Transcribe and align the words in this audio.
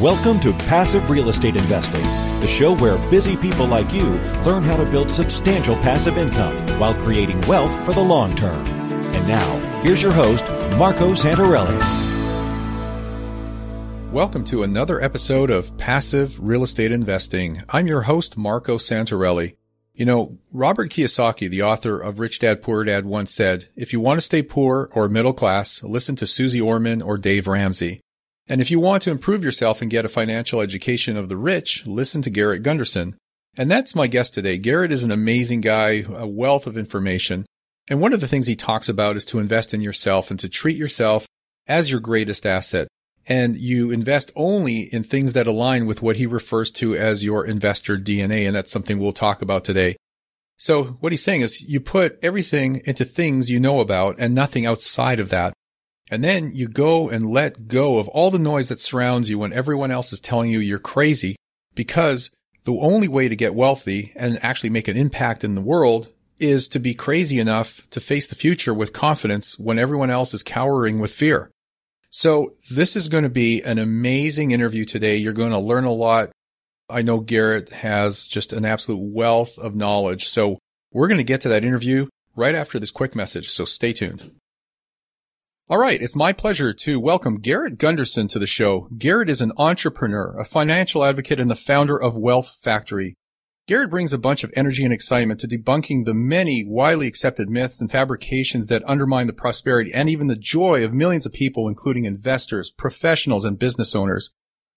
Welcome 0.00 0.40
to 0.40 0.54
Passive 0.54 1.10
Real 1.10 1.28
Estate 1.28 1.54
Investing, 1.54 2.00
the 2.40 2.46
show 2.46 2.74
where 2.76 2.96
busy 3.10 3.36
people 3.36 3.66
like 3.66 3.92
you 3.92 4.06
learn 4.42 4.62
how 4.62 4.74
to 4.78 4.90
build 4.90 5.10
substantial 5.10 5.74
passive 5.74 6.16
income 6.16 6.56
while 6.80 6.94
creating 6.94 7.38
wealth 7.42 7.70
for 7.84 7.92
the 7.92 8.00
long 8.00 8.34
term. 8.34 8.64
And 8.66 9.28
now, 9.28 9.58
here's 9.82 10.00
your 10.00 10.12
host, 10.12 10.46
Marco 10.78 11.12
Santarelli. 11.12 11.78
Welcome 14.10 14.46
to 14.46 14.62
another 14.62 14.98
episode 14.98 15.50
of 15.50 15.76
Passive 15.76 16.40
Real 16.40 16.62
Estate 16.62 16.90
Investing. 16.90 17.60
I'm 17.68 17.86
your 17.86 18.02
host, 18.02 18.38
Marco 18.38 18.78
Santarelli. 18.78 19.56
You 19.92 20.06
know, 20.06 20.38
Robert 20.54 20.88
Kiyosaki, 20.88 21.50
the 21.50 21.62
author 21.62 22.00
of 22.00 22.18
Rich 22.18 22.38
Dad 22.38 22.62
Poor 22.62 22.82
Dad 22.82 23.04
once 23.04 23.30
said, 23.30 23.68
if 23.76 23.92
you 23.92 24.00
want 24.00 24.16
to 24.16 24.22
stay 24.22 24.40
poor 24.40 24.88
or 24.92 25.10
middle 25.10 25.34
class, 25.34 25.82
listen 25.82 26.16
to 26.16 26.26
Susie 26.26 26.62
Orman 26.62 27.02
or 27.02 27.18
Dave 27.18 27.46
Ramsey. 27.46 28.00
And 28.48 28.60
if 28.60 28.70
you 28.70 28.80
want 28.80 29.02
to 29.04 29.10
improve 29.10 29.44
yourself 29.44 29.80
and 29.80 29.90
get 29.90 30.04
a 30.04 30.08
financial 30.08 30.60
education 30.60 31.16
of 31.16 31.28
the 31.28 31.36
rich, 31.36 31.86
listen 31.86 32.22
to 32.22 32.30
Garrett 32.30 32.62
Gunderson. 32.62 33.16
And 33.56 33.70
that's 33.70 33.94
my 33.94 34.06
guest 34.06 34.34
today. 34.34 34.58
Garrett 34.58 34.92
is 34.92 35.04
an 35.04 35.10
amazing 35.10 35.60
guy, 35.60 36.04
a 36.08 36.26
wealth 36.26 36.66
of 36.66 36.76
information. 36.76 37.46
And 37.88 38.00
one 38.00 38.12
of 38.12 38.20
the 38.20 38.28
things 38.28 38.46
he 38.46 38.56
talks 38.56 38.88
about 38.88 39.16
is 39.16 39.24
to 39.26 39.38
invest 39.38 39.74
in 39.74 39.80
yourself 39.80 40.30
and 40.30 40.40
to 40.40 40.48
treat 40.48 40.76
yourself 40.76 41.26
as 41.66 41.90
your 41.90 42.00
greatest 42.00 42.46
asset. 42.46 42.88
And 43.26 43.56
you 43.56 43.90
invest 43.90 44.32
only 44.34 44.82
in 44.92 45.04
things 45.04 45.32
that 45.34 45.46
align 45.46 45.86
with 45.86 46.02
what 46.02 46.16
he 46.16 46.26
refers 46.26 46.70
to 46.72 46.96
as 46.96 47.22
your 47.22 47.46
investor 47.46 47.96
DNA. 47.96 48.46
And 48.46 48.56
that's 48.56 48.72
something 48.72 48.98
we'll 48.98 49.12
talk 49.12 49.42
about 49.42 49.64
today. 49.64 49.96
So 50.56 50.84
what 50.84 51.12
he's 51.12 51.22
saying 51.22 51.42
is 51.42 51.60
you 51.60 51.80
put 51.80 52.18
everything 52.22 52.82
into 52.84 53.04
things 53.04 53.50
you 53.50 53.60
know 53.60 53.80
about 53.80 54.16
and 54.18 54.34
nothing 54.34 54.66
outside 54.66 55.20
of 55.20 55.28
that. 55.30 55.52
And 56.12 56.22
then 56.22 56.54
you 56.54 56.68
go 56.68 57.08
and 57.08 57.30
let 57.30 57.68
go 57.68 57.98
of 57.98 58.06
all 58.08 58.30
the 58.30 58.38
noise 58.38 58.68
that 58.68 58.80
surrounds 58.80 59.30
you 59.30 59.38
when 59.38 59.54
everyone 59.54 59.90
else 59.90 60.12
is 60.12 60.20
telling 60.20 60.50
you 60.50 60.58
you're 60.58 60.78
crazy 60.78 61.36
because 61.74 62.30
the 62.64 62.74
only 62.74 63.08
way 63.08 63.30
to 63.30 63.34
get 63.34 63.54
wealthy 63.54 64.12
and 64.14 64.38
actually 64.44 64.68
make 64.68 64.88
an 64.88 64.96
impact 64.98 65.42
in 65.42 65.54
the 65.54 65.62
world 65.62 66.10
is 66.38 66.68
to 66.68 66.78
be 66.78 66.92
crazy 66.92 67.40
enough 67.40 67.88
to 67.88 67.98
face 67.98 68.26
the 68.26 68.34
future 68.34 68.74
with 68.74 68.92
confidence 68.92 69.58
when 69.58 69.78
everyone 69.78 70.10
else 70.10 70.34
is 70.34 70.42
cowering 70.42 70.98
with 70.98 71.14
fear. 71.14 71.50
So 72.10 72.52
this 72.70 72.94
is 72.94 73.08
going 73.08 73.24
to 73.24 73.30
be 73.30 73.62
an 73.62 73.78
amazing 73.78 74.50
interview 74.50 74.84
today. 74.84 75.16
You're 75.16 75.32
going 75.32 75.52
to 75.52 75.58
learn 75.58 75.84
a 75.84 75.92
lot. 75.92 76.28
I 76.90 77.00
know 77.00 77.20
Garrett 77.20 77.70
has 77.70 78.28
just 78.28 78.52
an 78.52 78.66
absolute 78.66 79.00
wealth 79.00 79.56
of 79.58 79.74
knowledge. 79.74 80.28
So 80.28 80.58
we're 80.92 81.08
going 81.08 81.16
to 81.16 81.24
get 81.24 81.40
to 81.40 81.48
that 81.48 81.64
interview 81.64 82.08
right 82.36 82.54
after 82.54 82.78
this 82.78 82.90
quick 82.90 83.16
message. 83.16 83.48
So 83.48 83.64
stay 83.64 83.94
tuned. 83.94 84.32
All 85.72 85.78
right. 85.78 86.02
It's 86.02 86.14
my 86.14 86.34
pleasure 86.34 86.74
to 86.74 87.00
welcome 87.00 87.40
Garrett 87.40 87.78
Gunderson 87.78 88.28
to 88.28 88.38
the 88.38 88.46
show. 88.46 88.90
Garrett 88.98 89.30
is 89.30 89.40
an 89.40 89.52
entrepreneur, 89.56 90.38
a 90.38 90.44
financial 90.44 91.02
advocate, 91.02 91.40
and 91.40 91.50
the 91.50 91.56
founder 91.56 91.96
of 91.96 92.14
Wealth 92.14 92.58
Factory. 92.60 93.14
Garrett 93.66 93.88
brings 93.88 94.12
a 94.12 94.18
bunch 94.18 94.44
of 94.44 94.52
energy 94.54 94.84
and 94.84 94.92
excitement 94.92 95.40
to 95.40 95.48
debunking 95.48 96.04
the 96.04 96.12
many 96.12 96.62
widely 96.62 97.06
accepted 97.06 97.48
myths 97.48 97.80
and 97.80 97.90
fabrications 97.90 98.66
that 98.66 98.86
undermine 98.86 99.26
the 99.26 99.32
prosperity 99.32 99.90
and 99.94 100.10
even 100.10 100.26
the 100.26 100.36
joy 100.36 100.84
of 100.84 100.92
millions 100.92 101.24
of 101.24 101.32
people, 101.32 101.68
including 101.68 102.04
investors, 102.04 102.70
professionals, 102.70 103.46
and 103.46 103.58
business 103.58 103.94
owners. 103.94 104.34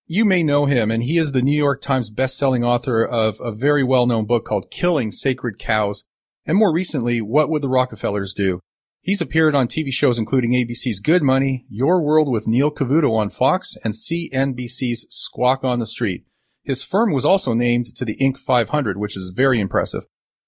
You 0.07 0.23
may 0.23 0.43
know 0.43 0.66
him, 0.66 0.91
and 0.91 1.03
he 1.03 1.17
is 1.17 1.33
the 1.33 1.41
New 1.41 1.57
York 1.57 1.81
Times 1.81 2.09
bestselling 2.09 2.66
author 2.66 3.03
of 3.03 3.41
a 3.41 3.51
very 3.51 3.83
well-known 3.83 4.27
book 4.27 4.45
called 4.45 4.71
Killing 4.71 5.11
Sacred 5.11 5.59
Cows, 5.59 6.05
and 6.45 6.57
more 6.57 6.71
recently, 6.71 7.19
What 7.19 7.49
Would 7.49 7.63
the 7.63 7.67
Rockefellers 7.67 8.33
Do? 8.33 8.61
He's 9.05 9.21
appeared 9.21 9.53
on 9.53 9.67
TV 9.67 9.93
shows 9.93 10.17
including 10.17 10.53
ABC's 10.53 10.99
Good 10.99 11.21
Money, 11.21 11.67
Your 11.69 12.01
World 12.01 12.27
with 12.27 12.47
Neil 12.47 12.71
Cavuto 12.71 13.11
on 13.11 13.29
Fox, 13.29 13.77
and 13.83 13.93
CNBC's 13.93 15.05
Squawk 15.11 15.63
on 15.63 15.77
the 15.77 15.85
Street. 15.85 16.25
His 16.63 16.81
firm 16.81 17.13
was 17.13 17.23
also 17.23 17.53
named 17.53 17.95
to 17.97 18.03
the 18.03 18.17
Inc. 18.19 18.39
500, 18.39 18.97
which 18.97 19.15
is 19.15 19.29
very 19.29 19.59
impressive. 19.59 20.05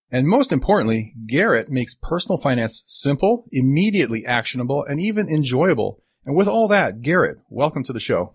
And 0.09 0.27
most 0.27 0.51
importantly, 0.51 1.13
Garrett 1.27 1.69
makes 1.69 1.93
personal 1.93 2.39
finance 2.39 2.81
simple, 2.87 3.45
immediately 3.51 4.25
actionable, 4.25 4.83
and 4.83 4.99
even 4.99 5.29
enjoyable. 5.29 6.01
And 6.25 6.35
with 6.35 6.47
all 6.47 6.67
that, 6.69 7.03
Garrett, 7.03 7.37
welcome 7.51 7.83
to 7.83 7.93
the 7.93 7.99
show. 7.99 8.33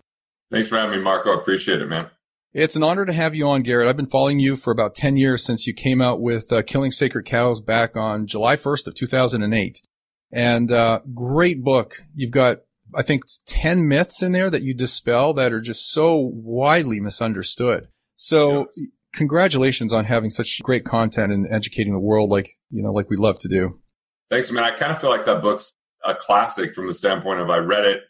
Thanks 0.49 0.69
for 0.69 0.77
having 0.77 0.99
me, 0.99 1.03
Marco. 1.03 1.31
I 1.31 1.41
appreciate 1.41 1.81
it, 1.81 1.87
man. 1.87 2.11
It's 2.53 2.77
an 2.77 2.83
honor 2.83 3.03
to 3.03 3.11
have 3.11 3.35
you 3.35 3.45
on, 3.45 3.61
Garrett. 3.61 3.89
I've 3.89 3.97
been 3.97 4.07
following 4.07 4.39
you 4.39 4.55
for 4.55 4.71
about 4.71 4.95
10 4.95 5.17
years 5.17 5.43
since 5.43 5.67
you 5.67 5.73
came 5.73 6.01
out 6.01 6.21
with 6.21 6.49
uh, 6.49 6.61
Killing 6.61 6.91
Sacred 6.91 7.25
Cows 7.25 7.59
back 7.59 7.97
on 7.97 8.25
July 8.25 8.55
1st 8.55 8.87
of 8.87 8.95
2008 8.95 9.81
and 10.33 10.71
uh, 10.71 10.99
great 11.13 11.63
book. 11.63 11.97
You've 12.15 12.31
got 12.31 12.59
I 12.95 13.01
think 13.01 13.23
10 13.47 13.87
myths 13.87 14.21
in 14.21 14.31
there 14.31 14.49
that 14.49 14.61
you 14.61 14.73
dispel 14.73 15.33
that 15.33 15.51
are 15.51 15.61
just 15.61 15.91
so 15.91 16.15
widely 16.17 16.99
misunderstood. 16.99 17.87
So 18.15 18.67
yes. 18.75 18.87
congratulations 19.13 19.93
on 19.93 20.05
having 20.05 20.29
such 20.29 20.61
great 20.61 20.85
content 20.85 21.31
and 21.31 21.47
educating 21.49 21.93
the 21.93 21.99
world 21.99 22.29
like, 22.29 22.57
you 22.69 22.83
know, 22.83 22.91
like 22.91 23.09
we 23.09 23.15
love 23.15 23.39
to 23.39 23.47
do. 23.47 23.79
Thanks, 24.29 24.51
man. 24.51 24.63
I 24.63 24.71
kind 24.71 24.91
of 24.91 25.01
feel 25.01 25.09
like 25.09 25.25
that 25.25 25.41
book's 25.41 25.73
a 26.05 26.15
classic 26.15 26.73
from 26.73 26.87
the 26.87 26.93
standpoint 26.93 27.39
of 27.39 27.49
I 27.49 27.57
read 27.57 27.85
it. 27.85 28.01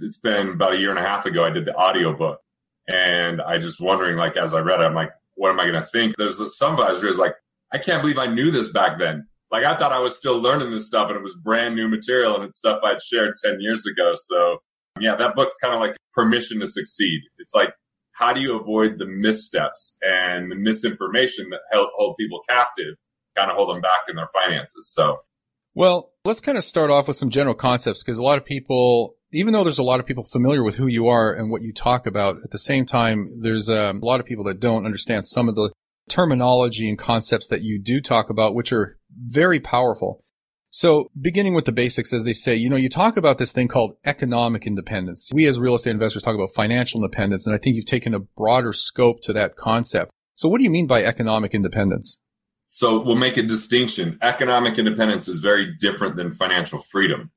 It's 0.00 0.18
been 0.18 0.48
about 0.48 0.74
a 0.74 0.78
year 0.78 0.90
and 0.90 0.98
a 0.98 1.02
half 1.02 1.26
ago. 1.26 1.44
I 1.44 1.50
did 1.50 1.64
the 1.64 1.74
audio 1.74 2.16
book 2.16 2.40
and 2.86 3.40
I 3.42 3.58
just 3.58 3.80
wondering, 3.80 4.16
like, 4.16 4.36
as 4.36 4.54
I 4.54 4.60
read 4.60 4.80
it, 4.80 4.84
I'm 4.84 4.94
like, 4.94 5.10
what 5.34 5.50
am 5.50 5.60
I 5.60 5.64
going 5.64 5.74
to 5.74 5.82
think? 5.82 6.14
There's 6.16 6.56
some 6.56 6.74
of 6.74 6.80
us 6.80 7.02
like, 7.18 7.34
I 7.72 7.78
can't 7.78 8.02
believe 8.02 8.18
I 8.18 8.26
knew 8.26 8.50
this 8.50 8.70
back 8.70 8.98
then. 8.98 9.26
Like 9.50 9.64
I 9.64 9.76
thought 9.76 9.92
I 9.92 9.98
was 9.98 10.16
still 10.16 10.38
learning 10.38 10.70
this 10.70 10.86
stuff 10.86 11.08
and 11.08 11.16
it 11.16 11.22
was 11.22 11.36
brand 11.36 11.74
new 11.74 11.88
material 11.88 12.34
and 12.34 12.44
it's 12.44 12.58
stuff 12.58 12.80
I'd 12.84 13.02
shared 13.02 13.34
10 13.42 13.60
years 13.60 13.86
ago. 13.86 14.12
So 14.16 14.58
yeah, 15.00 15.16
that 15.16 15.34
book's 15.34 15.56
kind 15.56 15.74
of 15.74 15.80
like 15.80 15.96
permission 16.12 16.60
to 16.60 16.68
succeed. 16.68 17.20
It's 17.38 17.54
like, 17.54 17.72
how 18.12 18.32
do 18.32 18.40
you 18.40 18.58
avoid 18.58 18.98
the 18.98 19.06
missteps 19.06 19.96
and 20.02 20.50
the 20.50 20.56
misinformation 20.56 21.50
that 21.50 21.60
help 21.72 21.90
hold 21.96 22.16
people 22.18 22.40
captive, 22.48 22.96
kind 23.36 23.50
of 23.50 23.56
hold 23.56 23.70
them 23.70 23.80
back 23.80 24.08
in 24.08 24.16
their 24.16 24.28
finances? 24.32 24.92
So. 24.92 25.18
Well, 25.74 26.10
let's 26.24 26.40
kind 26.40 26.58
of 26.58 26.64
start 26.64 26.90
off 26.90 27.06
with 27.06 27.16
some 27.16 27.30
general 27.30 27.54
concepts 27.54 28.02
because 28.02 28.18
a 28.18 28.22
lot 28.22 28.36
of 28.36 28.44
people, 28.44 29.14
even 29.32 29.52
though 29.52 29.62
there's 29.62 29.78
a 29.78 29.84
lot 29.84 30.00
of 30.00 30.06
people 30.06 30.24
familiar 30.24 30.64
with 30.64 30.74
who 30.74 30.88
you 30.88 31.06
are 31.06 31.32
and 31.32 31.50
what 31.50 31.62
you 31.62 31.72
talk 31.72 32.06
about, 32.06 32.38
at 32.42 32.50
the 32.50 32.58
same 32.58 32.84
time, 32.84 33.28
there's 33.40 33.70
um, 33.70 34.00
a 34.02 34.04
lot 34.04 34.18
of 34.18 34.26
people 34.26 34.44
that 34.44 34.58
don't 34.58 34.84
understand 34.84 35.26
some 35.26 35.48
of 35.48 35.54
the 35.54 35.70
terminology 36.08 36.88
and 36.88 36.98
concepts 36.98 37.46
that 37.46 37.62
you 37.62 37.80
do 37.80 38.00
talk 38.00 38.30
about, 38.30 38.54
which 38.54 38.72
are 38.72 38.97
very 39.18 39.60
powerful. 39.60 40.24
So 40.70 41.10
beginning 41.18 41.54
with 41.54 41.64
the 41.64 41.72
basics, 41.72 42.12
as 42.12 42.24
they 42.24 42.34
say, 42.34 42.54
you 42.54 42.68
know, 42.68 42.76
you 42.76 42.90
talk 42.90 43.16
about 43.16 43.38
this 43.38 43.52
thing 43.52 43.68
called 43.68 43.94
economic 44.04 44.66
independence. 44.66 45.30
We 45.32 45.46
as 45.46 45.58
real 45.58 45.74
estate 45.74 45.92
investors 45.92 46.22
talk 46.22 46.34
about 46.34 46.54
financial 46.54 47.02
independence, 47.02 47.46
and 47.46 47.54
I 47.54 47.58
think 47.58 47.76
you've 47.76 47.86
taken 47.86 48.14
a 48.14 48.20
broader 48.20 48.72
scope 48.72 49.22
to 49.22 49.32
that 49.32 49.56
concept. 49.56 50.12
So 50.34 50.48
what 50.48 50.58
do 50.58 50.64
you 50.64 50.70
mean 50.70 50.86
by 50.86 51.04
economic 51.04 51.54
independence? 51.54 52.20
So 52.70 53.00
we'll 53.00 53.16
make 53.16 53.38
a 53.38 53.42
distinction. 53.42 54.18
Economic 54.20 54.78
independence 54.78 55.26
is 55.26 55.38
very 55.38 55.74
different 55.80 56.16
than 56.16 56.32
financial 56.32 56.80
freedom. 56.80 57.30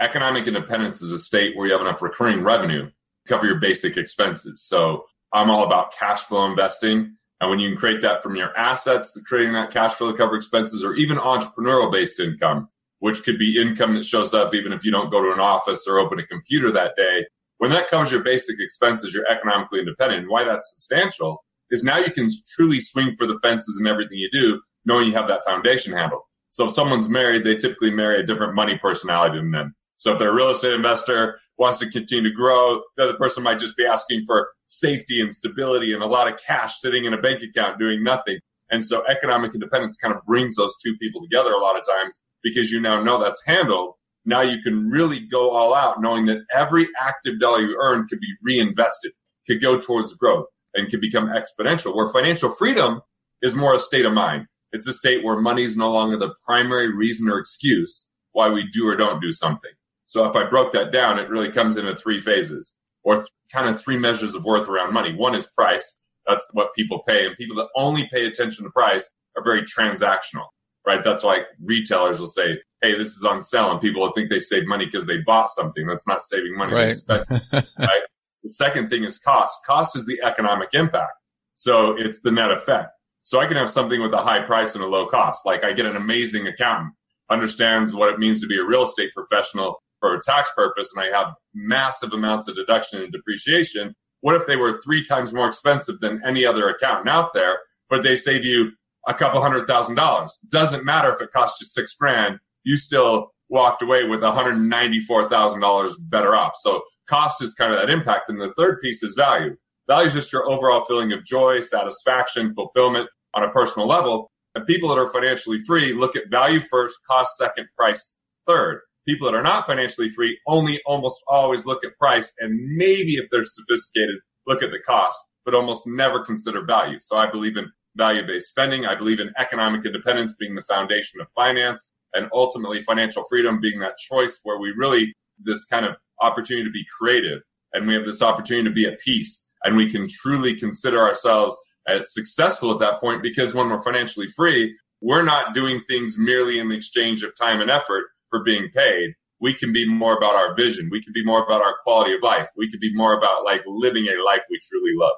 Economic 0.00 0.48
independence 0.48 1.00
is 1.00 1.12
a 1.12 1.20
state 1.20 1.56
where 1.56 1.66
you 1.68 1.72
have 1.72 1.80
enough 1.80 2.02
recurring 2.02 2.42
revenue 2.42 2.86
to 2.86 2.92
cover 3.28 3.46
your 3.46 3.60
basic 3.60 3.96
expenses. 3.96 4.60
So 4.60 5.04
I'm 5.32 5.50
all 5.50 5.64
about 5.64 5.92
cash 5.92 6.22
flow 6.22 6.44
investing 6.46 7.16
and 7.42 7.50
when 7.50 7.58
you 7.58 7.70
can 7.70 7.76
create 7.76 8.00
that 8.02 8.22
from 8.22 8.36
your 8.36 8.56
assets, 8.56 9.20
creating 9.26 9.54
that 9.54 9.72
cash 9.72 9.94
flow 9.94 10.12
to 10.12 10.16
cover 10.16 10.36
expenses, 10.36 10.84
or 10.84 10.94
even 10.94 11.16
entrepreneurial 11.18 11.90
based 11.90 12.20
income, 12.20 12.68
which 13.00 13.24
could 13.24 13.36
be 13.36 13.60
income 13.60 13.96
that 13.96 14.04
shows 14.04 14.32
up 14.32 14.54
even 14.54 14.72
if 14.72 14.84
you 14.84 14.92
don't 14.92 15.10
go 15.10 15.20
to 15.20 15.32
an 15.32 15.40
office 15.40 15.84
or 15.88 15.98
open 15.98 16.20
a 16.20 16.26
computer 16.26 16.70
that 16.70 16.92
day. 16.96 17.26
When 17.58 17.72
that 17.72 17.88
covers 17.88 18.12
your 18.12 18.22
basic 18.22 18.60
expenses, 18.60 19.12
you're 19.12 19.28
economically 19.28 19.80
independent. 19.80 20.20
And 20.20 20.30
why 20.30 20.44
that's 20.44 20.70
substantial 20.70 21.44
is 21.70 21.82
now 21.82 21.98
you 21.98 22.12
can 22.12 22.30
truly 22.54 22.78
swing 22.78 23.16
for 23.18 23.26
the 23.26 23.40
fences 23.40 23.76
in 23.80 23.88
everything 23.88 24.18
you 24.18 24.30
do, 24.30 24.62
knowing 24.84 25.08
you 25.08 25.14
have 25.14 25.26
that 25.26 25.44
foundation 25.44 25.94
handled. 25.94 26.22
So 26.50 26.66
if 26.66 26.70
someone's 26.70 27.08
married, 27.08 27.42
they 27.42 27.56
typically 27.56 27.90
marry 27.90 28.20
a 28.20 28.26
different 28.26 28.54
money 28.54 28.78
personality 28.78 29.38
than 29.38 29.50
them. 29.50 29.74
So 29.96 30.12
if 30.12 30.20
they're 30.20 30.30
a 30.30 30.34
real 30.34 30.50
estate 30.50 30.74
investor, 30.74 31.40
wants 31.62 31.78
to 31.78 31.88
continue 31.88 32.28
to 32.28 32.34
grow. 32.34 32.82
The 32.96 33.04
other 33.04 33.14
person 33.14 33.44
might 33.44 33.60
just 33.60 33.76
be 33.76 33.86
asking 33.86 34.24
for 34.26 34.48
safety 34.66 35.20
and 35.20 35.32
stability 35.32 35.94
and 35.94 36.02
a 36.02 36.06
lot 36.06 36.26
of 36.30 36.40
cash 36.44 36.80
sitting 36.80 37.04
in 37.04 37.14
a 37.14 37.22
bank 37.22 37.40
account 37.40 37.78
doing 37.78 38.02
nothing. 38.02 38.40
And 38.68 38.84
so 38.84 39.04
economic 39.06 39.54
independence 39.54 39.96
kind 39.96 40.12
of 40.12 40.24
brings 40.26 40.56
those 40.56 40.74
two 40.84 40.96
people 40.96 41.22
together 41.22 41.52
a 41.52 41.60
lot 41.60 41.78
of 41.78 41.84
times 41.86 42.20
because 42.42 42.72
you 42.72 42.80
now 42.80 43.00
know 43.00 43.22
that's 43.22 43.44
handled. 43.46 43.94
Now 44.24 44.40
you 44.40 44.60
can 44.60 44.90
really 44.90 45.20
go 45.20 45.52
all 45.52 45.72
out 45.72 46.02
knowing 46.02 46.26
that 46.26 46.42
every 46.52 46.88
active 47.00 47.38
dollar 47.38 47.60
you 47.60 47.76
earn 47.80 48.08
could 48.08 48.18
be 48.18 48.34
reinvested, 48.42 49.12
could 49.46 49.62
go 49.62 49.78
towards 49.78 50.14
growth 50.14 50.46
and 50.74 50.90
could 50.90 51.00
become 51.00 51.28
exponential. 51.28 51.94
Where 51.94 52.08
financial 52.08 52.50
freedom 52.50 53.02
is 53.40 53.54
more 53.54 53.74
a 53.74 53.78
state 53.78 54.04
of 54.04 54.12
mind. 54.12 54.46
It's 54.72 54.88
a 54.88 54.92
state 54.92 55.22
where 55.22 55.36
money 55.36 55.62
is 55.62 55.76
no 55.76 55.92
longer 55.92 56.16
the 56.16 56.34
primary 56.44 56.92
reason 56.92 57.28
or 57.30 57.38
excuse 57.38 58.08
why 58.32 58.48
we 58.48 58.68
do 58.72 58.88
or 58.88 58.96
don't 58.96 59.20
do 59.20 59.30
something. 59.30 59.70
So 60.12 60.26
if 60.26 60.36
I 60.36 60.44
broke 60.46 60.72
that 60.72 60.92
down, 60.92 61.18
it 61.18 61.30
really 61.30 61.50
comes 61.50 61.78
into 61.78 61.96
three 61.96 62.20
phases 62.20 62.74
or 63.02 63.14
th- 63.14 63.28
kind 63.50 63.74
of 63.74 63.80
three 63.80 63.98
measures 63.98 64.34
of 64.34 64.44
worth 64.44 64.68
around 64.68 64.92
money. 64.92 65.14
One 65.14 65.34
is 65.34 65.46
price. 65.46 65.98
That's 66.26 66.46
what 66.52 66.74
people 66.74 67.02
pay. 67.08 67.26
And 67.26 67.34
people 67.34 67.56
that 67.56 67.68
only 67.74 68.10
pay 68.12 68.26
attention 68.26 68.64
to 68.64 68.70
price 68.72 69.08
are 69.38 69.42
very 69.42 69.62
transactional, 69.62 70.48
right? 70.86 71.02
That's 71.02 71.22
why 71.22 71.44
retailers 71.64 72.20
will 72.20 72.28
say, 72.28 72.58
Hey, 72.82 72.94
this 72.94 73.16
is 73.16 73.24
on 73.24 73.42
sale. 73.42 73.70
And 73.70 73.80
people 73.80 74.02
will 74.02 74.12
think 74.12 74.28
they 74.28 74.38
save 74.38 74.66
money 74.66 74.84
because 74.84 75.06
they 75.06 75.16
bought 75.16 75.48
something. 75.48 75.86
That's 75.86 76.06
not 76.06 76.22
saving 76.22 76.58
money. 76.58 76.74
Right. 76.74 76.96
right? 77.08 78.02
The 78.42 78.50
second 78.50 78.90
thing 78.90 79.04
is 79.04 79.18
cost. 79.18 79.60
Cost 79.64 79.96
is 79.96 80.04
the 80.04 80.20
economic 80.22 80.74
impact. 80.74 81.12
So 81.54 81.96
it's 81.96 82.20
the 82.20 82.32
net 82.32 82.50
effect. 82.50 82.90
So 83.22 83.40
I 83.40 83.46
can 83.46 83.56
have 83.56 83.70
something 83.70 84.02
with 84.02 84.12
a 84.12 84.18
high 84.18 84.42
price 84.42 84.74
and 84.74 84.84
a 84.84 84.88
low 84.88 85.06
cost. 85.06 85.46
Like 85.46 85.64
I 85.64 85.72
get 85.72 85.86
an 85.86 85.96
amazing 85.96 86.48
accountant, 86.48 86.92
understands 87.30 87.94
what 87.94 88.12
it 88.12 88.18
means 88.18 88.42
to 88.42 88.46
be 88.46 88.58
a 88.58 88.64
real 88.64 88.84
estate 88.84 89.14
professional 89.16 89.78
for 90.02 90.14
a 90.14 90.20
tax 90.20 90.50
purpose, 90.54 90.92
and 90.92 91.02
I 91.02 91.16
have 91.16 91.34
massive 91.54 92.12
amounts 92.12 92.48
of 92.48 92.56
deduction 92.56 93.00
and 93.00 93.12
depreciation. 93.12 93.94
What 94.20 94.34
if 94.34 94.46
they 94.48 94.56
were 94.56 94.80
three 94.80 95.04
times 95.04 95.32
more 95.32 95.46
expensive 95.46 96.00
than 96.00 96.20
any 96.26 96.44
other 96.44 96.68
accountant 96.68 97.08
out 97.08 97.32
there, 97.32 97.58
but 97.88 98.02
they 98.02 98.16
save 98.16 98.44
you 98.44 98.72
a 99.06 99.14
couple 99.14 99.40
hundred 99.40 99.68
thousand 99.68 99.94
dollars? 99.94 100.40
Doesn't 100.48 100.84
matter 100.84 101.14
if 101.14 101.22
it 101.22 101.30
costs 101.30 101.60
you 101.60 101.66
six 101.68 101.94
grand, 101.94 102.40
you 102.64 102.76
still 102.76 103.32
walked 103.48 103.82
away 103.82 104.04
with 104.04 104.20
$194,000 104.20 105.92
better 106.00 106.34
off. 106.34 106.56
So 106.56 106.82
cost 107.06 107.40
is 107.42 107.54
kind 107.54 107.72
of 107.72 107.78
that 107.78 107.90
impact. 107.90 108.28
And 108.28 108.40
the 108.40 108.52
third 108.54 108.80
piece 108.80 109.04
is 109.04 109.14
value. 109.14 109.56
Value 109.86 110.08
is 110.08 110.14
just 110.14 110.32
your 110.32 110.50
overall 110.50 110.84
feeling 110.84 111.12
of 111.12 111.24
joy, 111.24 111.60
satisfaction, 111.60 112.54
fulfillment 112.54 113.08
on 113.34 113.44
a 113.44 113.50
personal 113.50 113.86
level. 113.86 114.30
And 114.54 114.66
people 114.66 114.88
that 114.88 114.98
are 114.98 115.08
financially 115.08 115.62
free 115.64 115.94
look 115.94 116.16
at 116.16 116.30
value 116.30 116.60
first, 116.60 116.98
cost 117.08 117.36
second, 117.36 117.68
price 117.76 118.16
third. 118.46 118.80
People 119.06 119.30
that 119.30 119.36
are 119.36 119.42
not 119.42 119.66
financially 119.66 120.10
free 120.10 120.38
only 120.46 120.80
almost 120.86 121.22
always 121.26 121.66
look 121.66 121.84
at 121.84 121.98
price 121.98 122.32
and 122.38 122.58
maybe 122.76 123.14
if 123.14 123.26
they're 123.30 123.44
sophisticated, 123.44 124.16
look 124.46 124.62
at 124.62 124.70
the 124.70 124.78
cost, 124.78 125.18
but 125.44 125.54
almost 125.54 125.86
never 125.86 126.24
consider 126.24 126.64
value. 126.64 126.98
So 127.00 127.16
I 127.16 127.30
believe 127.30 127.56
in 127.56 127.70
value 127.96 128.26
based 128.26 128.48
spending. 128.48 128.86
I 128.86 128.94
believe 128.94 129.20
in 129.20 129.32
economic 129.38 129.84
independence 129.84 130.34
being 130.38 130.54
the 130.54 130.62
foundation 130.62 131.20
of 131.20 131.26
finance 131.34 131.86
and 132.14 132.28
ultimately 132.32 132.82
financial 132.82 133.24
freedom 133.28 133.60
being 133.60 133.80
that 133.80 133.98
choice 133.98 134.40
where 134.42 134.58
we 134.58 134.72
really 134.76 135.14
this 135.38 135.64
kind 135.64 135.84
of 135.84 135.96
opportunity 136.20 136.64
to 136.64 136.70
be 136.70 136.84
creative 136.98 137.40
and 137.72 137.86
we 137.86 137.94
have 137.94 138.04
this 138.04 138.22
opportunity 138.22 138.68
to 138.68 138.74
be 138.74 138.86
at 138.86 139.00
peace 139.00 139.44
and 139.64 139.76
we 139.76 139.90
can 139.90 140.06
truly 140.08 140.54
consider 140.54 141.00
ourselves 141.00 141.58
as 141.88 142.12
successful 142.12 142.70
at 142.70 142.78
that 142.78 143.00
point 143.00 143.22
because 143.22 143.54
when 143.54 143.68
we're 143.68 143.82
financially 143.82 144.28
free 144.28 144.74
we're 145.00 145.24
not 145.24 145.52
doing 145.52 145.80
things 145.88 146.16
merely 146.16 146.60
in 146.60 146.68
the 146.68 146.76
exchange 146.76 147.22
of 147.22 147.34
time 147.34 147.60
and 147.60 147.70
effort 147.70 148.04
for 148.32 148.42
being 148.42 148.68
paid 148.74 149.10
we 149.40 149.54
can 149.54 149.72
be 149.72 149.86
more 149.88 150.16
about 150.16 150.34
our 150.34 150.54
vision 150.56 150.88
we 150.90 151.02
can 151.02 151.12
be 151.12 151.24
more 151.24 151.44
about 151.44 151.62
our 151.62 151.74
quality 151.84 152.14
of 152.14 152.22
life 152.22 152.48
we 152.56 152.68
can 152.70 152.80
be 152.80 152.92
more 152.94 153.16
about 153.16 153.44
like 153.44 153.62
living 153.66 154.06
a 154.06 154.16
life 154.24 154.40
we 154.50 154.58
truly 154.68 154.92
love 154.96 155.14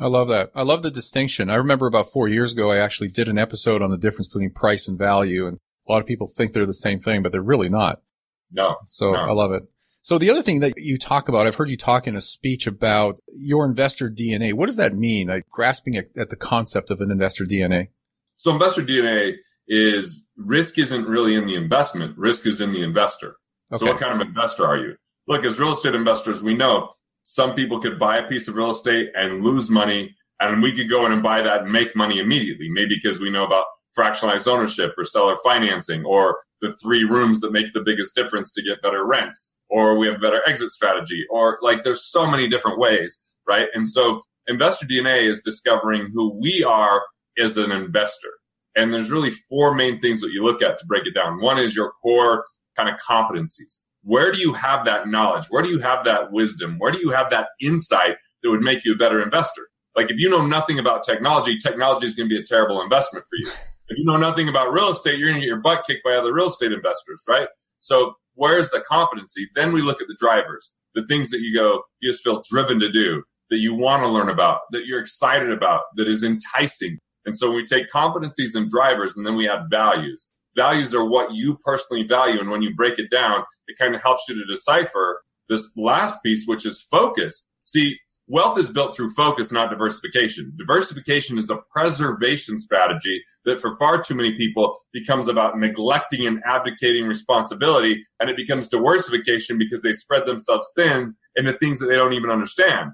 I 0.00 0.06
love 0.06 0.28
that. 0.28 0.50
I 0.54 0.62
love 0.62 0.82
the 0.82 0.90
distinction. 0.90 1.50
I 1.50 1.54
remember 1.54 1.86
about 1.86 2.12
four 2.12 2.28
years 2.28 2.52
ago, 2.52 2.72
I 2.72 2.78
actually 2.78 3.08
did 3.08 3.28
an 3.28 3.38
episode 3.38 3.82
on 3.82 3.90
the 3.90 3.98
difference 3.98 4.26
between 4.26 4.50
price 4.50 4.88
and 4.88 4.98
value. 4.98 5.46
And 5.46 5.58
a 5.88 5.92
lot 5.92 6.00
of 6.00 6.06
people 6.06 6.26
think 6.26 6.52
they're 6.52 6.66
the 6.66 6.74
same 6.74 6.98
thing, 6.98 7.22
but 7.22 7.32
they're 7.32 7.42
really 7.42 7.68
not. 7.68 8.02
No. 8.50 8.76
So 8.86 9.12
no. 9.12 9.18
I 9.18 9.32
love 9.32 9.52
it. 9.52 9.62
So 10.02 10.18
the 10.18 10.30
other 10.30 10.42
thing 10.42 10.60
that 10.60 10.74
you 10.76 10.98
talk 10.98 11.28
about, 11.28 11.46
I've 11.46 11.54
heard 11.54 11.70
you 11.70 11.78
talk 11.78 12.06
in 12.06 12.14
a 12.14 12.20
speech 12.20 12.66
about 12.66 13.22
your 13.34 13.64
investor 13.64 14.10
DNA. 14.10 14.52
What 14.52 14.66
does 14.66 14.76
that 14.76 14.92
mean? 14.92 15.28
Like 15.28 15.48
grasping 15.48 15.96
at, 15.96 16.06
at 16.16 16.28
the 16.28 16.36
concept 16.36 16.90
of 16.90 17.00
an 17.00 17.10
investor 17.10 17.44
DNA. 17.44 17.88
So 18.36 18.52
investor 18.52 18.82
DNA 18.82 19.36
is 19.66 20.23
risk 20.36 20.78
isn't 20.78 21.06
really 21.06 21.34
in 21.34 21.46
the 21.46 21.54
investment. 21.54 22.16
Risk 22.16 22.46
is 22.46 22.60
in 22.60 22.72
the 22.72 22.82
investor. 22.82 23.36
Okay. 23.72 23.84
So 23.84 23.92
what 23.92 24.00
kind 24.00 24.20
of 24.20 24.26
investor 24.26 24.66
are 24.66 24.76
you? 24.76 24.96
Look, 25.26 25.44
as 25.44 25.58
real 25.58 25.72
estate 25.72 25.94
investors, 25.94 26.42
we 26.42 26.54
know 26.54 26.90
some 27.22 27.54
people 27.54 27.80
could 27.80 27.98
buy 27.98 28.18
a 28.18 28.28
piece 28.28 28.48
of 28.48 28.54
real 28.54 28.70
estate 28.70 29.10
and 29.14 29.42
lose 29.42 29.70
money 29.70 30.14
and 30.40 30.62
we 30.62 30.74
could 30.74 30.90
go 30.90 31.06
in 31.06 31.12
and 31.12 31.22
buy 31.22 31.40
that 31.40 31.62
and 31.62 31.72
make 31.72 31.96
money 31.96 32.18
immediately. 32.18 32.68
Maybe 32.68 32.96
because 32.96 33.20
we 33.20 33.30
know 33.30 33.44
about 33.44 33.64
fractionalized 33.96 34.48
ownership 34.48 34.94
or 34.98 35.04
seller 35.04 35.36
financing 35.44 36.04
or 36.04 36.38
the 36.60 36.74
three 36.76 37.04
rooms 37.04 37.40
that 37.40 37.52
make 37.52 37.72
the 37.72 37.80
biggest 37.80 38.14
difference 38.14 38.52
to 38.52 38.62
get 38.62 38.82
better 38.82 39.04
rents 39.04 39.50
or 39.70 39.98
we 39.98 40.06
have 40.06 40.20
better 40.20 40.40
exit 40.48 40.70
strategy 40.70 41.24
or 41.30 41.58
like 41.62 41.82
there's 41.82 42.04
so 42.04 42.26
many 42.26 42.48
different 42.48 42.78
ways 42.78 43.18
right 43.46 43.68
and 43.74 43.88
so 43.88 44.22
investor 44.46 44.86
dna 44.86 45.28
is 45.28 45.40
discovering 45.42 46.10
who 46.12 46.32
we 46.40 46.64
are 46.64 47.02
as 47.38 47.56
an 47.56 47.70
investor 47.70 48.30
and 48.76 48.92
there's 48.92 49.10
really 49.10 49.30
four 49.30 49.74
main 49.74 50.00
things 50.00 50.20
that 50.20 50.32
you 50.32 50.42
look 50.42 50.62
at 50.62 50.78
to 50.78 50.86
break 50.86 51.06
it 51.06 51.14
down 51.14 51.40
one 51.40 51.58
is 51.58 51.76
your 51.76 51.92
core 52.02 52.44
kind 52.76 52.88
of 52.88 52.98
competencies 53.00 53.78
where 54.02 54.32
do 54.32 54.38
you 54.38 54.52
have 54.52 54.84
that 54.84 55.08
knowledge 55.08 55.46
where 55.50 55.62
do 55.62 55.68
you 55.68 55.80
have 55.80 56.04
that 56.04 56.32
wisdom 56.32 56.76
where 56.78 56.92
do 56.92 56.98
you 56.98 57.10
have 57.10 57.30
that 57.30 57.48
insight 57.60 58.16
that 58.42 58.50
would 58.50 58.62
make 58.62 58.84
you 58.84 58.92
a 58.92 58.96
better 58.96 59.22
investor 59.22 59.68
like 59.96 60.10
if 60.10 60.16
you 60.18 60.28
know 60.28 60.46
nothing 60.46 60.78
about 60.78 61.04
technology 61.04 61.58
technology 61.58 62.06
is 62.06 62.14
going 62.14 62.28
to 62.28 62.34
be 62.34 62.40
a 62.40 62.44
terrible 62.44 62.82
investment 62.82 63.24
for 63.28 63.36
you 63.36 63.50
if 63.88 63.98
you 63.98 64.04
know 64.04 64.16
nothing 64.16 64.48
about 64.48 64.72
real 64.72 64.90
estate, 64.90 65.18
you're 65.18 65.28
going 65.28 65.40
to 65.40 65.46
get 65.46 65.48
your 65.48 65.60
butt 65.60 65.84
kicked 65.86 66.04
by 66.04 66.12
other 66.14 66.32
real 66.32 66.48
estate 66.48 66.72
investors, 66.72 67.22
right? 67.28 67.48
So 67.80 68.14
where's 68.34 68.70
the 68.70 68.80
competency? 68.80 69.48
Then 69.54 69.72
we 69.72 69.82
look 69.82 70.00
at 70.00 70.08
the 70.08 70.16
drivers, 70.18 70.72
the 70.94 71.06
things 71.06 71.30
that 71.30 71.40
you 71.40 71.54
go, 71.54 71.82
you 72.00 72.10
just 72.10 72.24
feel 72.24 72.42
driven 72.48 72.80
to 72.80 72.90
do, 72.90 73.24
that 73.50 73.58
you 73.58 73.74
want 73.74 74.02
to 74.02 74.08
learn 74.08 74.30
about, 74.30 74.60
that 74.70 74.86
you're 74.86 75.00
excited 75.00 75.52
about, 75.52 75.82
that 75.96 76.08
is 76.08 76.24
enticing. 76.24 76.98
And 77.26 77.36
so 77.36 77.50
we 77.50 77.64
take 77.64 77.90
competencies 77.90 78.54
and 78.54 78.70
drivers 78.70 79.16
and 79.16 79.26
then 79.26 79.36
we 79.36 79.48
add 79.48 79.70
values. 79.70 80.28
Values 80.56 80.94
are 80.94 81.04
what 81.04 81.34
you 81.34 81.58
personally 81.64 82.04
value. 82.04 82.40
And 82.40 82.50
when 82.50 82.62
you 82.62 82.74
break 82.74 82.98
it 82.98 83.10
down, 83.10 83.44
it 83.66 83.78
kind 83.78 83.94
of 83.94 84.02
helps 84.02 84.24
you 84.28 84.34
to 84.34 84.52
decipher 84.52 85.22
this 85.48 85.70
last 85.76 86.22
piece, 86.22 86.44
which 86.46 86.64
is 86.64 86.80
focus. 86.90 87.46
See, 87.62 87.98
Wealth 88.26 88.56
is 88.56 88.70
built 88.70 88.96
through 88.96 89.10
focus, 89.10 89.52
not 89.52 89.68
diversification. 89.68 90.54
Diversification 90.56 91.36
is 91.36 91.50
a 91.50 91.58
preservation 91.70 92.58
strategy 92.58 93.22
that 93.44 93.60
for 93.60 93.76
far 93.76 94.02
too 94.02 94.14
many 94.14 94.34
people 94.34 94.78
becomes 94.94 95.28
about 95.28 95.58
neglecting 95.58 96.26
and 96.26 96.42
abdicating 96.46 97.06
responsibility. 97.06 98.02
And 98.18 98.30
it 98.30 98.36
becomes 98.36 98.66
diversification 98.66 99.58
because 99.58 99.82
they 99.82 99.92
spread 99.92 100.24
themselves 100.24 100.72
thin 100.74 101.08
into 101.36 101.52
things 101.52 101.78
that 101.80 101.86
they 101.86 101.96
don't 101.96 102.14
even 102.14 102.30
understand. 102.30 102.92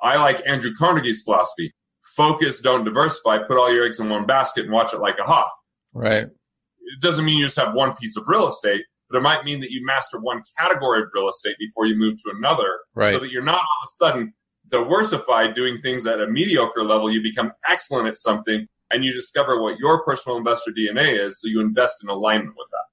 I 0.00 0.16
like 0.16 0.42
Andrew 0.44 0.72
Carnegie's 0.76 1.22
philosophy. 1.22 1.72
Focus, 2.16 2.60
don't 2.60 2.84
diversify. 2.84 3.38
Put 3.38 3.58
all 3.58 3.72
your 3.72 3.86
eggs 3.86 4.00
in 4.00 4.08
one 4.08 4.26
basket 4.26 4.64
and 4.64 4.72
watch 4.72 4.92
it 4.92 5.00
like 5.00 5.16
a 5.18 5.24
hawk. 5.24 5.50
Right. 5.94 6.24
It 6.24 7.00
doesn't 7.00 7.24
mean 7.24 7.38
you 7.38 7.46
just 7.46 7.58
have 7.58 7.74
one 7.74 7.94
piece 7.96 8.16
of 8.16 8.24
real 8.26 8.48
estate, 8.48 8.82
but 9.08 9.18
it 9.18 9.22
might 9.22 9.44
mean 9.44 9.60
that 9.60 9.70
you 9.70 9.84
master 9.84 10.20
one 10.20 10.42
category 10.58 11.02
of 11.02 11.08
real 11.14 11.28
estate 11.28 11.54
before 11.58 11.86
you 11.86 11.96
move 11.96 12.18
to 12.18 12.32
another. 12.36 12.80
Right. 12.94 13.12
So 13.12 13.18
that 13.20 13.30
you're 13.30 13.42
not 13.42 13.56
all 13.56 13.60
of 13.60 13.86
a 13.86 13.88
sudden 13.88 14.34
diversified 14.68 15.54
doing 15.54 15.80
things 15.80 16.06
at 16.06 16.20
a 16.20 16.26
mediocre 16.26 16.82
level, 16.82 17.10
you 17.10 17.22
become 17.22 17.52
excellent 17.68 18.08
at 18.08 18.16
something 18.16 18.66
and 18.90 19.04
you 19.04 19.12
discover 19.12 19.60
what 19.60 19.78
your 19.78 20.04
personal 20.04 20.38
investor 20.38 20.70
DNA 20.70 21.24
is. 21.24 21.40
So 21.40 21.48
you 21.48 21.60
invest 21.60 21.98
in 22.02 22.08
alignment 22.08 22.54
with 22.56 22.68
that. 22.70 22.84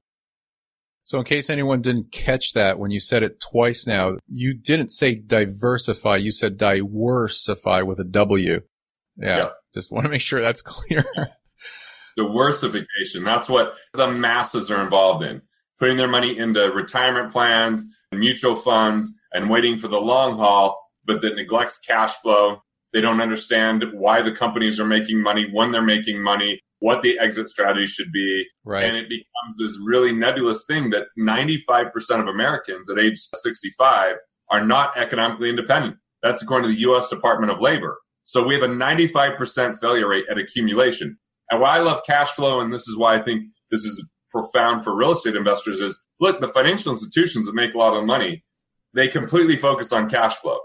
So 1.03 1.17
in 1.17 1.25
case 1.25 1.49
anyone 1.49 1.81
didn't 1.81 2.11
catch 2.11 2.53
that 2.53 2.77
when 2.77 2.91
you 2.91 2.99
said 2.99 3.23
it 3.23 3.39
twice 3.39 3.87
now, 3.87 4.17
you 4.27 4.53
didn't 4.53 4.89
say 4.89 5.15
diversify. 5.15 6.17
You 6.17 6.31
said 6.31 6.59
diworsify 6.59 7.83
with 7.83 7.99
a 7.99 8.03
W. 8.03 8.61
Yeah. 9.19 9.37
yeah. 9.37 9.49
Just 9.73 9.91
want 9.91 10.05
to 10.05 10.09
make 10.09 10.21
sure 10.21 10.41
that's 10.41 10.61
clear. 10.63 11.05
diworsification. 12.17 13.23
That's 13.23 13.49
what 13.49 13.75
the 13.93 14.09
masses 14.11 14.71
are 14.71 14.83
involved 14.83 15.23
in. 15.23 15.41
Putting 15.79 15.97
their 15.97 16.07
money 16.09 16.37
into 16.37 16.71
retirement 16.71 17.31
plans, 17.31 17.85
mutual 18.11 18.55
funds, 18.55 19.13
and 19.33 19.49
waiting 19.49 19.79
for 19.79 19.87
the 19.87 19.99
long 19.99 20.37
haul 20.37 20.77
but 21.09 21.21
that 21.23 21.35
neglects 21.35 21.79
cash 21.79 22.13
flow. 22.21 22.61
They 22.93 23.01
don't 23.01 23.19
understand 23.19 23.83
why 23.93 24.21
the 24.21 24.31
companies 24.31 24.79
are 24.79 24.85
making 24.85 25.21
money, 25.21 25.47
when 25.51 25.71
they're 25.71 25.81
making 25.81 26.21
money, 26.21 26.61
what 26.79 27.01
the 27.01 27.17
exit 27.19 27.47
strategy 27.47 27.87
should 27.87 28.11
be. 28.11 28.45
Right. 28.63 28.83
And 28.83 28.95
it 28.95 29.09
becomes 29.09 29.57
this 29.59 29.79
really 29.83 30.11
nebulous 30.11 30.63
thing 30.65 30.91
that 30.91 31.07
95% 31.17 31.91
of 32.21 32.27
Americans 32.27 32.89
at 32.89 32.99
age 32.99 33.17
65 33.17 34.15
are 34.51 34.63
not 34.63 34.97
economically 34.97 35.49
independent. 35.49 35.97
That's 36.21 36.43
according 36.43 36.69
to 36.69 36.75
the 36.75 36.91
US 36.91 37.09
Department 37.09 37.51
of 37.51 37.59
Labor. 37.59 37.97
So 38.29 38.45
we 38.45 38.53
have 38.53 38.63
a 38.63 38.67
95% 38.67 39.77
failure 39.77 40.07
rate 40.07 40.25
at 40.29 40.37
accumulation. 40.37 41.17
And 41.49 41.61
why 41.61 41.77
I 41.77 41.79
love 41.79 42.01
cash 42.05 42.29
flow, 42.29 42.59
and 42.59 42.71
this 42.71 42.87
is 42.87 42.97
why 42.97 43.15
I 43.15 43.21
think 43.21 43.45
this 43.71 43.83
is 43.83 44.05
profound 44.31 44.83
for 44.83 44.95
real 44.95 45.11
estate 45.11 45.35
investors, 45.35 45.79
is 45.79 45.99
look, 46.19 46.39
the 46.39 46.47
financial 46.47 46.91
institutions 46.91 47.45
that 47.45 47.55
make 47.55 47.73
a 47.73 47.77
lot 47.77 47.95
of 47.95 48.05
money, 48.05 48.43
they 48.93 49.07
completely 49.07 49.55
focus 49.55 49.91
on 49.91 50.09
cash 50.09 50.35
flow 50.35 50.59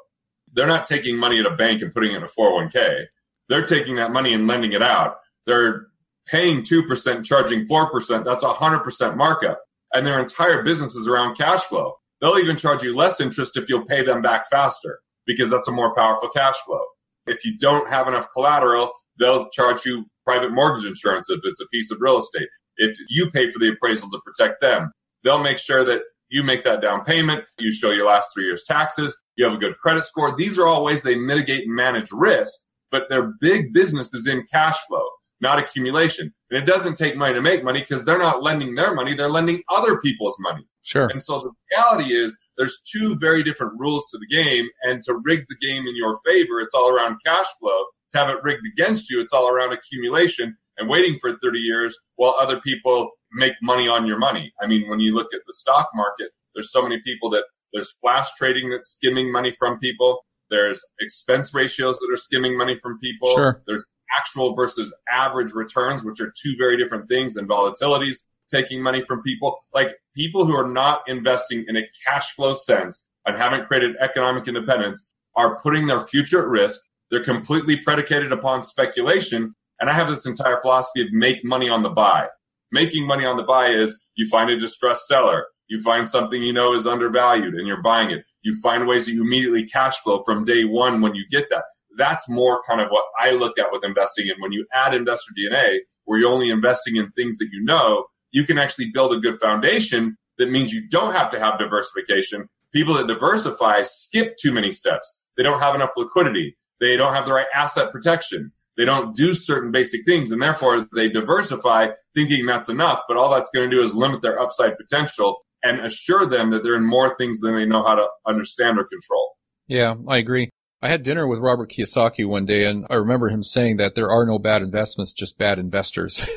they're 0.54 0.66
not 0.66 0.87
taking 0.87 1.18
money 1.18 1.40
at 1.40 1.47
a 1.47 1.54
bank 1.54 1.83
and 1.83 1.92
putting 1.92 2.12
it 2.12 2.16
in 2.16 2.23
a 2.23 2.28
401k. 2.28 3.06
They're 3.49 3.66
taking 3.66 3.97
that 3.97 4.12
money 4.12 4.33
and 4.33 4.47
lending 4.47 4.73
it 4.73 4.83
out. 4.83 5.16
They're 5.47 5.88
paying 6.26 6.62
2%, 6.62 7.25
charging 7.25 7.66
4%. 7.66 8.25
That's 8.25 8.42
a 8.42 8.49
100% 8.49 9.16
markup. 9.16 9.61
And 9.92 10.06
their 10.06 10.18
entire 10.18 10.62
business 10.62 10.94
is 10.94 11.06
around 11.06 11.37
cash 11.37 11.62
flow. 11.64 11.94
They'll 12.21 12.38
even 12.38 12.56
charge 12.56 12.83
you 12.83 12.97
less 12.97 13.21
interest 13.21 13.56
if 13.56 13.68
you'll 13.68 13.85
pay 13.85 14.02
them 14.02 14.23
back 14.23 14.49
faster 14.49 15.00
because 15.26 15.50
that's 15.50 15.68
a 15.68 15.73
more 15.73 15.94
powerful 15.94 16.30
cash 16.30 16.56
flow. 16.64 16.83
If 17.26 17.45
you 17.45 17.57
don't 17.59 17.88
have 17.88 18.09
enough 18.09 18.28
collateral, 18.33 18.93
they'll 19.19 19.49
charge 19.50 19.85
you 19.85 20.07
private 20.25 20.52
mortgage 20.52 20.87
insurance 20.87 21.28
if 21.31 21.40
it's 21.45 21.61
a 21.61 21.69
piece 21.69 21.90
of 21.90 21.99
real 22.00 22.19
estate. 22.19 22.49
If 22.76 22.97
you 23.09 23.31
pay 23.31 23.50
for 23.50 23.59
the 23.59 23.71
appraisal 23.71 24.11
to 24.11 24.21
protect 24.25 24.61
them, 24.61 24.90
they'll 25.23 25.43
make 25.43 25.59
sure 25.59 25.85
that 25.85 26.02
you 26.28 26.43
make 26.43 26.64
that 26.64 26.81
down 26.81 27.04
payment, 27.04 27.45
you 27.59 27.73
show 27.73 27.90
your 27.90 28.07
last 28.07 28.31
three 28.35 28.45
years 28.45 28.64
taxes, 28.64 29.16
you 29.37 29.45
have 29.45 29.54
a 29.54 29.59
good 29.59 29.78
credit 29.78 30.04
score. 30.04 30.35
These 30.35 30.59
are 30.59 30.66
all 30.66 30.85
ways 30.85 31.02
they 31.02 31.14
mitigate 31.14 31.66
and 31.66 31.75
manage 31.75 32.11
risk, 32.11 32.59
but 32.90 33.09
their 33.09 33.35
big 33.40 33.73
business 33.73 34.12
is 34.14 34.26
in 34.26 34.45
cash 34.52 34.76
flow, 34.88 35.04
not 35.40 35.59
accumulation. 35.59 36.33
And 36.50 36.62
it 36.62 36.66
doesn't 36.66 36.97
take 36.97 37.16
money 37.16 37.35
to 37.35 37.43
make 37.43 37.62
money 37.62 37.81
because 37.81 38.04
they're 38.04 38.19
not 38.19 38.43
lending 38.43 38.75
their 38.75 38.95
money, 38.95 39.14
they're 39.14 39.28
lending 39.28 39.62
other 39.71 40.00
people's 40.00 40.37
money. 40.40 40.66
Sure. 40.83 41.07
And 41.07 41.23
so 41.23 41.38
the 41.38 41.50
reality 41.73 42.12
is 42.12 42.38
there's 42.56 42.80
two 42.80 43.16
very 43.18 43.42
different 43.42 43.73
rules 43.78 44.06
to 44.11 44.18
the 44.18 44.26
game. 44.26 44.68
And 44.82 45.02
to 45.04 45.20
rig 45.25 45.44
the 45.49 45.66
game 45.66 45.87
in 45.87 45.96
your 45.96 46.18
favor, 46.25 46.61
it's 46.61 46.75
all 46.75 46.94
around 46.94 47.18
cash 47.25 47.46
flow. 47.61 47.84
To 48.12 48.18
have 48.18 48.28
it 48.28 48.42
rigged 48.42 48.66
against 48.73 49.11
you, 49.11 49.20
it's 49.20 49.32
all 49.32 49.49
around 49.49 49.73
accumulation 49.73 50.56
and 50.78 50.88
waiting 50.88 51.18
for 51.20 51.37
30 51.42 51.58
years 51.58 51.96
while 52.16 52.37
other 52.40 52.61
people 52.61 53.11
make 53.32 53.54
money 53.62 53.88
on 53.88 54.06
your 54.06 54.18
money. 54.18 54.52
I 54.61 54.66
mean, 54.66 54.88
when 54.88 55.00
you 55.00 55.14
look 55.14 55.34
at 55.34 55.40
the 55.46 55.52
stock 55.52 55.88
market, 55.94 56.30
there's 56.54 56.70
so 56.70 56.82
many 56.82 57.00
people 57.04 57.30
that 57.30 57.44
there's 57.73 57.96
flash 58.00 58.28
trading 58.37 58.70
that's 58.70 58.88
skimming 58.88 59.32
money 59.32 59.54
from 59.58 59.78
people. 59.80 60.25
There's 60.50 60.84
expense 61.00 61.52
ratios 61.52 61.99
that 61.99 62.08
are 62.12 62.16
skimming 62.16 62.56
money 62.56 62.78
from 62.80 62.99
people. 63.00 63.34
Sure. 63.34 63.62
There's 63.66 63.88
actual 64.16 64.54
versus 64.54 64.94
average 65.11 65.52
returns, 65.52 66.04
which 66.04 66.20
are 66.20 66.32
two 66.40 66.54
very 66.56 66.76
different 66.76 67.08
things, 67.08 67.37
and 67.37 67.49
volatilities 67.49 68.18
taking 68.54 68.82
money 68.82 69.02
from 69.06 69.23
people. 69.23 69.58
Like 69.73 69.96
people 70.14 70.46
who 70.46 70.54
are 70.54 70.68
not 70.68 71.02
investing 71.06 71.64
in 71.66 71.76
a 71.76 71.82
cash 72.06 72.32
flow 72.32 72.54
sense 72.54 73.08
and 73.26 73.37
haven't 73.37 73.66
created 73.66 73.96
economic 74.00 74.46
independence 74.46 75.11
are 75.34 75.61
putting 75.61 75.87
their 75.87 76.00
future 76.00 76.42
at 76.42 76.49
risk. 76.49 76.80
They're 77.11 77.25
completely 77.25 77.76
predicated 77.76 78.32
upon 78.32 78.62
speculation. 78.62 79.54
And 79.80 79.90
I 79.90 79.94
have 79.94 80.08
this 80.08 80.26
entire 80.26 80.61
philosophy 80.61 81.02
of 81.02 81.12
make 81.12 81.44
money 81.44 81.68
on 81.68 81.82
the 81.82 81.90
buy. 81.90 82.28
Making 82.70 83.06
money 83.06 83.25
on 83.25 83.37
the 83.37 83.42
buy 83.42 83.68
is 83.68 84.00
you 84.14 84.28
find 84.28 84.50
a 84.50 84.58
distressed 84.58 85.06
seller. 85.06 85.46
You 85.68 85.82
find 85.82 86.08
something 86.08 86.42
you 86.42 86.52
know 86.52 86.75
is 86.75 86.87
undervalued 86.87 87.54
and 87.54 87.66
you're 87.66 87.82
buying 87.82 88.11
it. 88.11 88.25
You 88.42 88.54
find 88.61 88.87
ways 88.87 89.06
that 89.06 89.12
you 89.12 89.23
immediately 89.23 89.64
cash 89.64 89.96
flow 89.99 90.23
from 90.25 90.44
day 90.44 90.64
one 90.64 91.00
when 91.00 91.14
you 91.14 91.25
get 91.30 91.49
that. 91.50 91.64
That's 91.96 92.28
more 92.28 92.62
kind 92.68 92.80
of 92.80 92.88
what 92.88 93.04
I 93.18 93.30
look 93.30 93.58
at 93.58 93.73
with 93.73 93.84
investing. 93.84 94.28
And 94.28 94.40
when 94.42 94.52
you 94.52 94.66
add 94.73 94.94
investor 94.94 95.32
DNA, 95.38 95.78
where 96.04 96.18
you're 96.18 96.32
only 96.32 96.50
investing 96.50 96.96
in 96.96 97.11
things 97.12 97.38
that 97.38 97.49
you 97.52 97.62
know, 97.64 98.04
you 98.34 98.44
can 98.44 98.58
actually 98.58 98.90
build 98.92 99.14
a 99.14 99.18
good 99.18 99.40
foundation 99.40 100.16
that 100.38 100.50
means 100.50 100.72
you 100.72 100.86
don't 100.88 101.14
have 101.14 101.30
to 101.30 101.38
have 101.38 101.58
diversification. 101.58 102.48
People 102.72 102.94
that 102.94 103.06
diversify 103.06 103.82
skip 103.84 104.36
too 104.36 104.52
many 104.52 104.72
steps. 104.72 105.18
They 105.36 105.44
don't 105.44 105.60
have 105.60 105.76
enough 105.76 105.90
liquidity. 105.96 106.56
They 106.80 106.96
don't 106.96 107.14
have 107.14 107.26
the 107.26 107.32
right 107.32 107.46
asset 107.54 107.92
protection. 107.92 108.52
They 108.76 108.84
don't 108.84 109.14
do 109.14 109.34
certain 109.34 109.70
basic 109.70 110.04
things 110.04 110.32
and 110.32 110.42
therefore 110.42 110.88
they 110.96 111.08
diversify 111.08 111.90
thinking 112.14 112.44
that's 112.44 112.68
enough. 112.68 113.02
But 113.06 113.16
all 113.16 113.30
that's 113.30 113.50
going 113.54 113.70
to 113.70 113.74
do 113.74 113.82
is 113.82 113.94
limit 113.94 114.20
their 114.20 114.40
upside 114.40 114.76
potential 114.76 115.38
and 115.62 115.78
assure 115.80 116.26
them 116.26 116.50
that 116.50 116.64
they're 116.64 116.74
in 116.74 116.84
more 116.84 117.16
things 117.16 117.40
than 117.40 117.54
they 117.54 117.64
know 117.64 117.84
how 117.84 117.94
to 117.94 118.08
understand 118.26 118.78
or 118.78 118.84
control. 118.84 119.36
Yeah, 119.68 119.94
I 120.08 120.18
agree. 120.18 120.50
I 120.82 120.88
had 120.88 121.04
dinner 121.04 121.28
with 121.28 121.38
Robert 121.38 121.70
Kiyosaki 121.70 122.26
one 122.26 122.46
day 122.46 122.64
and 122.64 122.84
I 122.90 122.96
remember 122.96 123.28
him 123.28 123.44
saying 123.44 123.76
that 123.76 123.94
there 123.94 124.10
are 124.10 124.26
no 124.26 124.40
bad 124.40 124.60
investments, 124.60 125.12
just 125.12 125.38
bad 125.38 125.60
investors. 125.60 126.28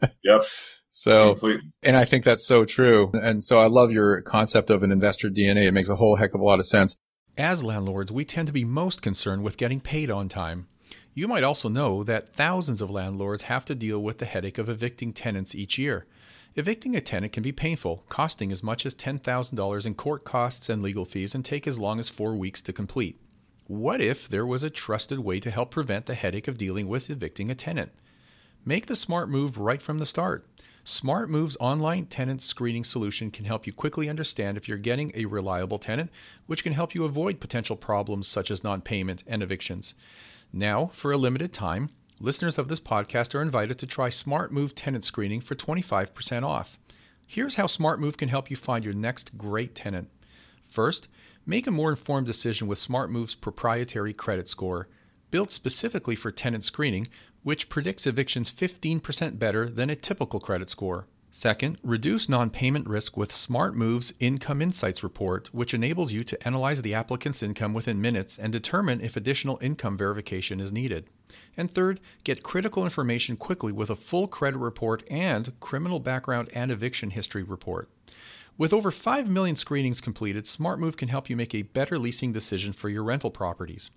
yep. 0.22 0.42
So, 0.98 1.34
Completely. 1.34 1.70
and 1.84 1.96
I 1.96 2.04
think 2.04 2.24
that's 2.24 2.44
so 2.44 2.64
true. 2.64 3.12
And 3.14 3.44
so 3.44 3.60
I 3.60 3.68
love 3.68 3.92
your 3.92 4.20
concept 4.20 4.68
of 4.68 4.82
an 4.82 4.90
investor 4.90 5.30
DNA. 5.30 5.68
It 5.68 5.72
makes 5.72 5.88
a 5.88 5.94
whole 5.94 6.16
heck 6.16 6.34
of 6.34 6.40
a 6.40 6.44
lot 6.44 6.58
of 6.58 6.66
sense. 6.66 6.96
As 7.36 7.62
landlords, 7.62 8.10
we 8.10 8.24
tend 8.24 8.48
to 8.48 8.52
be 8.52 8.64
most 8.64 9.00
concerned 9.00 9.44
with 9.44 9.56
getting 9.56 9.78
paid 9.78 10.10
on 10.10 10.28
time. 10.28 10.66
You 11.14 11.28
might 11.28 11.44
also 11.44 11.68
know 11.68 12.02
that 12.02 12.34
thousands 12.34 12.82
of 12.82 12.90
landlords 12.90 13.44
have 13.44 13.64
to 13.66 13.76
deal 13.76 14.02
with 14.02 14.18
the 14.18 14.26
headache 14.26 14.58
of 14.58 14.68
evicting 14.68 15.12
tenants 15.12 15.54
each 15.54 15.78
year. 15.78 16.04
Evicting 16.56 16.96
a 16.96 17.00
tenant 17.00 17.32
can 17.32 17.44
be 17.44 17.52
painful, 17.52 18.02
costing 18.08 18.50
as 18.50 18.64
much 18.64 18.84
as 18.84 18.96
$10,000 18.96 19.86
in 19.86 19.94
court 19.94 20.24
costs 20.24 20.68
and 20.68 20.82
legal 20.82 21.04
fees 21.04 21.32
and 21.32 21.44
take 21.44 21.68
as 21.68 21.78
long 21.78 22.00
as 22.00 22.08
four 22.08 22.34
weeks 22.34 22.60
to 22.62 22.72
complete. 22.72 23.20
What 23.68 24.00
if 24.00 24.28
there 24.28 24.44
was 24.44 24.64
a 24.64 24.68
trusted 24.68 25.20
way 25.20 25.38
to 25.38 25.52
help 25.52 25.70
prevent 25.70 26.06
the 26.06 26.16
headache 26.16 26.48
of 26.48 26.58
dealing 26.58 26.88
with 26.88 27.08
evicting 27.08 27.50
a 27.50 27.54
tenant? 27.54 27.92
Make 28.64 28.86
the 28.86 28.96
smart 28.96 29.28
move 29.28 29.58
right 29.58 29.80
from 29.80 30.00
the 30.00 30.04
start. 30.04 30.47
Smart 30.88 31.28
Move's 31.28 31.58
online 31.60 32.06
tenant 32.06 32.40
screening 32.40 32.82
solution 32.82 33.30
can 33.30 33.44
help 33.44 33.66
you 33.66 33.74
quickly 33.74 34.08
understand 34.08 34.56
if 34.56 34.66
you're 34.66 34.78
getting 34.78 35.12
a 35.14 35.26
reliable 35.26 35.78
tenant, 35.78 36.10
which 36.46 36.64
can 36.64 36.72
help 36.72 36.94
you 36.94 37.04
avoid 37.04 37.40
potential 37.40 37.76
problems 37.76 38.26
such 38.26 38.50
as 38.50 38.64
non 38.64 38.80
payment 38.80 39.22
and 39.26 39.42
evictions. 39.42 39.92
Now, 40.50 40.86
for 40.94 41.12
a 41.12 41.18
limited 41.18 41.52
time, 41.52 41.90
listeners 42.22 42.56
of 42.56 42.68
this 42.68 42.80
podcast 42.80 43.34
are 43.34 43.42
invited 43.42 43.78
to 43.80 43.86
try 43.86 44.08
Smart 44.08 44.50
Move 44.50 44.74
tenant 44.74 45.04
screening 45.04 45.42
for 45.42 45.54
25% 45.54 46.42
off. 46.42 46.78
Here's 47.26 47.56
how 47.56 47.66
Smart 47.66 48.00
Move 48.00 48.16
can 48.16 48.30
help 48.30 48.50
you 48.50 48.56
find 48.56 48.82
your 48.82 48.94
next 48.94 49.36
great 49.36 49.74
tenant. 49.74 50.08
First, 50.66 51.06
make 51.44 51.66
a 51.66 51.70
more 51.70 51.90
informed 51.90 52.26
decision 52.26 52.66
with 52.66 52.78
Smart 52.78 53.10
Move's 53.10 53.34
proprietary 53.34 54.14
credit 54.14 54.48
score. 54.48 54.88
Built 55.30 55.52
specifically 55.52 56.16
for 56.16 56.32
tenant 56.32 56.64
screening, 56.64 57.08
which 57.48 57.70
predicts 57.70 58.06
evictions 58.06 58.50
15% 58.50 59.38
better 59.38 59.70
than 59.70 59.88
a 59.88 59.96
typical 59.96 60.38
credit 60.38 60.68
score. 60.68 61.06
Second, 61.30 61.78
reduce 61.82 62.28
non 62.28 62.50
payment 62.50 62.86
risk 62.86 63.16
with 63.16 63.32
Smart 63.32 63.74
Move's 63.74 64.12
Income 64.20 64.60
Insights 64.60 65.02
report, 65.02 65.48
which 65.54 65.72
enables 65.72 66.12
you 66.12 66.24
to 66.24 66.46
analyze 66.46 66.82
the 66.82 66.92
applicant's 66.92 67.42
income 67.42 67.72
within 67.72 68.02
minutes 68.02 68.36
and 68.36 68.52
determine 68.52 69.00
if 69.00 69.16
additional 69.16 69.58
income 69.62 69.96
verification 69.96 70.60
is 70.60 70.70
needed. 70.70 71.06
And 71.56 71.70
third, 71.70 72.00
get 72.22 72.42
critical 72.42 72.84
information 72.84 73.34
quickly 73.38 73.72
with 73.72 73.88
a 73.88 73.96
full 73.96 74.28
credit 74.28 74.58
report 74.58 75.02
and 75.10 75.58
criminal 75.58 76.00
background 76.00 76.50
and 76.54 76.70
eviction 76.70 77.12
history 77.12 77.42
report. 77.42 77.88
With 78.58 78.74
over 78.74 78.90
5 78.90 79.26
million 79.26 79.56
screenings 79.56 80.02
completed, 80.02 80.44
SmartMove 80.44 80.98
can 80.98 81.08
help 81.08 81.30
you 81.30 81.36
make 81.36 81.54
a 81.54 81.62
better 81.62 81.98
leasing 81.98 82.30
decision 82.30 82.74
for 82.74 82.90
your 82.90 83.04
rental 83.04 83.30
properties. 83.30 83.90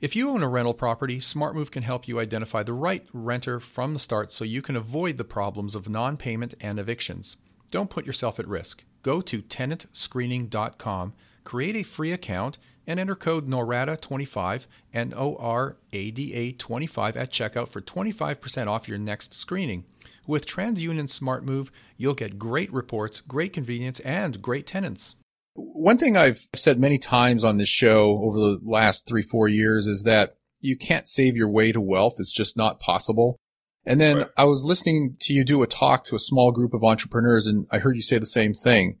If 0.00 0.14
you 0.14 0.30
own 0.30 0.44
a 0.44 0.48
rental 0.48 0.74
property, 0.74 1.18
SmartMove 1.18 1.72
can 1.72 1.82
help 1.82 2.06
you 2.06 2.20
identify 2.20 2.62
the 2.62 2.72
right 2.72 3.04
renter 3.12 3.58
from 3.58 3.94
the 3.94 3.98
start 3.98 4.30
so 4.30 4.44
you 4.44 4.62
can 4.62 4.76
avoid 4.76 5.18
the 5.18 5.24
problems 5.24 5.74
of 5.74 5.88
non 5.88 6.16
payment 6.16 6.54
and 6.60 6.78
evictions. 6.78 7.36
Don't 7.72 7.90
put 7.90 8.06
yourself 8.06 8.38
at 8.38 8.46
risk. 8.46 8.84
Go 9.02 9.20
to 9.20 9.42
tenantscreening.com, 9.42 11.14
create 11.42 11.74
a 11.74 11.82
free 11.82 12.12
account, 12.12 12.58
and 12.86 13.00
enter 13.00 13.16
code 13.16 13.48
NORADA25, 13.48 14.66
N 14.94 15.12
O 15.16 15.34
R 15.34 15.76
A 15.92 16.12
D 16.12 16.32
A 16.32 16.52
25 16.52 17.16
at 17.16 17.32
checkout 17.32 17.66
for 17.66 17.80
25% 17.80 18.68
off 18.68 18.86
your 18.86 18.98
next 18.98 19.34
screening. 19.34 19.84
With 20.28 20.46
TransUnion 20.46 21.08
SmartMove, 21.08 21.70
you'll 21.96 22.14
get 22.14 22.38
great 22.38 22.72
reports, 22.72 23.20
great 23.20 23.52
convenience, 23.52 23.98
and 24.00 24.40
great 24.40 24.66
tenants. 24.66 25.16
One 25.60 25.98
thing 25.98 26.16
I've 26.16 26.46
said 26.54 26.78
many 26.78 26.98
times 26.98 27.42
on 27.42 27.56
this 27.56 27.68
show 27.68 28.20
over 28.22 28.38
the 28.38 28.60
last 28.62 29.06
three, 29.06 29.22
four 29.22 29.48
years 29.48 29.86
is 29.88 30.04
that 30.04 30.36
you 30.60 30.76
can't 30.76 31.08
save 31.08 31.36
your 31.36 31.48
way 31.48 31.72
to 31.72 31.80
wealth. 31.80 32.14
It's 32.18 32.32
just 32.32 32.56
not 32.56 32.80
possible. 32.80 33.36
And 33.84 34.00
then 34.00 34.18
right. 34.18 34.26
I 34.36 34.44
was 34.44 34.64
listening 34.64 35.16
to 35.20 35.32
you 35.32 35.44
do 35.44 35.62
a 35.62 35.66
talk 35.66 36.04
to 36.04 36.14
a 36.14 36.20
small 36.20 36.52
group 36.52 36.74
of 36.74 36.84
entrepreneurs 36.84 37.46
and 37.46 37.66
I 37.72 37.78
heard 37.78 37.96
you 37.96 38.02
say 38.02 38.18
the 38.18 38.26
same 38.26 38.54
thing. 38.54 38.98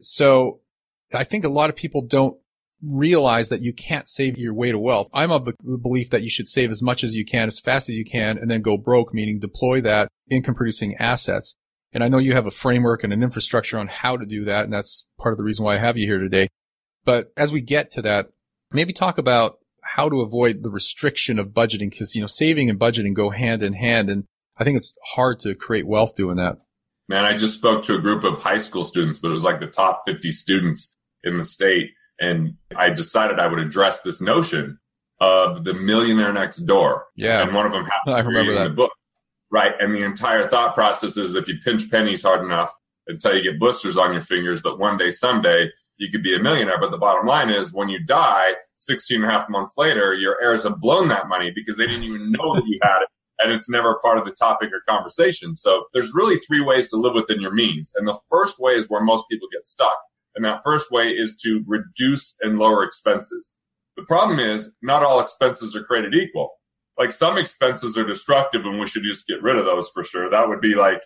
So 0.00 0.60
I 1.14 1.24
think 1.24 1.44
a 1.44 1.48
lot 1.48 1.70
of 1.70 1.76
people 1.76 2.02
don't 2.02 2.38
realize 2.82 3.50
that 3.50 3.60
you 3.60 3.72
can't 3.72 4.08
save 4.08 4.38
your 4.38 4.54
way 4.54 4.72
to 4.72 4.78
wealth. 4.78 5.08
I'm 5.12 5.30
of 5.30 5.44
the 5.44 5.54
belief 5.78 6.10
that 6.10 6.22
you 6.22 6.30
should 6.30 6.48
save 6.48 6.70
as 6.70 6.82
much 6.82 7.04
as 7.04 7.14
you 7.14 7.24
can, 7.24 7.48
as 7.48 7.60
fast 7.60 7.88
as 7.88 7.96
you 7.96 8.04
can, 8.04 8.38
and 8.38 8.50
then 8.50 8.62
go 8.62 8.78
broke, 8.78 9.12
meaning 9.12 9.38
deploy 9.38 9.80
that 9.82 10.08
income 10.30 10.54
producing 10.54 10.94
assets. 10.96 11.56
And 11.92 12.04
I 12.04 12.08
know 12.08 12.18
you 12.18 12.32
have 12.34 12.46
a 12.46 12.52
framework 12.52 13.02
and 13.02 13.12
an 13.12 13.22
infrastructure 13.22 13.78
on 13.78 13.88
how 13.88 14.16
to 14.16 14.24
do 14.24 14.44
that. 14.44 14.64
And 14.64 14.72
that's 14.72 15.06
part 15.18 15.32
of 15.32 15.38
the 15.38 15.44
reason 15.44 15.64
why 15.64 15.74
I 15.74 15.78
have 15.78 15.96
you 15.96 16.06
here 16.06 16.20
today. 16.20 16.48
But 17.04 17.32
as 17.36 17.52
we 17.52 17.60
get 17.60 17.90
to 17.92 18.02
that, 18.02 18.28
maybe 18.72 18.92
talk 18.92 19.18
about 19.18 19.58
how 19.82 20.08
to 20.08 20.20
avoid 20.20 20.62
the 20.62 20.70
restriction 20.70 21.38
of 21.38 21.48
budgeting 21.48 21.90
because, 21.90 22.14
you 22.14 22.20
know, 22.20 22.26
saving 22.26 22.70
and 22.70 22.78
budgeting 22.78 23.14
go 23.14 23.30
hand 23.30 23.62
in 23.62 23.72
hand. 23.72 24.08
And 24.08 24.24
I 24.56 24.64
think 24.64 24.76
it's 24.76 24.94
hard 25.14 25.40
to 25.40 25.54
create 25.54 25.86
wealth 25.86 26.14
doing 26.16 26.36
that. 26.36 26.58
Man, 27.08 27.24
I 27.24 27.36
just 27.36 27.54
spoke 27.54 27.82
to 27.84 27.96
a 27.96 28.00
group 28.00 28.22
of 28.22 28.40
high 28.40 28.58
school 28.58 28.84
students, 28.84 29.18
but 29.18 29.28
it 29.28 29.32
was 29.32 29.42
like 29.42 29.58
the 29.58 29.66
top 29.66 30.02
50 30.06 30.30
students 30.30 30.96
in 31.24 31.38
the 31.38 31.44
state. 31.44 31.90
And 32.20 32.54
I 32.76 32.90
decided 32.90 33.40
I 33.40 33.48
would 33.48 33.58
address 33.58 34.02
this 34.02 34.20
notion 34.20 34.78
of 35.20 35.64
the 35.64 35.74
millionaire 35.74 36.32
next 36.32 36.58
door. 36.58 37.06
Yeah. 37.16 37.42
And 37.42 37.54
one 37.54 37.66
of 37.66 37.72
them 37.72 37.84
happened 38.06 38.14
I 38.14 38.20
remember 38.20 38.54
that. 38.54 38.64
the 38.64 38.70
book. 38.70 38.92
Right. 39.50 39.72
And 39.80 39.94
the 39.94 40.04
entire 40.04 40.48
thought 40.48 40.74
process 40.74 41.16
is 41.16 41.34
if 41.34 41.48
you 41.48 41.58
pinch 41.64 41.90
pennies 41.90 42.22
hard 42.22 42.44
enough 42.44 42.72
until 43.08 43.36
you 43.36 43.42
get 43.42 43.58
blisters 43.58 43.96
on 43.96 44.12
your 44.12 44.22
fingers, 44.22 44.62
that 44.62 44.78
one 44.78 44.96
day, 44.96 45.10
someday, 45.10 45.70
you 45.98 46.08
could 46.10 46.22
be 46.22 46.34
a 46.34 46.42
millionaire. 46.42 46.80
But 46.80 46.92
the 46.92 46.98
bottom 46.98 47.26
line 47.26 47.50
is 47.50 47.72
when 47.72 47.88
you 47.88 47.98
die 48.02 48.52
16 48.76 49.22
and 49.22 49.30
a 49.30 49.32
half 49.32 49.48
months 49.48 49.74
later, 49.76 50.14
your 50.14 50.40
heirs 50.40 50.62
have 50.62 50.80
blown 50.80 51.08
that 51.08 51.28
money 51.28 51.50
because 51.54 51.76
they 51.76 51.86
didn't 51.86 52.04
even 52.04 52.32
know 52.32 52.54
that 52.54 52.66
you 52.66 52.78
had 52.82 53.02
it. 53.02 53.08
And 53.42 53.52
it's 53.52 53.68
never 53.68 53.98
part 54.02 54.18
of 54.18 54.24
the 54.24 54.32
topic 54.32 54.70
or 54.72 54.82
conversation. 54.88 55.54
So 55.54 55.84
there's 55.92 56.14
really 56.14 56.36
three 56.36 56.60
ways 56.60 56.90
to 56.90 56.96
live 56.96 57.14
within 57.14 57.40
your 57.40 57.52
means. 57.52 57.92
And 57.96 58.06
the 58.06 58.18
first 58.30 58.60
way 58.60 58.72
is 58.72 58.88
where 58.88 59.02
most 59.02 59.24
people 59.30 59.48
get 59.52 59.64
stuck. 59.64 59.96
And 60.34 60.44
that 60.44 60.60
first 60.64 60.90
way 60.90 61.08
is 61.08 61.36
to 61.42 61.64
reduce 61.66 62.36
and 62.40 62.58
lower 62.58 62.84
expenses. 62.84 63.56
The 63.96 64.04
problem 64.04 64.38
is 64.38 64.70
not 64.82 65.02
all 65.02 65.20
expenses 65.20 65.74
are 65.74 65.82
created 65.84 66.14
equal 66.14 66.59
like 67.00 67.10
some 67.10 67.38
expenses 67.38 67.96
are 67.96 68.06
destructive 68.06 68.66
and 68.66 68.78
we 68.78 68.86
should 68.86 69.02
just 69.02 69.26
get 69.26 69.42
rid 69.42 69.56
of 69.56 69.64
those 69.64 69.88
for 69.88 70.04
sure. 70.04 70.28
That 70.28 70.46
would 70.46 70.60
be 70.60 70.74
like 70.74 71.00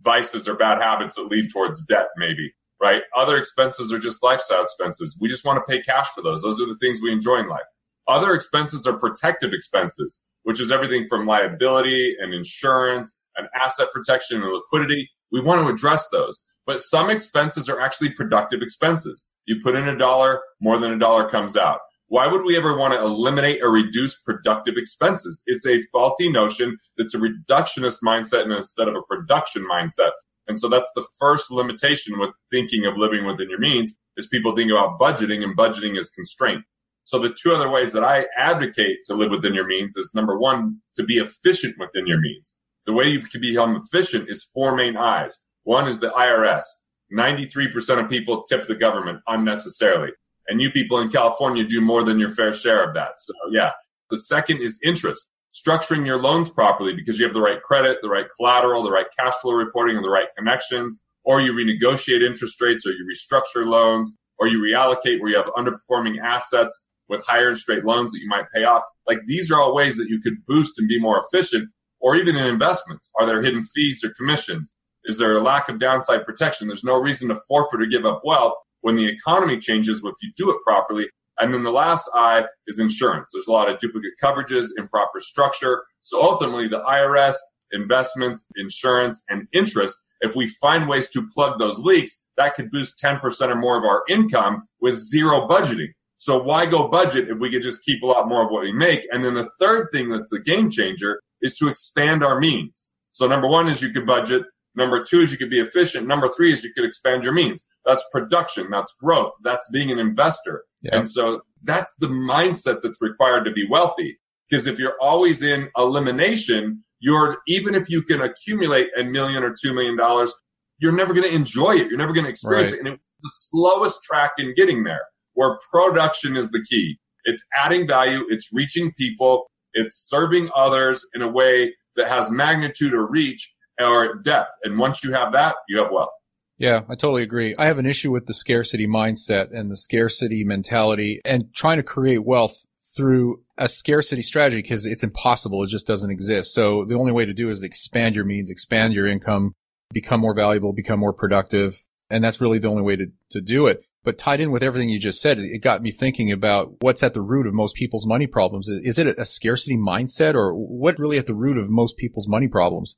vices 0.00 0.48
or 0.48 0.56
bad 0.56 0.82
habits 0.82 1.14
that 1.14 1.28
lead 1.28 1.52
towards 1.52 1.84
debt, 1.84 2.08
maybe, 2.16 2.52
right? 2.82 3.02
Other 3.16 3.36
expenses 3.36 3.92
are 3.92 4.00
just 4.00 4.24
lifestyle 4.24 4.64
expenses. 4.64 5.16
We 5.20 5.28
just 5.28 5.44
want 5.44 5.64
to 5.64 5.72
pay 5.72 5.80
cash 5.80 6.08
for 6.08 6.20
those. 6.20 6.42
Those 6.42 6.60
are 6.60 6.66
the 6.66 6.76
things 6.80 7.00
we 7.00 7.12
enjoy 7.12 7.36
in 7.36 7.48
life. 7.48 7.60
Other 8.08 8.34
expenses 8.34 8.88
are 8.88 8.98
protective 8.98 9.52
expenses, 9.52 10.20
which 10.42 10.60
is 10.60 10.72
everything 10.72 11.06
from 11.08 11.26
liability 11.26 12.16
and 12.20 12.34
insurance 12.34 13.16
and 13.36 13.46
asset 13.54 13.92
protection 13.92 14.42
and 14.42 14.52
liquidity. 14.52 15.08
We 15.30 15.40
want 15.40 15.64
to 15.64 15.72
address 15.72 16.08
those. 16.08 16.42
But 16.66 16.80
some 16.80 17.08
expenses 17.08 17.68
are 17.68 17.80
actually 17.80 18.10
productive 18.10 18.62
expenses. 18.62 19.26
You 19.44 19.60
put 19.62 19.76
in 19.76 19.86
a 19.86 19.96
dollar, 19.96 20.40
more 20.60 20.76
than 20.76 20.92
a 20.92 20.98
dollar 20.98 21.30
comes 21.30 21.56
out. 21.56 21.78
Why 22.08 22.28
would 22.28 22.44
we 22.44 22.56
ever 22.56 22.76
want 22.76 22.94
to 22.94 23.00
eliminate 23.00 23.62
or 23.62 23.70
reduce 23.70 24.16
productive 24.16 24.74
expenses? 24.76 25.42
It's 25.46 25.66
a 25.66 25.82
faulty 25.92 26.30
notion 26.30 26.78
that's 26.96 27.14
a 27.14 27.18
reductionist 27.18 27.98
mindset 28.04 28.44
instead 28.54 28.86
of 28.86 28.94
a 28.94 29.02
production 29.02 29.66
mindset. 29.70 30.12
And 30.46 30.58
so 30.58 30.68
that's 30.68 30.92
the 30.94 31.06
first 31.18 31.50
limitation 31.50 32.18
with 32.20 32.30
thinking 32.52 32.86
of 32.86 32.96
living 32.96 33.26
within 33.26 33.50
your 33.50 33.58
means 33.58 33.96
is 34.16 34.28
people 34.28 34.54
think 34.54 34.70
about 34.70 35.00
budgeting 35.00 35.42
and 35.42 35.56
budgeting 35.56 35.98
is 35.98 36.08
constraint. 36.10 36.62
So 37.04 37.18
the 37.18 37.34
two 37.40 37.52
other 37.52 37.68
ways 37.68 37.92
that 37.92 38.04
I 38.04 38.26
advocate 38.36 38.98
to 39.06 39.14
live 39.14 39.30
within 39.30 39.54
your 39.54 39.66
means 39.66 39.96
is 39.96 40.12
number 40.14 40.38
one, 40.38 40.78
to 40.96 41.02
be 41.02 41.18
efficient 41.18 41.76
within 41.78 42.06
your 42.06 42.20
means. 42.20 42.56
The 42.86 42.92
way 42.92 43.06
you 43.06 43.22
can 43.22 43.40
become 43.40 43.82
efficient 43.84 44.30
is 44.30 44.48
four 44.54 44.76
main 44.76 44.96
eyes. 44.96 45.40
One 45.64 45.88
is 45.88 45.98
the 45.98 46.10
IRS. 46.10 46.64
93% 47.12 48.02
of 48.02 48.10
people 48.10 48.42
tip 48.42 48.66
the 48.66 48.74
government 48.76 49.20
unnecessarily. 49.26 50.10
And 50.48 50.60
you 50.60 50.70
people 50.70 50.98
in 50.98 51.10
California 51.10 51.64
do 51.64 51.80
more 51.80 52.02
than 52.04 52.18
your 52.18 52.30
fair 52.30 52.52
share 52.54 52.86
of 52.86 52.94
that. 52.94 53.18
So 53.18 53.32
yeah. 53.50 53.70
The 54.10 54.18
second 54.18 54.60
is 54.60 54.78
interest. 54.84 55.28
Structuring 55.52 56.06
your 56.06 56.18
loans 56.18 56.50
properly 56.50 56.94
because 56.94 57.18
you 57.18 57.24
have 57.24 57.34
the 57.34 57.40
right 57.40 57.62
credit, 57.62 57.98
the 58.02 58.08
right 58.08 58.26
collateral, 58.36 58.82
the 58.82 58.90
right 58.90 59.06
cash 59.18 59.34
flow 59.42 59.52
reporting, 59.52 59.96
and 59.96 60.04
the 60.04 60.10
right 60.10 60.28
connections, 60.36 61.00
or 61.24 61.40
you 61.40 61.52
renegotiate 61.52 62.22
interest 62.22 62.60
rates, 62.60 62.86
or 62.86 62.90
you 62.90 63.04
restructure 63.10 63.66
loans, 63.66 64.14
or 64.38 64.46
you 64.46 64.60
reallocate 64.60 65.20
where 65.20 65.30
you 65.30 65.36
have 65.36 65.46
underperforming 65.56 66.20
assets 66.22 66.86
with 67.08 67.24
higher 67.26 67.48
interest 67.48 67.68
rate 67.68 67.84
loans 67.84 68.12
that 68.12 68.20
you 68.20 68.28
might 68.28 68.50
pay 68.54 68.64
off. 68.64 68.82
Like 69.08 69.20
these 69.26 69.50
are 69.50 69.58
all 69.58 69.74
ways 69.74 69.96
that 69.96 70.08
you 70.08 70.20
could 70.20 70.44
boost 70.46 70.78
and 70.78 70.86
be 70.86 71.00
more 71.00 71.20
efficient, 71.24 71.70
or 72.00 72.14
even 72.16 72.36
in 72.36 72.44
investments. 72.44 73.10
Are 73.18 73.26
there 73.26 73.42
hidden 73.42 73.64
fees 73.64 74.04
or 74.04 74.10
commissions? 74.10 74.74
Is 75.04 75.18
there 75.18 75.36
a 75.36 75.42
lack 75.42 75.68
of 75.68 75.80
downside 75.80 76.26
protection? 76.26 76.68
There's 76.68 76.84
no 76.84 77.00
reason 77.00 77.28
to 77.28 77.40
forfeit 77.48 77.80
or 77.80 77.86
give 77.86 78.04
up 78.04 78.20
wealth 78.24 78.54
when 78.86 78.94
the 78.94 79.08
economy 79.08 79.58
changes 79.58 80.00
if 80.04 80.14
you 80.22 80.30
do 80.36 80.48
it 80.48 80.58
properly. 80.64 81.08
And 81.40 81.52
then 81.52 81.64
the 81.64 81.72
last 81.72 82.08
I 82.14 82.44
is 82.68 82.78
insurance. 82.78 83.32
There's 83.34 83.48
a 83.48 83.52
lot 83.52 83.68
of 83.68 83.80
duplicate 83.80 84.12
coverages, 84.22 84.68
improper 84.78 85.18
structure. 85.18 85.82
So 86.02 86.22
ultimately 86.22 86.68
the 86.68 86.82
IRS, 86.82 87.34
investments, 87.72 88.46
insurance, 88.54 89.24
and 89.28 89.48
interest, 89.52 89.96
if 90.20 90.36
we 90.36 90.46
find 90.46 90.88
ways 90.88 91.08
to 91.08 91.28
plug 91.34 91.58
those 91.58 91.80
leaks, 91.80 92.24
that 92.36 92.54
could 92.54 92.70
boost 92.70 93.02
10% 93.02 93.20
or 93.48 93.56
more 93.56 93.76
of 93.76 93.82
our 93.82 94.04
income 94.08 94.68
with 94.80 94.96
zero 94.96 95.48
budgeting. 95.48 95.88
So 96.18 96.40
why 96.40 96.66
go 96.66 96.86
budget 96.86 97.28
if 97.28 97.38
we 97.40 97.50
could 97.50 97.64
just 97.64 97.84
keep 97.84 98.04
a 98.04 98.06
lot 98.06 98.28
more 98.28 98.44
of 98.44 98.52
what 98.52 98.62
we 98.62 98.72
make? 98.72 99.00
And 99.10 99.24
then 99.24 99.34
the 99.34 99.50
third 99.58 99.88
thing 99.92 100.10
that's 100.10 100.30
the 100.30 100.38
game 100.38 100.70
changer 100.70 101.20
is 101.42 101.58
to 101.58 101.66
expand 101.66 102.22
our 102.22 102.38
means. 102.38 102.88
So 103.10 103.26
number 103.26 103.48
one 103.48 103.68
is 103.68 103.82
you 103.82 103.92
could 103.92 104.06
budget. 104.06 104.44
Number 104.76 105.02
two 105.02 105.22
is 105.22 105.32
you 105.32 105.38
could 105.38 105.50
be 105.50 105.58
efficient. 105.58 106.06
Number 106.06 106.28
three 106.28 106.52
is 106.52 106.62
you 106.62 106.72
could 106.72 106.84
expand 106.84 107.24
your 107.24 107.32
means. 107.32 107.64
That's 107.86 108.04
production. 108.12 108.68
That's 108.70 108.92
growth. 109.00 109.32
That's 109.42 109.66
being 109.70 109.90
an 109.90 109.98
investor. 109.98 110.64
Yeah. 110.82 110.96
And 110.96 111.08
so 111.08 111.40
that's 111.62 111.94
the 112.00 112.08
mindset 112.08 112.80
that's 112.82 113.00
required 113.00 113.44
to 113.44 113.52
be 113.52 113.66
wealthy. 113.68 114.18
Because 114.48 114.66
if 114.66 114.78
you're 114.78 114.96
always 115.00 115.42
in 115.42 115.70
elimination, 115.76 116.84
you're, 117.00 117.38
even 117.48 117.74
if 117.74 117.88
you 117.88 118.02
can 118.02 118.20
accumulate 118.20 118.88
a 118.98 119.04
million 119.04 119.42
or 119.42 119.54
two 119.60 119.72
million 119.72 119.96
dollars, 119.96 120.34
you're 120.78 120.92
never 120.92 121.14
going 121.14 121.28
to 121.28 121.34
enjoy 121.34 121.76
it. 121.76 121.88
You're 121.88 121.98
never 121.98 122.12
going 122.12 122.24
to 122.24 122.30
experience 122.30 122.72
right. 122.72 122.80
it. 122.80 122.86
And 122.86 122.94
it's 122.94 123.02
the 123.22 123.30
slowest 123.32 124.02
track 124.02 124.32
in 124.38 124.54
getting 124.54 124.84
there 124.84 125.02
where 125.34 125.58
production 125.72 126.36
is 126.36 126.50
the 126.50 126.64
key. 126.68 126.98
It's 127.24 127.42
adding 127.56 127.86
value. 127.86 128.24
It's 128.28 128.50
reaching 128.52 128.92
people. 128.98 129.46
It's 129.74 129.94
serving 130.08 130.50
others 130.54 131.04
in 131.14 131.22
a 131.22 131.28
way 131.28 131.74
that 131.96 132.08
has 132.08 132.30
magnitude 132.30 132.94
or 132.94 133.06
reach 133.06 133.52
or 133.80 134.16
depth. 134.16 134.52
And 134.64 134.78
once 134.78 135.02
you 135.02 135.12
have 135.12 135.32
that, 135.32 135.56
you 135.68 135.78
have 135.78 135.90
wealth. 135.92 136.10
Yeah, 136.58 136.82
I 136.88 136.94
totally 136.94 137.22
agree. 137.22 137.54
I 137.58 137.66
have 137.66 137.78
an 137.78 137.86
issue 137.86 138.10
with 138.10 138.26
the 138.26 138.34
scarcity 138.34 138.86
mindset 138.86 139.52
and 139.52 139.70
the 139.70 139.76
scarcity 139.76 140.42
mentality 140.42 141.20
and 141.24 141.52
trying 141.52 141.76
to 141.76 141.82
create 141.82 142.24
wealth 142.24 142.64
through 142.96 143.42
a 143.58 143.68
scarcity 143.68 144.22
strategy 144.22 144.62
because 144.62 144.86
it's 144.86 145.02
impossible. 145.02 145.62
It 145.62 145.68
just 145.68 145.86
doesn't 145.86 146.10
exist. 146.10 146.54
So 146.54 146.84
the 146.84 146.94
only 146.94 147.12
way 147.12 147.26
to 147.26 147.34
do 147.34 147.50
is 147.50 147.62
expand 147.62 148.14
your 148.14 148.24
means, 148.24 148.50
expand 148.50 148.94
your 148.94 149.06
income, 149.06 149.52
become 149.92 150.20
more 150.20 150.34
valuable, 150.34 150.72
become 150.72 150.98
more 150.98 151.12
productive. 151.12 151.84
And 152.08 152.24
that's 152.24 152.40
really 152.40 152.58
the 152.58 152.68
only 152.68 152.82
way 152.82 152.96
to, 152.96 153.06
to 153.30 153.40
do 153.42 153.66
it. 153.66 153.84
But 154.02 154.18
tied 154.18 154.40
in 154.40 154.52
with 154.52 154.62
everything 154.62 154.88
you 154.88 155.00
just 155.00 155.20
said, 155.20 155.38
it 155.38 155.62
got 155.62 155.82
me 155.82 155.90
thinking 155.90 156.30
about 156.30 156.74
what's 156.80 157.02
at 157.02 157.12
the 157.12 157.20
root 157.20 157.46
of 157.46 157.52
most 157.54 157.74
people's 157.74 158.06
money 158.06 158.28
problems. 158.28 158.68
Is 158.68 158.98
it 158.98 159.18
a 159.18 159.24
scarcity 159.24 159.76
mindset 159.76 160.34
or 160.34 160.54
what 160.54 160.98
really 160.98 161.18
at 161.18 161.26
the 161.26 161.34
root 161.34 161.58
of 161.58 161.68
most 161.68 161.96
people's 161.96 162.28
money 162.28 162.46
problems? 162.46 162.96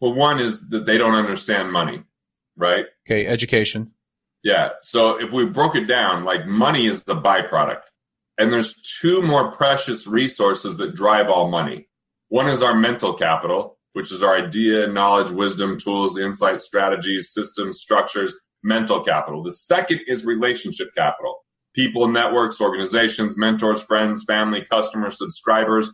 Well, 0.00 0.14
one 0.14 0.40
is 0.40 0.70
that 0.70 0.86
they 0.86 0.96
don't 0.96 1.14
understand 1.14 1.72
money, 1.72 2.04
right? 2.56 2.86
Okay. 3.06 3.26
Education. 3.26 3.92
Yeah. 4.42 4.70
So 4.82 5.20
if 5.20 5.32
we 5.32 5.46
broke 5.46 5.76
it 5.76 5.86
down, 5.86 6.24
like 6.24 6.46
money 6.46 6.86
is 6.86 7.04
the 7.04 7.16
byproduct 7.16 7.82
and 8.38 8.52
there's 8.52 8.74
two 9.00 9.22
more 9.22 9.50
precious 9.50 10.06
resources 10.06 10.76
that 10.76 10.94
drive 10.94 11.28
all 11.28 11.50
money. 11.50 11.88
One 12.28 12.48
is 12.48 12.62
our 12.62 12.74
mental 12.74 13.14
capital, 13.14 13.78
which 13.94 14.12
is 14.12 14.22
our 14.22 14.36
idea, 14.36 14.86
knowledge, 14.86 15.30
wisdom, 15.30 15.78
tools, 15.78 16.18
insight, 16.18 16.60
strategies, 16.60 17.32
systems, 17.32 17.80
structures 17.80 18.36
mental 18.62 19.00
capital. 19.00 19.42
The 19.42 19.52
second 19.52 20.00
is 20.06 20.24
relationship 20.24 20.88
capital. 20.96 21.36
People, 21.74 22.08
networks, 22.08 22.60
organizations, 22.60 23.36
mentors, 23.38 23.82
friends, 23.82 24.24
family, 24.26 24.66
customers, 24.70 25.18
subscribers. 25.18 25.92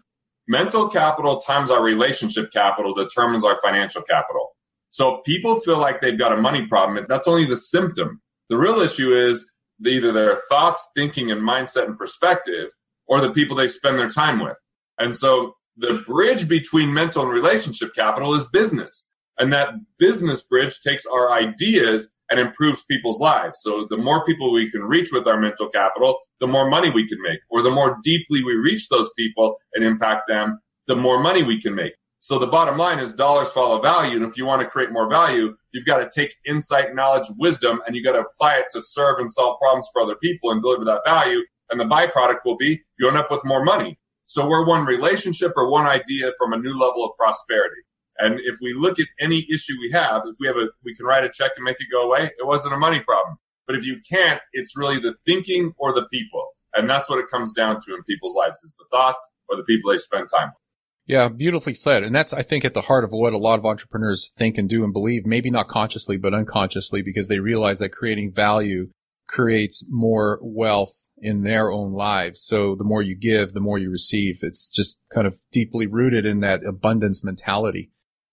Mental 0.49 0.89
capital 0.89 1.39
times 1.39 1.71
our 1.71 1.83
relationship 1.83 2.51
capital 2.53 2.95
determines 2.95 3.45
our 3.45 3.57
financial 3.61 4.03
capital. 4.03 4.51
So 4.93 5.17
if 5.17 5.25
people 5.25 5.57
feel 5.57 5.79
like 5.79 6.01
they've 6.01 6.19
got 6.19 6.33
a 6.33 6.37
money 6.37 6.67
problem, 6.67 7.05
that's 7.09 7.27
only 7.27 7.47
the 7.47 7.57
symptom. 7.57 8.21
The 8.51 8.59
real 8.59 8.81
issue 8.81 9.17
is 9.17 9.47
either 9.85 10.13
their 10.13 10.37
thoughts, 10.51 10.87
thinking, 10.95 11.31
and 11.31 11.41
mindset 11.41 11.87
and 11.87 11.99
perspective, 11.99 12.69
or 13.07 13.21
the 13.21 13.33
people 13.33 13.57
they 13.57 13.69
spend 13.69 13.99
their 13.99 14.11
time 14.11 14.39
with. 14.39 14.57
And 14.99 15.17
so 15.17 15.55
the 15.79 16.05
bridge 16.07 16.47
between 16.47 16.93
mental 16.93 17.23
and 17.23 17.33
relationship 17.33 17.95
capital 17.95 18.35
is 18.35 18.47
business. 18.47 19.09
And 19.39 19.51
that 19.55 19.71
business 19.99 20.43
bridge 20.43 20.81
takes 20.83 21.07
our 21.07 21.33
ideas 21.33 22.13
and 22.31 22.39
improves 22.39 22.85
people's 22.85 23.19
lives. 23.19 23.61
So 23.63 23.87
the 23.89 23.97
more 23.97 24.27
people 24.27 24.53
we 24.53 24.71
can 24.71 24.83
reach 24.83 25.11
with 25.11 25.27
our 25.27 25.41
mental 25.41 25.69
capital, 25.69 26.19
the 26.39 26.47
more 26.47 26.69
money 26.69 26.91
we 26.91 27.09
can 27.09 27.21
make. 27.23 27.41
Or 27.49 27.63
the 27.63 27.71
more 27.71 27.99
deeply 28.05 28.45
we 28.45 28.55
reach 28.55 28.89
those 28.89 29.11
people 29.17 29.57
and 29.73 29.83
impact 29.83 30.29
them, 30.29 30.61
the 30.87 30.97
more 30.97 31.23
money 31.23 31.43
we 31.43 31.61
can 31.61 31.75
make. 31.75 31.95
So 32.23 32.39
the 32.39 32.47
bottom 32.47 32.79
line 32.79 33.01
is 33.01 33.17
dollars 33.17 33.51
follow 33.51 33.83
value. 33.83 34.15
And 34.15 34.25
if 34.25 34.37
you 34.37 34.47
want 34.47 34.63
to 34.63 34.69
create 34.69 34.93
more 34.93 35.11
value, 35.11 35.57
you've 35.73 35.85
got 35.85 35.99
to 35.99 36.09
take 36.09 36.37
insight, 36.47 36.95
knowledge, 36.95 37.27
wisdom, 37.37 37.81
and 37.85 37.97
you 37.97 38.05
got 38.05 38.13
to 38.13 38.21
apply 38.21 38.59
it 38.59 38.67
to 38.71 38.81
serve 38.81 39.19
and 39.19 39.29
solve 39.29 39.59
problems 39.61 39.89
for 39.93 40.03
other 40.03 40.15
people 40.15 40.53
and 40.53 40.63
deliver 40.63 40.85
that 40.85 41.01
value. 41.05 41.41
And 41.73 41.81
the 41.81 41.85
byproduct 41.85 42.45
will 42.45 42.57
be 42.57 42.81
you 42.97 43.09
end 43.09 43.17
up 43.17 43.33
with 43.33 43.41
more 43.45 43.65
money. 43.65 43.99
So 44.27 44.47
we're 44.47 44.65
one 44.65 44.87
relationship 44.87 45.51
or 45.57 45.69
one 45.69 45.89
idea 45.89 46.31
from 46.39 46.53
a 46.53 46.59
new 46.59 46.79
level 46.79 47.05
of 47.05 47.11
prosperity. 47.19 47.83
And 48.19 48.39
if 48.45 48.57
we 48.63 48.73
look 48.73 49.01
at 49.01 49.09
any 49.19 49.45
issue 49.53 49.75
we 49.81 49.91
have, 49.91 50.23
if 50.25 50.37
we 50.39 50.47
have 50.47 50.55
a, 50.57 50.69
we 50.85 50.95
can 50.95 51.07
write 51.07 51.25
a 51.25 51.29
check 51.29 51.51
and 51.57 51.65
make 51.65 51.81
it 51.81 51.89
go 51.91 52.03
away. 52.03 52.31
It 52.39 52.47
wasn't 52.47 52.75
a 52.75 52.79
money 52.79 53.01
problem. 53.01 53.39
But 53.67 53.75
if 53.75 53.85
you 53.85 53.97
can't, 54.09 54.41
it's 54.53 54.77
really 54.77 55.01
the 55.01 55.17
thinking 55.27 55.73
or 55.77 55.93
the 55.93 56.07
people. 56.07 56.51
And 56.73 56.89
that's 56.89 57.11
what 57.11 57.19
it 57.19 57.27
comes 57.29 57.53
down 57.53 57.81
to 57.81 57.95
in 57.97 58.05
people's 58.05 58.37
lives 58.37 58.63
is 58.63 58.73
the 58.79 58.85
thoughts 58.93 59.27
or 59.49 59.57
the 59.57 59.65
people 59.65 59.91
they 59.91 59.99
spend 59.99 60.29
time 60.33 60.51
with. 60.51 60.62
Yeah, 61.07 61.29
beautifully 61.29 61.75
said. 61.75 62.05
And 62.05 62.15
that's, 62.15 62.33
I 62.33 62.43
think, 62.43 62.65
at 62.65 62.75
the 62.75 62.83
heart 62.83 63.05
of 63.05 63.11
what 63.11 63.33
a 63.33 63.39
lot 63.39 63.59
of 63.59 63.67
entrepreneurs 63.67 64.33
think 64.37 64.57
and 64.57 64.69
do 64.69 64.85
and 64.85 64.93
believe, 64.93 65.27
maybe 65.27 65.51
not 65.51 65.69
consciously, 65.69 66.17
but 66.17 66.35
unconsciously, 66.35 67.03
because 67.03 67.29
they 67.29 67.41
realize 67.41 67.81
that 67.81 67.91
creating 67.91 68.33
value 68.33 68.91
creates 69.27 69.85
more 69.91 70.39
wealth 70.43 70.95
in 71.19 71.43
their 71.43 71.71
own 71.71 71.93
lives. 71.93 72.41
So 72.41 72.75
the 72.75 72.85
more 72.85 73.03
you 73.03 73.17
give, 73.17 73.53
the 73.53 73.61
more 73.61 73.79
you 73.79 73.91
receive. 73.91 74.41
It's 74.43 74.69
just 74.69 75.01
kind 75.13 75.27
of 75.27 75.39
deeply 75.51 75.87
rooted 75.87 76.27
in 76.27 76.41
that 76.41 76.65
abundance 76.65 77.25
mentality. 77.25 77.91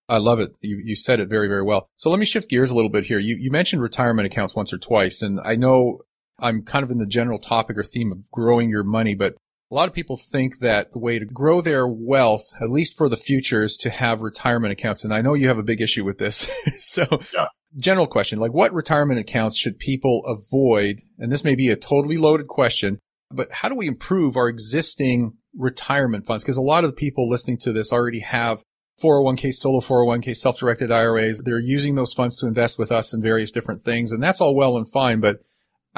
I 0.08 0.18
love 0.18 0.40
it. 0.40 0.56
You, 0.62 0.82
you 0.84 0.96
said 0.96 1.20
it 1.20 1.30
very, 1.30 1.48
very 1.48 1.62
well. 1.62 1.88
So 1.96 2.10
let 2.10 2.20
me 2.20 2.26
shift 2.26 2.50
gears 2.50 2.72
a 2.72 2.76
little 2.76 2.90
bit 2.90 3.06
here. 3.06 3.20
You, 3.20 3.36
you 3.36 3.52
mentioned 3.52 3.82
retirement 3.82 4.26
accounts 4.26 4.56
once 4.56 4.74
or 4.74 4.80
twice, 4.80 5.22
and 5.22 5.40
I 5.44 5.56
know 5.56 6.00
I'm 6.40 6.64
kind 6.64 6.84
of 6.84 6.90
in 6.90 6.98
the 6.98 7.06
general 7.06 7.38
topic 7.38 7.78
or 7.78 7.84
theme 7.84 8.12
of 8.12 8.30
growing 8.32 8.70
your 8.70 8.84
money, 8.84 9.14
but 9.14 9.36
a 9.72 9.76
lot 9.76 9.88
of 9.88 9.94
people 9.94 10.18
think 10.18 10.60
that 10.60 10.92
the 10.92 11.00
way 11.00 11.20
to 11.20 11.26
grow 11.26 11.62
their 11.62 11.88
wealth, 11.88 12.46
at 12.60 12.72
least 12.72 12.98
for 12.98 13.08
the 13.08 13.18
future, 13.18 13.64
is 13.64 13.78
to 13.78 13.90
have 13.90 14.22
retirement 14.22 14.72
accounts. 14.72 15.04
And 15.04 15.14
I 15.14 15.22
know 15.22 15.36
you 15.36 15.48
have 15.48 15.60
a 15.60 15.64
big 15.64 15.82
issue 15.82 16.04
with 16.04 16.18
this. 16.18 16.52
so 16.80 17.06
yeah. 17.36 17.48
general 17.78 18.08
question, 18.08 18.40
like 18.40 18.54
what 18.54 18.74
retirement 18.74 19.20
accounts 19.20 19.58
should 19.58 19.78
people 19.78 20.24
avoid? 20.26 21.02
And 21.20 21.32
this 21.32 21.44
may 21.44 21.56
be 21.56 21.70
a 21.70 21.76
totally 21.76 22.18
loaded 22.18 22.48
question, 22.48 23.00
but 23.30 23.52
how 23.52 23.70
do 23.70 23.76
we 23.76 23.88
improve 23.88 24.36
our 24.36 24.50
existing 24.50 25.34
retirement 25.56 26.26
funds? 26.26 26.44
Because 26.44 26.58
a 26.58 26.64
lot 26.64 26.84
of 26.84 26.90
the 26.90 26.96
people 26.96 27.30
listening 27.30 27.58
to 27.60 27.72
this 27.72 27.94
already 27.94 28.22
have 28.22 28.64
401k, 29.04 29.54
solo 29.54 29.82
401k, 29.82 30.36
self-directed 30.36 30.92
IRAs. 30.92 31.42
They're 31.46 31.60
using 31.60 31.94
those 31.94 32.14
funds 32.14 32.36
to 32.38 32.48
invest 32.48 32.80
with 32.80 32.92
us 32.92 33.14
in 33.14 33.22
various 33.22 33.52
different 33.52 33.84
things. 33.84 34.12
And 34.12 34.22
that's 34.22 34.42
all 34.42 34.56
well 34.56 34.78
and 34.78 34.90
fine. 34.92 35.20
But 35.20 35.38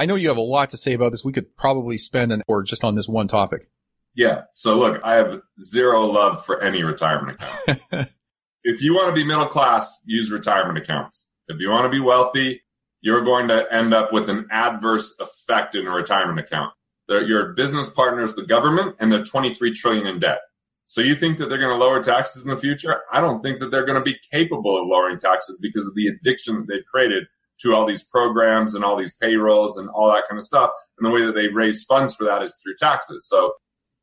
I 0.01 0.05
know 0.05 0.15
you 0.15 0.29
have 0.29 0.37
a 0.37 0.41
lot 0.41 0.71
to 0.71 0.77
say 0.77 0.93
about 0.93 1.11
this. 1.11 1.23
We 1.23 1.31
could 1.31 1.55
probably 1.55 1.99
spend 1.99 2.31
an 2.31 2.41
hour 2.49 2.63
just 2.63 2.83
on 2.83 2.95
this 2.95 3.07
one 3.07 3.27
topic. 3.27 3.69
Yeah. 4.15 4.45
So 4.51 4.79
look, 4.79 4.99
I 5.03 5.13
have 5.13 5.41
zero 5.61 6.07
love 6.07 6.43
for 6.43 6.59
any 6.59 6.81
retirement 6.81 7.37
account. 7.39 8.09
if 8.63 8.81
you 8.81 8.95
want 8.95 9.09
to 9.09 9.13
be 9.13 9.23
middle 9.23 9.45
class, 9.45 9.99
use 10.03 10.31
retirement 10.31 10.79
accounts. 10.79 11.29
If 11.47 11.59
you 11.59 11.69
want 11.69 11.85
to 11.85 11.89
be 11.89 11.99
wealthy, 11.99 12.63
you're 13.01 13.21
going 13.21 13.47
to 13.49 13.71
end 13.71 13.93
up 13.93 14.11
with 14.11 14.27
an 14.27 14.47
adverse 14.49 15.13
effect 15.19 15.75
in 15.75 15.85
a 15.85 15.91
retirement 15.91 16.39
account. 16.39 16.73
They're, 17.07 17.21
your 17.21 17.53
business 17.53 17.87
partners, 17.87 18.33
the 18.33 18.41
government, 18.41 18.95
and 18.99 19.11
they're 19.11 19.23
23 19.23 19.71
trillion 19.75 20.07
in 20.07 20.17
debt. 20.17 20.39
So 20.87 21.01
you 21.01 21.13
think 21.13 21.37
that 21.37 21.49
they're 21.49 21.59
going 21.59 21.77
to 21.77 21.85
lower 21.85 22.01
taxes 22.01 22.43
in 22.43 22.49
the 22.49 22.57
future? 22.57 23.01
I 23.13 23.21
don't 23.21 23.43
think 23.43 23.59
that 23.59 23.69
they're 23.69 23.85
going 23.85 24.03
to 24.03 24.03
be 24.03 24.17
capable 24.31 24.81
of 24.81 24.87
lowering 24.87 25.19
taxes 25.19 25.59
because 25.61 25.85
of 25.85 25.93
the 25.93 26.07
addiction 26.07 26.55
that 26.55 26.67
they've 26.67 26.85
created 26.91 27.27
to 27.61 27.73
all 27.73 27.85
these 27.85 28.03
programs 28.03 28.75
and 28.75 28.83
all 28.83 28.95
these 28.95 29.15
payrolls 29.15 29.77
and 29.77 29.89
all 29.89 30.11
that 30.11 30.23
kind 30.29 30.37
of 30.37 30.45
stuff. 30.45 30.71
And 30.97 31.05
the 31.05 31.11
way 31.11 31.25
that 31.25 31.35
they 31.35 31.47
raise 31.47 31.83
funds 31.83 32.13
for 32.13 32.23
that 32.25 32.43
is 32.43 32.59
through 32.61 32.75
taxes. 32.79 33.27
So 33.27 33.53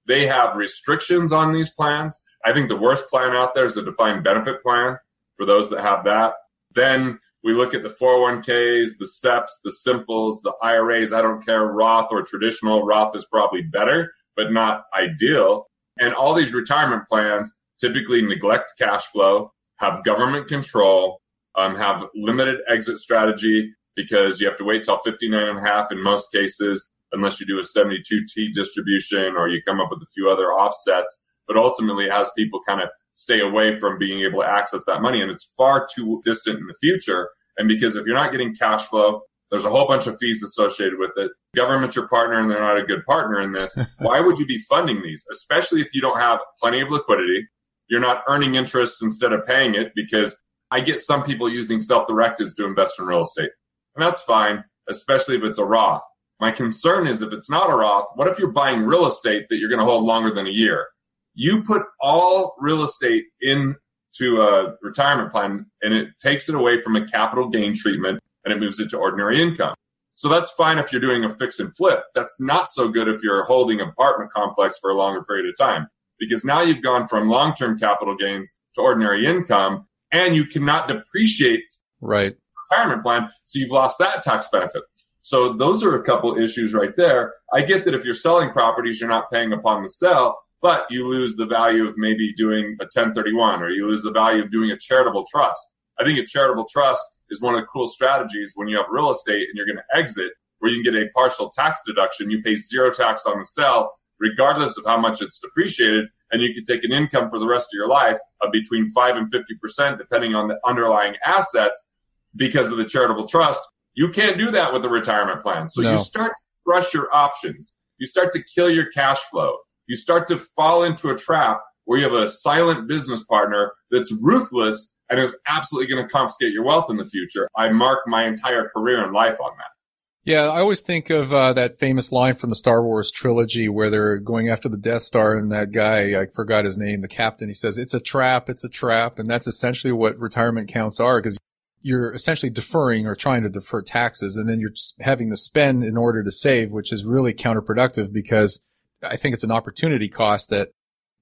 they 0.06 0.26
have 0.26 0.56
restrictions 0.56 1.32
on 1.32 1.52
these 1.52 1.70
plans. 1.70 2.20
I 2.44 2.52
think 2.52 2.68
the 2.68 2.76
worst 2.76 3.10
plan 3.10 3.34
out 3.34 3.54
there 3.54 3.64
is 3.64 3.76
a 3.76 3.82
defined 3.82 4.24
benefit 4.24 4.62
plan 4.62 4.96
for 5.36 5.44
those 5.46 5.70
that 5.70 5.80
have 5.80 6.04
that. 6.04 6.34
Then 6.74 7.18
we 7.44 7.52
look 7.52 7.74
at 7.74 7.82
the 7.82 7.88
401ks, 7.88 8.90
the 8.98 9.06
SEPs, 9.06 9.60
the 9.64 9.70
simples, 9.70 10.42
the 10.42 10.52
IRAs. 10.62 11.12
I 11.12 11.22
don't 11.22 11.44
care, 11.44 11.66
Roth 11.66 12.08
or 12.10 12.22
traditional. 12.22 12.84
Roth 12.84 13.14
is 13.14 13.26
probably 13.26 13.62
better, 13.62 14.12
but 14.36 14.52
not 14.52 14.84
ideal. 14.96 15.66
And 15.98 16.14
all 16.14 16.34
these 16.34 16.54
retirement 16.54 17.08
plans 17.08 17.54
typically 17.80 18.22
neglect 18.22 18.72
cash 18.78 19.06
flow, 19.06 19.52
have 19.76 20.04
government 20.04 20.48
control, 20.48 21.20
um, 21.58 21.76
have 21.76 22.04
limited 22.14 22.60
exit 22.68 22.98
strategy 22.98 23.72
because 23.96 24.40
you 24.40 24.48
have 24.48 24.56
to 24.58 24.64
wait 24.64 24.84
till 24.84 24.98
59 25.04 25.48
and 25.48 25.58
a 25.58 25.62
half 25.62 25.90
in 25.90 26.02
most 26.02 26.30
cases, 26.32 26.88
unless 27.12 27.40
you 27.40 27.46
do 27.46 27.58
a 27.58 27.62
72T 27.62 28.54
distribution 28.54 29.34
or 29.36 29.48
you 29.48 29.60
come 29.66 29.80
up 29.80 29.88
with 29.90 30.00
a 30.00 30.06
few 30.14 30.30
other 30.30 30.52
offsets. 30.52 31.22
But 31.48 31.56
ultimately, 31.56 32.04
it 32.04 32.12
has 32.12 32.30
people 32.36 32.60
kind 32.66 32.80
of 32.80 32.90
stay 33.14 33.40
away 33.40 33.80
from 33.80 33.98
being 33.98 34.20
able 34.20 34.42
to 34.42 34.48
access 34.48 34.84
that 34.84 35.02
money. 35.02 35.20
And 35.20 35.30
it's 35.30 35.50
far 35.56 35.86
too 35.92 36.22
distant 36.24 36.60
in 36.60 36.66
the 36.68 36.74
future. 36.80 37.30
And 37.56 37.66
because 37.66 37.96
if 37.96 38.06
you're 38.06 38.14
not 38.14 38.30
getting 38.30 38.54
cash 38.54 38.84
flow, 38.84 39.22
there's 39.50 39.64
a 39.64 39.70
whole 39.70 39.88
bunch 39.88 40.06
of 40.06 40.16
fees 40.20 40.42
associated 40.42 40.98
with 40.98 41.10
it. 41.16 41.32
Government's 41.56 41.96
your 41.96 42.06
partner 42.06 42.38
and 42.38 42.50
they're 42.50 42.60
not 42.60 42.78
a 42.78 42.84
good 42.84 43.04
partner 43.04 43.40
in 43.40 43.52
this. 43.52 43.76
Why 43.98 44.20
would 44.20 44.38
you 44.38 44.46
be 44.46 44.58
funding 44.68 45.02
these? 45.02 45.24
Especially 45.32 45.80
if 45.80 45.88
you 45.92 46.00
don't 46.00 46.20
have 46.20 46.38
plenty 46.60 46.80
of 46.80 46.90
liquidity. 46.90 47.48
You're 47.88 48.00
not 48.00 48.22
earning 48.28 48.54
interest 48.54 48.98
instead 49.02 49.32
of 49.32 49.46
paying 49.46 49.74
it 49.74 49.92
because 49.96 50.36
I 50.70 50.81
get 50.81 51.00
some 51.00 51.22
people 51.22 51.48
using 51.48 51.81
self-directeds 51.81 52.57
to 52.57 52.66
invest 52.66 52.98
in 52.98 53.07
real 53.07 53.22
estate. 53.22 53.50
And 53.96 54.04
that's 54.04 54.20
fine, 54.22 54.64
especially 54.88 55.37
if 55.37 55.44
it's 55.44 55.59
a 55.59 55.64
Roth. 55.64 56.02
My 56.40 56.52
concern 56.52 57.07
is 57.07 57.20
if 57.20 57.33
it's 57.33 57.50
not 57.50 57.70
a 57.70 57.76
Roth, 57.76 58.07
what 58.14 58.28
if 58.28 58.38
you're 58.38 58.52
buying 58.52 58.85
real 58.85 59.07
estate 59.07 59.46
that 59.48 59.59
you're 59.59 59.68
going 59.68 59.81
to 59.81 59.85
hold 59.85 60.04
longer 60.04 60.31
than 60.31 60.46
a 60.46 60.50
year? 60.50 60.87
You 61.35 61.62
put 61.62 61.83
all 62.00 62.54
real 62.61 62.85
estate 62.85 63.24
into 63.40 64.42
a 64.42 64.74
retirement 64.83 65.33
plan 65.33 65.66
and 65.83 65.94
it 65.94 66.11
takes 66.22 66.48
it 66.48 66.54
away 66.54 66.81
from 66.83 66.96
a 66.96 67.07
capital 67.07 67.48
gain 67.48 67.74
treatment 67.74 68.20
and 68.44 68.52
it 68.52 68.61
moves 68.61 68.78
it 68.78 68.90
to 68.90 68.98
ordinary 68.98 69.42
income. 69.42 69.74
So 70.14 70.28
that's 70.28 70.50
fine 70.52 70.78
if 70.78 70.92
you're 70.92 71.00
doing 71.00 71.24
a 71.24 71.37
fix 71.37 71.61
and 71.61 71.76
flip. 71.76 72.02
That's 72.14 72.40
not 72.40 72.68
so 72.68 72.88
good 72.88 73.09
if 73.09 73.22
you're 73.22 73.44
holding 73.44 73.81
apartment 73.81 74.33
complex 74.33 74.78
for 74.78 74.90
a 74.90 74.94
longer 74.94 75.22
period 75.24 75.48
of 75.48 75.57
time 75.57 75.88
because 76.18 76.44
now 76.44 76.61
you've 76.61 76.83
gone 76.83 77.09
from 77.09 77.28
long-term 77.28 77.78
capital 77.78 78.16
gains 78.16 78.52
to 78.74 78.81
ordinary 78.81 79.26
income 79.26 79.87
and 80.12 80.34
you 80.34 80.44
cannot 80.44 80.88
depreciate 80.88 81.64
right 82.00 82.36
retirement 82.70 83.02
plan. 83.02 83.28
So 83.44 83.58
you've 83.58 83.70
lost 83.70 83.98
that 83.98 84.22
tax 84.22 84.48
benefit. 84.52 84.82
So 85.22 85.52
those 85.52 85.82
are 85.82 85.94
a 85.94 86.02
couple 86.02 86.38
issues 86.38 86.74
right 86.74 86.96
there. 86.96 87.34
I 87.52 87.62
get 87.62 87.84
that 87.84 87.94
if 87.94 88.04
you're 88.04 88.14
selling 88.14 88.50
properties, 88.50 89.00
you're 89.00 89.10
not 89.10 89.30
paying 89.30 89.52
upon 89.52 89.82
the 89.82 89.88
sale, 89.88 90.36
but 90.62 90.86
you 90.90 91.06
lose 91.06 91.36
the 91.36 91.46
value 91.46 91.86
of 91.86 91.94
maybe 91.96 92.32
doing 92.34 92.76
a 92.80 92.84
1031 92.84 93.62
or 93.62 93.70
you 93.70 93.86
lose 93.86 94.02
the 94.02 94.10
value 94.10 94.42
of 94.42 94.50
doing 94.50 94.70
a 94.70 94.78
charitable 94.78 95.26
trust. 95.30 95.60
I 95.98 96.04
think 96.04 96.18
a 96.18 96.26
charitable 96.26 96.66
trust 96.70 97.04
is 97.30 97.42
one 97.42 97.54
of 97.54 97.60
the 97.60 97.66
cool 97.66 97.88
strategies 97.88 98.52
when 98.54 98.68
you 98.68 98.76
have 98.76 98.86
real 98.90 99.10
estate 99.10 99.48
and 99.48 99.56
you're 99.56 99.66
going 99.66 99.76
to 99.76 99.98
exit 99.98 100.32
where 100.60 100.70
you 100.70 100.82
can 100.82 100.92
get 100.92 101.02
a 101.02 101.10
partial 101.10 101.50
tax 101.50 101.82
deduction. 101.86 102.30
You 102.30 102.42
pay 102.42 102.56
zero 102.56 102.92
tax 102.92 103.26
on 103.26 103.38
the 103.38 103.44
sale, 103.44 103.90
regardless 104.20 104.76
of 104.78 104.85
how 104.85 104.98
much 104.98 105.22
it's 105.22 105.38
depreciated 105.38 106.07
and 106.31 106.42
you 106.42 106.52
could 106.54 106.66
take 106.66 106.85
an 106.85 106.92
income 106.92 107.31
for 107.31 107.38
the 107.38 107.46
rest 107.46 107.68
of 107.72 107.76
your 107.76 107.88
life 107.88 108.18
of 108.40 108.52
between 108.52 108.88
5 108.88 109.16
and 109.16 109.33
50% 109.33 109.98
depending 109.98 110.35
on 110.35 110.48
the 110.48 110.59
underlying 110.66 111.14
assets 111.24 111.88
because 112.37 112.70
of 112.70 112.76
the 112.76 112.85
charitable 112.85 113.26
trust 113.26 113.61
you 113.98 114.09
can't 114.11 114.38
do 114.38 114.52
that 114.52 114.72
with 114.72 114.85
a 114.85 114.88
retirement 114.88 115.42
plan. 115.42 115.68
So 115.68 115.83
no. 115.83 115.90
you 115.90 115.96
start 115.96 116.31
to 116.37 116.42
crush 116.64 116.94
your 116.94 117.12
options. 117.12 117.74
You 117.98 118.07
start 118.07 118.33
to 118.35 118.40
kill 118.40 118.70
your 118.70 118.87
cash 118.92 119.18
flow. 119.18 119.57
You 119.88 119.96
start 119.96 120.28
to 120.28 120.38
fall 120.38 120.85
into 120.85 121.11
a 121.11 121.16
trap 121.16 121.61
where 121.85 121.98
you 121.98 122.04
have 122.04 122.14
a 122.14 122.28
silent 122.28 122.87
business 122.87 123.24
partner 123.24 123.72
that's 123.90 124.14
ruthless 124.20 124.94
and 125.11 125.18
is 125.18 125.37
absolutely 125.48 125.92
going 125.92 126.07
to 126.07 126.09
confiscate 126.09 126.52
your 126.52 126.64
wealth 126.64 126.90
in 126.90 126.96
the 126.96 127.07
future. 127.07 127.48
I 127.57 127.70
mark 127.70 128.07
my 128.07 128.24
entire 128.24 128.68
career 128.68 129.02
and 129.02 129.12
life 129.12 129.37
on 129.42 129.50
that 129.57 129.77
yeah, 130.24 130.48
I 130.48 130.61
always 130.61 130.81
think 130.81 131.11
of 131.11 131.33
uh, 131.33 131.52
that 131.54 131.78
famous 131.78 132.12
line 132.12 132.35
from 132.35 132.50
the 132.50 132.57
Star 132.57 132.83
Wars 132.83 133.11
trilogy 133.11 133.68
where 133.68 133.88
they're 133.88 134.18
going 134.18 134.48
after 134.48 134.68
the 134.68 134.76
Death 134.76 135.02
Star, 135.02 135.35
and 135.37 135.50
that 135.50 135.72
guy, 135.72 136.20
I 136.20 136.26
forgot 136.26 136.64
his 136.64 136.76
name, 136.76 137.00
the 137.00 137.09
captain, 137.09 137.48
he 137.48 137.54
says, 137.54 137.78
"It's 137.78 137.94
a 137.94 138.00
trap, 138.00 138.50
it's 138.50 138.64
a 138.64 138.68
trap," 138.68 139.18
and 139.18 139.28
that's 139.28 139.46
essentially 139.46 139.92
what 139.92 140.18
retirement 140.18 140.70
accounts 140.70 141.00
are, 141.00 141.20
because 141.20 141.38
you're 141.81 142.12
essentially 142.12 142.50
deferring 142.50 143.07
or 143.07 143.14
trying 143.14 143.42
to 143.42 143.48
defer 143.48 143.83
taxes, 143.83 144.37
and 144.37 144.48
then 144.48 144.61
you're 144.61 144.74
having 145.00 145.31
to 145.31 145.37
spend 145.37 145.85
in 145.85 145.96
order 145.96 146.22
to 146.22 146.31
save, 146.31 146.70
which 146.70 146.92
is 146.92 147.04
really 147.04 147.33
counterproductive 147.33 148.12
because 148.12 148.61
I 149.02 149.16
think 149.16 149.35
it's 149.35 149.44
an 149.44 149.52
opportunity 149.52 150.09
cost 150.09 150.50
that 150.50 150.70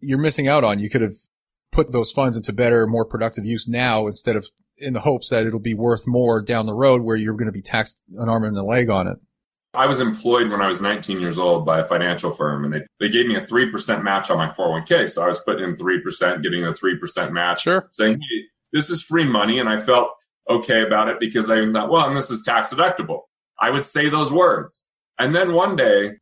you're 0.01 0.19
missing 0.19 0.49
out 0.49 0.65
on. 0.65 0.81
You 0.81 0.91
could 0.91 1.03
have 1.03 1.17
put 1.71 1.93
those 1.93 2.11
funds 2.11 2.37
into 2.37 2.53
better, 2.53 2.87
more 2.87 3.05
productive 3.05 3.45
use 3.45 3.69
now 3.69 4.07
instead 4.07 4.37
of 4.37 4.49
in 4.79 4.93
the 4.93 5.01
hopes 5.01 5.29
that 5.31 5.47
it'll 5.47 5.59
be 5.59 5.75
worth 5.75 6.07
more 6.07 6.43
down 6.43 6.67
the 6.67 6.75
road 6.75 7.03
where 7.03 7.17
you're 7.17 7.35
going 7.35 7.47
to 7.47 7.53
be 7.53 7.63
taxed 7.63 8.03
an 8.17 8.29
arm 8.29 8.45
and 8.45 8.57
a 8.57 8.63
leg 8.63 8.91
on 8.91 9.07
it. 9.07 9.19
I 9.75 9.87
was 9.87 10.01
employed 10.01 10.51
when 10.51 10.63
I 10.63 10.69
was 10.69 10.81
19 10.81 11.21
years 11.21 11.39
old 11.39 11.67
by 11.67 11.81
a 11.81 11.85
financial 11.85 12.31
firm 12.31 12.65
and 12.65 12.73
they, 12.73 12.81
they 12.99 13.11
gave 13.11 13.27
me 13.27 13.37
a 13.37 13.47
3% 13.47 14.03
match 14.03 14.31
on 14.31 14.39
my 14.39 14.49
401k. 14.51 15.11
So 15.11 15.23
I 15.23 15.29
was 15.29 15.39
putting 15.41 15.65
in 15.65 15.77
3%, 15.77 16.43
getting 16.43 16.65
a 16.65 16.73
3% 16.73 17.33
match, 17.33 17.63
sure. 17.63 17.89
saying, 17.93 18.15
hey, 18.15 18.45
this 18.73 18.89
is 18.89 19.03
free 19.03 19.25
money. 19.25 19.59
And 19.59 19.69
I 19.69 19.79
felt 19.79 20.11
okay 20.49 20.83
about 20.83 21.09
it 21.09 21.21
because 21.21 21.51
I 21.51 21.71
thought, 21.73 21.91
well, 21.91 22.09
and 22.09 22.17
this 22.17 22.31
is 22.31 22.43
tax 22.43 22.73
deductible. 22.73 23.23
I 23.61 23.71
would 23.71 23.85
say 23.85 24.09
those 24.09 24.33
words. 24.33 24.83
And 25.19 25.35
then 25.35 25.53
one 25.53 25.77
day 25.77 26.13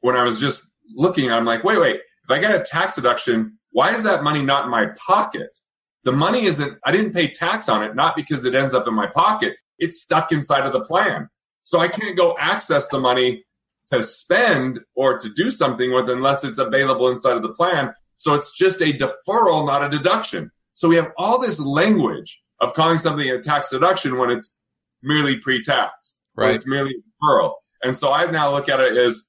when 0.00 0.16
I 0.16 0.24
was 0.24 0.40
just 0.40 0.66
looking, 0.94 1.32
I'm 1.32 1.44
like, 1.44 1.62
wait, 1.62 1.80
wait, 1.80 1.96
if 2.24 2.30
I 2.30 2.38
get 2.40 2.54
a 2.54 2.64
tax 2.64 2.96
deduction, 2.96 3.58
why 3.70 3.92
is 3.92 4.02
that 4.04 4.22
money 4.22 4.42
not 4.42 4.64
in 4.64 4.70
my 4.70 4.86
pocket? 4.96 5.50
The 6.04 6.12
money 6.12 6.44
isn't, 6.44 6.78
I 6.84 6.92
didn't 6.92 7.12
pay 7.12 7.28
tax 7.28 7.68
on 7.68 7.82
it, 7.82 7.94
not 7.94 8.14
because 8.14 8.44
it 8.44 8.54
ends 8.54 8.74
up 8.74 8.86
in 8.86 8.94
my 8.94 9.06
pocket. 9.06 9.56
It's 9.78 10.00
stuck 10.00 10.32
inside 10.32 10.66
of 10.66 10.72
the 10.72 10.84
plan. 10.84 11.28
So 11.64 11.80
I 11.80 11.88
can't 11.88 12.16
go 12.16 12.36
access 12.38 12.88
the 12.88 13.00
money 13.00 13.44
to 13.90 14.02
spend 14.02 14.80
or 14.94 15.18
to 15.18 15.28
do 15.30 15.50
something 15.50 15.92
with 15.92 16.10
unless 16.10 16.44
it's 16.44 16.58
available 16.58 17.08
inside 17.08 17.36
of 17.36 17.42
the 17.42 17.52
plan. 17.52 17.94
So 18.16 18.34
it's 18.34 18.56
just 18.56 18.80
a 18.80 18.92
deferral, 18.92 19.66
not 19.66 19.82
a 19.82 19.88
deduction. 19.88 20.50
So 20.74 20.88
we 20.88 20.96
have 20.96 21.12
all 21.16 21.38
this 21.38 21.58
language 21.58 22.40
of 22.60 22.74
calling 22.74 22.98
something 22.98 23.28
a 23.28 23.40
tax 23.40 23.70
deduction 23.70 24.18
when 24.18 24.30
it's 24.30 24.56
merely 25.02 25.36
pre-tax. 25.36 26.18
Right. 26.36 26.54
It's 26.54 26.66
merely 26.66 26.92
a 26.92 27.24
deferral. 27.24 27.54
And 27.82 27.96
so 27.96 28.12
I 28.12 28.30
now 28.30 28.50
look 28.50 28.68
at 28.68 28.80
it 28.80 28.96
as 28.96 29.22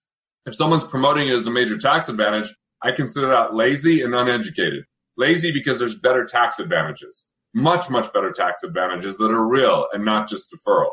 if 0.46 0.56
someone's 0.56 0.84
promoting 0.84 1.28
it 1.28 1.34
as 1.34 1.48
a 1.48 1.52
major 1.52 1.78
tax 1.78 2.10
advantage, 2.10 2.54
I 2.82 2.92
consider 2.92 3.28
that 3.28 3.54
lazy 3.56 4.02
and 4.02 4.14
uneducated. 4.14 4.86
Lazy 5.18 5.52
because 5.52 5.80
there's 5.80 6.00
better 6.00 6.26
tax 6.26 6.60
advantages, 6.60 7.28
much, 7.54 7.90
much 7.90 8.12
better 8.14 8.32
tax 8.32 8.64
advantages 8.64 9.18
that 9.18 9.32
are 9.32 9.48
real 9.48 9.88
and 9.94 10.04
not 10.04 10.28
just 10.28 10.54
deferral. 10.54 10.90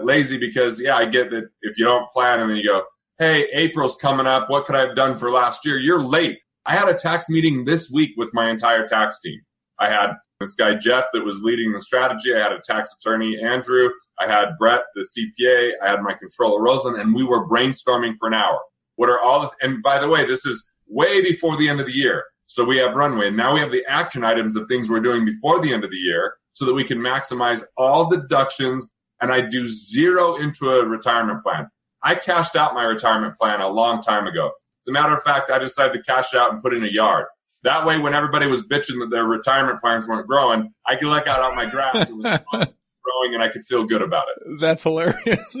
Lazy 0.00 0.38
because, 0.38 0.80
yeah, 0.80 0.96
I 0.96 1.06
get 1.06 1.30
that 1.30 1.48
if 1.62 1.78
you 1.78 1.84
don't 1.84 2.10
plan 2.12 2.40
and 2.40 2.50
then 2.50 2.56
you 2.56 2.66
go, 2.66 2.82
Hey, 3.18 3.46
April's 3.52 3.96
coming 3.96 4.26
up. 4.26 4.48
What 4.48 4.64
could 4.64 4.74
I 4.74 4.86
have 4.86 4.96
done 4.96 5.18
for 5.18 5.30
last 5.30 5.66
year? 5.66 5.78
You're 5.78 6.00
late. 6.00 6.38
I 6.64 6.74
had 6.74 6.88
a 6.88 6.98
tax 6.98 7.28
meeting 7.28 7.64
this 7.64 7.90
week 7.90 8.12
with 8.16 8.30
my 8.32 8.50
entire 8.50 8.86
tax 8.86 9.20
team. 9.20 9.40
I 9.78 9.90
had 9.90 10.14
this 10.40 10.54
guy, 10.54 10.74
Jeff, 10.74 11.04
that 11.12 11.24
was 11.24 11.40
leading 11.40 11.72
the 11.72 11.80
strategy. 11.80 12.34
I 12.34 12.40
had 12.40 12.52
a 12.52 12.60
tax 12.64 12.94
attorney, 12.94 13.38
Andrew. 13.40 13.90
I 14.18 14.26
had 14.26 14.56
Brett, 14.58 14.82
the 14.94 15.02
CPA. 15.02 15.72
I 15.84 15.90
had 15.90 16.02
my 16.02 16.14
controller, 16.14 16.60
Rosen, 16.62 16.98
and 16.98 17.14
we 17.14 17.22
were 17.22 17.48
brainstorming 17.48 18.14
for 18.18 18.28
an 18.28 18.34
hour. 18.34 18.58
What 18.96 19.08
are 19.08 19.20
all 19.20 19.42
the, 19.42 19.50
and 19.60 19.82
by 19.82 19.98
the 19.98 20.08
way, 20.08 20.24
this 20.24 20.46
is 20.46 20.68
way 20.88 21.22
before 21.22 21.56
the 21.56 21.68
end 21.68 21.80
of 21.80 21.86
the 21.86 21.94
year. 21.94 22.24
So 22.52 22.64
we 22.64 22.76
have 22.76 22.94
runway. 22.94 23.30
Now 23.30 23.54
we 23.54 23.60
have 23.60 23.72
the 23.72 23.82
action 23.88 24.24
items 24.24 24.56
of 24.56 24.68
things 24.68 24.90
we're 24.90 25.00
doing 25.00 25.24
before 25.24 25.58
the 25.62 25.72
end 25.72 25.84
of 25.84 25.90
the 25.90 25.96
year 25.96 26.34
so 26.52 26.66
that 26.66 26.74
we 26.74 26.84
can 26.84 26.98
maximize 26.98 27.64
all 27.78 28.10
the 28.10 28.18
deductions. 28.18 28.92
And 29.22 29.32
I 29.32 29.40
do 29.40 29.66
zero 29.66 30.36
into 30.36 30.68
a 30.68 30.84
retirement 30.84 31.42
plan. 31.42 31.70
I 32.02 32.14
cashed 32.14 32.54
out 32.54 32.74
my 32.74 32.82
retirement 32.82 33.38
plan 33.38 33.62
a 33.62 33.68
long 33.68 34.02
time 34.02 34.26
ago. 34.26 34.50
As 34.82 34.88
a 34.88 34.92
matter 34.92 35.16
of 35.16 35.22
fact, 35.22 35.50
I 35.50 35.60
decided 35.60 35.94
to 35.94 36.02
cash 36.02 36.34
it 36.34 36.38
out 36.38 36.52
and 36.52 36.60
put 36.60 36.74
in 36.74 36.84
a 36.84 36.90
yard. 36.92 37.24
That 37.62 37.86
way, 37.86 37.98
when 37.98 38.12
everybody 38.12 38.46
was 38.46 38.60
bitching 38.60 39.00
that 39.00 39.08
their 39.10 39.24
retirement 39.24 39.80
plans 39.80 40.06
weren't 40.06 40.26
growing, 40.26 40.74
I 40.86 40.96
could 40.96 41.08
let 41.08 41.26
out 41.26 41.40
on 41.40 41.56
my 41.56 41.70
grass. 41.70 42.10
It 42.10 42.14
was 42.14 42.38
growing 43.02 43.34
and 43.34 43.42
I 43.42 43.48
could 43.48 43.62
feel 43.62 43.86
good 43.86 44.02
about 44.02 44.26
it. 44.36 44.60
That's 44.60 44.82
hilarious. 44.82 45.56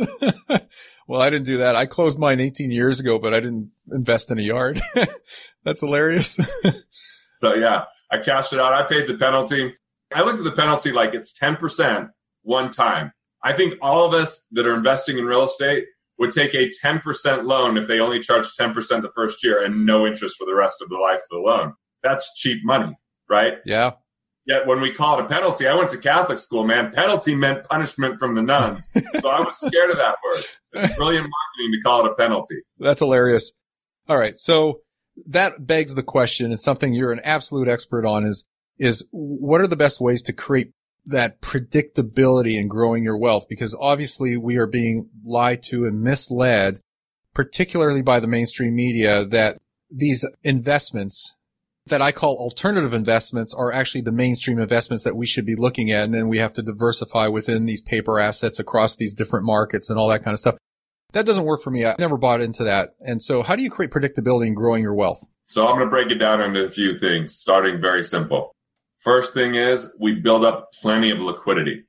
well, 1.12 1.20
I 1.20 1.28
didn't 1.28 1.44
do 1.44 1.58
that. 1.58 1.76
I 1.76 1.84
closed 1.84 2.18
mine 2.18 2.40
18 2.40 2.70
years 2.70 2.98
ago, 2.98 3.18
but 3.18 3.34
I 3.34 3.40
didn't 3.40 3.70
invest 3.92 4.30
in 4.30 4.38
a 4.38 4.42
yard. 4.42 4.80
That's 5.62 5.80
hilarious. 5.80 6.38
so 7.42 7.52
yeah, 7.52 7.84
I 8.10 8.16
cashed 8.16 8.54
it 8.54 8.58
out. 8.58 8.72
I 8.72 8.84
paid 8.84 9.08
the 9.08 9.18
penalty. 9.18 9.74
I 10.14 10.22
looked 10.22 10.38
at 10.38 10.44
the 10.44 10.52
penalty 10.52 10.90
like 10.90 11.12
it's 11.12 11.38
10% 11.38 12.08
one 12.44 12.70
time. 12.70 13.12
I 13.44 13.52
think 13.52 13.74
all 13.82 14.06
of 14.06 14.14
us 14.14 14.46
that 14.52 14.66
are 14.66 14.74
investing 14.74 15.18
in 15.18 15.26
real 15.26 15.42
estate 15.42 15.84
would 16.18 16.32
take 16.32 16.54
a 16.54 16.70
10% 16.82 17.44
loan 17.44 17.76
if 17.76 17.86
they 17.88 18.00
only 18.00 18.20
charge 18.20 18.46
10% 18.58 18.74
the 19.02 19.12
first 19.14 19.44
year 19.44 19.62
and 19.62 19.84
no 19.84 20.06
interest 20.06 20.36
for 20.38 20.46
the 20.46 20.54
rest 20.54 20.80
of 20.80 20.88
the 20.88 20.96
life 20.96 21.16
of 21.16 21.28
the 21.30 21.40
loan. 21.40 21.74
That's 22.02 22.32
cheap 22.40 22.60
money, 22.64 22.96
right? 23.28 23.58
Yeah. 23.66 23.90
Yet 24.46 24.66
when 24.66 24.80
we 24.80 24.92
call 24.92 25.18
it 25.18 25.24
a 25.24 25.28
penalty, 25.28 25.68
I 25.68 25.74
went 25.74 25.90
to 25.90 25.98
Catholic 25.98 26.38
school, 26.38 26.64
man. 26.64 26.90
Penalty 26.92 27.34
meant 27.34 27.64
punishment 27.64 28.18
from 28.18 28.34
the 28.34 28.42
nuns. 28.42 28.90
so 29.20 29.28
I 29.28 29.40
was 29.40 29.56
scared 29.56 29.90
of 29.90 29.96
that 29.98 30.16
word. 30.24 30.44
It's 30.72 30.96
brilliant 30.96 31.28
marketing 31.28 31.72
to 31.72 31.80
call 31.84 32.04
it 32.04 32.10
a 32.10 32.14
penalty. 32.14 32.56
That's 32.78 32.98
hilarious. 32.98 33.52
All 34.08 34.18
right. 34.18 34.36
So 34.36 34.80
that 35.26 35.64
begs 35.66 35.94
the 35.94 36.02
question 36.02 36.50
and 36.50 36.58
something 36.58 36.92
you're 36.92 37.12
an 37.12 37.20
absolute 37.22 37.68
expert 37.68 38.04
on 38.04 38.24
is, 38.24 38.44
is 38.78 39.04
what 39.12 39.60
are 39.60 39.68
the 39.68 39.76
best 39.76 40.00
ways 40.00 40.22
to 40.22 40.32
create 40.32 40.72
that 41.04 41.40
predictability 41.40 42.58
in 42.58 42.66
growing 42.66 43.04
your 43.04 43.18
wealth? 43.18 43.46
Because 43.48 43.76
obviously 43.80 44.36
we 44.36 44.56
are 44.56 44.66
being 44.66 45.08
lied 45.24 45.62
to 45.64 45.84
and 45.84 46.02
misled, 46.02 46.80
particularly 47.32 48.02
by 48.02 48.18
the 48.18 48.26
mainstream 48.26 48.74
media 48.74 49.24
that 49.24 49.58
these 49.88 50.24
investments 50.42 51.36
that 51.86 52.02
I 52.02 52.12
call 52.12 52.36
alternative 52.36 52.92
investments 52.92 53.52
are 53.52 53.72
actually 53.72 54.02
the 54.02 54.12
mainstream 54.12 54.58
investments 54.58 55.04
that 55.04 55.16
we 55.16 55.26
should 55.26 55.44
be 55.44 55.56
looking 55.56 55.90
at. 55.90 56.04
And 56.04 56.14
then 56.14 56.28
we 56.28 56.38
have 56.38 56.52
to 56.54 56.62
diversify 56.62 57.28
within 57.28 57.66
these 57.66 57.80
paper 57.80 58.18
assets 58.18 58.58
across 58.58 58.94
these 58.96 59.14
different 59.14 59.44
markets 59.44 59.90
and 59.90 59.98
all 59.98 60.08
that 60.08 60.22
kind 60.22 60.32
of 60.32 60.38
stuff. 60.38 60.56
That 61.12 61.26
doesn't 61.26 61.44
work 61.44 61.62
for 61.62 61.70
me. 61.70 61.84
I 61.84 61.94
never 61.98 62.16
bought 62.16 62.40
into 62.40 62.64
that. 62.64 62.94
And 63.00 63.22
so 63.22 63.42
how 63.42 63.56
do 63.56 63.62
you 63.62 63.70
create 63.70 63.90
predictability 63.90 64.46
in 64.46 64.54
growing 64.54 64.82
your 64.82 64.94
wealth? 64.94 65.26
So 65.46 65.66
I'm 65.66 65.74
going 65.74 65.86
to 65.86 65.90
break 65.90 66.10
it 66.10 66.18
down 66.18 66.40
into 66.40 66.64
a 66.64 66.70
few 66.70 66.98
things, 66.98 67.34
starting 67.34 67.80
very 67.80 68.04
simple. 68.04 68.54
First 69.00 69.34
thing 69.34 69.56
is 69.56 69.92
we 69.98 70.14
build 70.14 70.44
up 70.44 70.70
plenty 70.80 71.10
of 71.10 71.18
liquidity. 71.18 71.84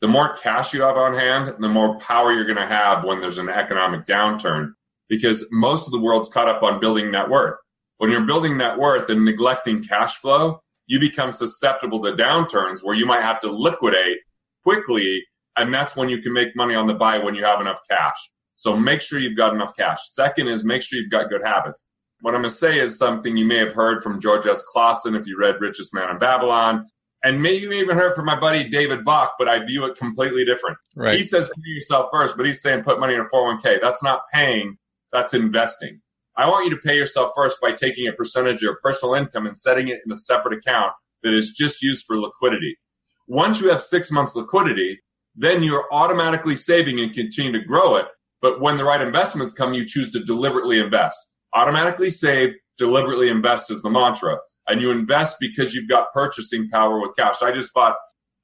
The 0.00 0.08
more 0.08 0.36
cash 0.36 0.72
you 0.74 0.82
have 0.82 0.96
on 0.96 1.14
hand, 1.14 1.54
the 1.58 1.68
more 1.68 1.98
power 1.98 2.32
you're 2.32 2.44
going 2.44 2.56
to 2.56 2.66
have 2.66 3.02
when 3.02 3.20
there's 3.20 3.38
an 3.38 3.48
economic 3.48 4.06
downturn 4.06 4.74
because 5.08 5.46
most 5.50 5.86
of 5.86 5.92
the 5.92 5.98
world's 5.98 6.28
caught 6.28 6.48
up 6.48 6.62
on 6.62 6.78
building 6.78 7.10
net 7.10 7.30
worth. 7.30 7.58
When 7.98 8.10
you're 8.10 8.26
building 8.26 8.56
net 8.56 8.78
worth 8.78 9.10
and 9.10 9.24
neglecting 9.24 9.84
cash 9.84 10.16
flow, 10.16 10.62
you 10.86 10.98
become 10.98 11.32
susceptible 11.32 12.02
to 12.02 12.12
downturns 12.12 12.82
where 12.82 12.94
you 12.94 13.06
might 13.06 13.22
have 13.22 13.40
to 13.42 13.50
liquidate 13.50 14.18
quickly. 14.64 15.22
And 15.56 15.74
that's 15.74 15.96
when 15.96 16.08
you 16.08 16.22
can 16.22 16.32
make 16.32 16.56
money 16.56 16.74
on 16.74 16.86
the 16.86 16.94
buy 16.94 17.18
when 17.18 17.34
you 17.34 17.44
have 17.44 17.60
enough 17.60 17.80
cash. 17.88 18.16
So 18.54 18.76
make 18.76 19.00
sure 19.00 19.18
you've 19.18 19.36
got 19.36 19.54
enough 19.54 19.76
cash. 19.76 19.98
Second 20.10 20.48
is 20.48 20.64
make 20.64 20.82
sure 20.82 20.98
you've 20.98 21.10
got 21.10 21.28
good 21.28 21.42
habits. 21.44 21.86
What 22.20 22.34
I'm 22.34 22.40
going 22.40 22.50
to 22.50 22.56
say 22.56 22.80
is 22.80 22.98
something 22.98 23.36
you 23.36 23.44
may 23.44 23.58
have 23.58 23.72
heard 23.72 24.02
from 24.02 24.20
George 24.20 24.46
S. 24.46 24.64
Clason 24.74 25.14
if 25.14 25.26
you 25.26 25.38
read 25.38 25.60
Richest 25.60 25.94
Man 25.94 26.10
in 26.10 26.18
Babylon. 26.18 26.86
And 27.24 27.42
maybe 27.42 27.66
you 27.66 27.72
even 27.72 27.96
heard 27.96 28.14
from 28.14 28.26
my 28.26 28.38
buddy 28.38 28.68
David 28.68 29.04
Bach, 29.04 29.34
but 29.38 29.48
I 29.48 29.64
view 29.64 29.84
it 29.86 29.96
completely 29.96 30.44
different. 30.44 30.78
Right. 30.94 31.16
He 31.16 31.24
says 31.24 31.48
pay 31.48 31.62
yourself 31.64 32.10
first, 32.12 32.36
but 32.36 32.46
he's 32.46 32.62
saying 32.62 32.84
put 32.84 33.00
money 33.00 33.14
in 33.14 33.20
a 33.20 33.24
401k. 33.24 33.80
That's 33.80 34.02
not 34.02 34.22
paying, 34.32 34.78
that's 35.12 35.34
investing. 35.34 36.00
I 36.38 36.48
want 36.48 36.64
you 36.64 36.70
to 36.70 36.80
pay 36.80 36.96
yourself 36.96 37.32
first 37.36 37.60
by 37.60 37.72
taking 37.72 38.08
a 38.08 38.12
percentage 38.12 38.56
of 38.56 38.62
your 38.62 38.78
personal 38.82 39.14
income 39.14 39.46
and 39.46 39.58
setting 39.58 39.88
it 39.88 40.00
in 40.06 40.10
a 40.12 40.16
separate 40.16 40.56
account 40.56 40.92
that 41.22 41.34
is 41.34 41.50
just 41.50 41.82
used 41.82 42.06
for 42.06 42.18
liquidity. 42.18 42.78
Once 43.26 43.60
you 43.60 43.68
have 43.68 43.82
six 43.82 44.10
months 44.10 44.34
liquidity, 44.34 45.00
then 45.34 45.62
you're 45.62 45.84
automatically 45.92 46.56
saving 46.56 46.98
and 46.98 47.12
continue 47.12 47.52
to 47.52 47.64
grow 47.64 47.96
it 47.96 48.06
but 48.40 48.60
when 48.60 48.76
the 48.76 48.84
right 48.84 49.00
investments 49.00 49.52
come, 49.52 49.74
you 49.74 49.84
choose 49.84 50.10
to 50.12 50.24
deliberately 50.24 50.78
invest. 50.78 51.18
Automatically 51.54 52.10
save, 52.10 52.50
deliberately 52.76 53.28
invest 53.28 53.70
is 53.70 53.82
the 53.82 53.90
mantra. 53.90 54.38
And 54.68 54.80
you 54.80 54.90
invest 54.90 55.36
because 55.40 55.74
you've 55.74 55.88
got 55.88 56.12
purchasing 56.12 56.68
power 56.68 57.00
with 57.00 57.16
cash. 57.16 57.42
I 57.42 57.52
just 57.52 57.72
bought, 57.72 57.96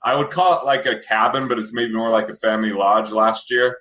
I 0.03 0.17
would 0.17 0.31
call 0.31 0.59
it 0.59 0.65
like 0.65 0.87
a 0.87 0.99
cabin, 0.99 1.49
but 1.49 1.59
it's 1.59 1.73
maybe 1.73 1.95
more 1.95 2.11
like 2.11 2.29
a 2.29 2.35
family 2.35 2.73
lodge 2.73 3.11
last 3.13 3.51
year. 3.51 3.79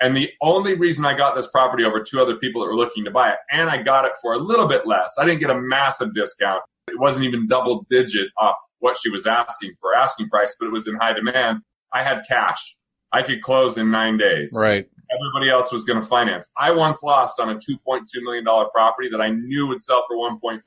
And 0.00 0.16
the 0.16 0.30
only 0.40 0.74
reason 0.74 1.04
I 1.04 1.14
got 1.14 1.34
this 1.34 1.48
property 1.48 1.84
over 1.84 2.00
two 2.00 2.20
other 2.20 2.36
people 2.36 2.60
that 2.60 2.68
were 2.68 2.76
looking 2.76 3.04
to 3.04 3.10
buy 3.10 3.30
it, 3.30 3.38
and 3.50 3.68
I 3.68 3.82
got 3.82 4.04
it 4.04 4.12
for 4.22 4.32
a 4.32 4.38
little 4.38 4.68
bit 4.68 4.86
less. 4.86 5.16
I 5.18 5.24
didn't 5.24 5.40
get 5.40 5.50
a 5.50 5.60
massive 5.60 6.14
discount. 6.14 6.62
It 6.88 6.98
wasn't 6.98 7.26
even 7.26 7.48
double 7.48 7.84
digit 7.90 8.28
off 8.38 8.56
what 8.78 8.96
she 8.96 9.10
was 9.10 9.26
asking 9.26 9.72
for 9.80 9.94
asking 9.94 10.28
price, 10.28 10.54
but 10.58 10.66
it 10.66 10.72
was 10.72 10.86
in 10.86 10.94
high 10.94 11.12
demand. 11.12 11.62
I 11.92 12.02
had 12.02 12.22
cash. 12.28 12.76
I 13.10 13.22
could 13.22 13.42
close 13.42 13.76
in 13.76 13.90
nine 13.90 14.18
days. 14.18 14.54
Right 14.56 14.86
everybody 15.10 15.50
else 15.50 15.72
was 15.72 15.84
going 15.84 16.00
to 16.00 16.06
finance. 16.06 16.50
I 16.56 16.70
once 16.70 17.02
lost 17.02 17.40
on 17.40 17.48
a 17.48 17.54
$2.2 17.54 18.02
million 18.22 18.44
property 18.44 19.08
that 19.10 19.20
I 19.20 19.30
knew 19.30 19.66
would 19.66 19.82
sell 19.82 20.04
for 20.08 20.16
1.5. 20.16 20.60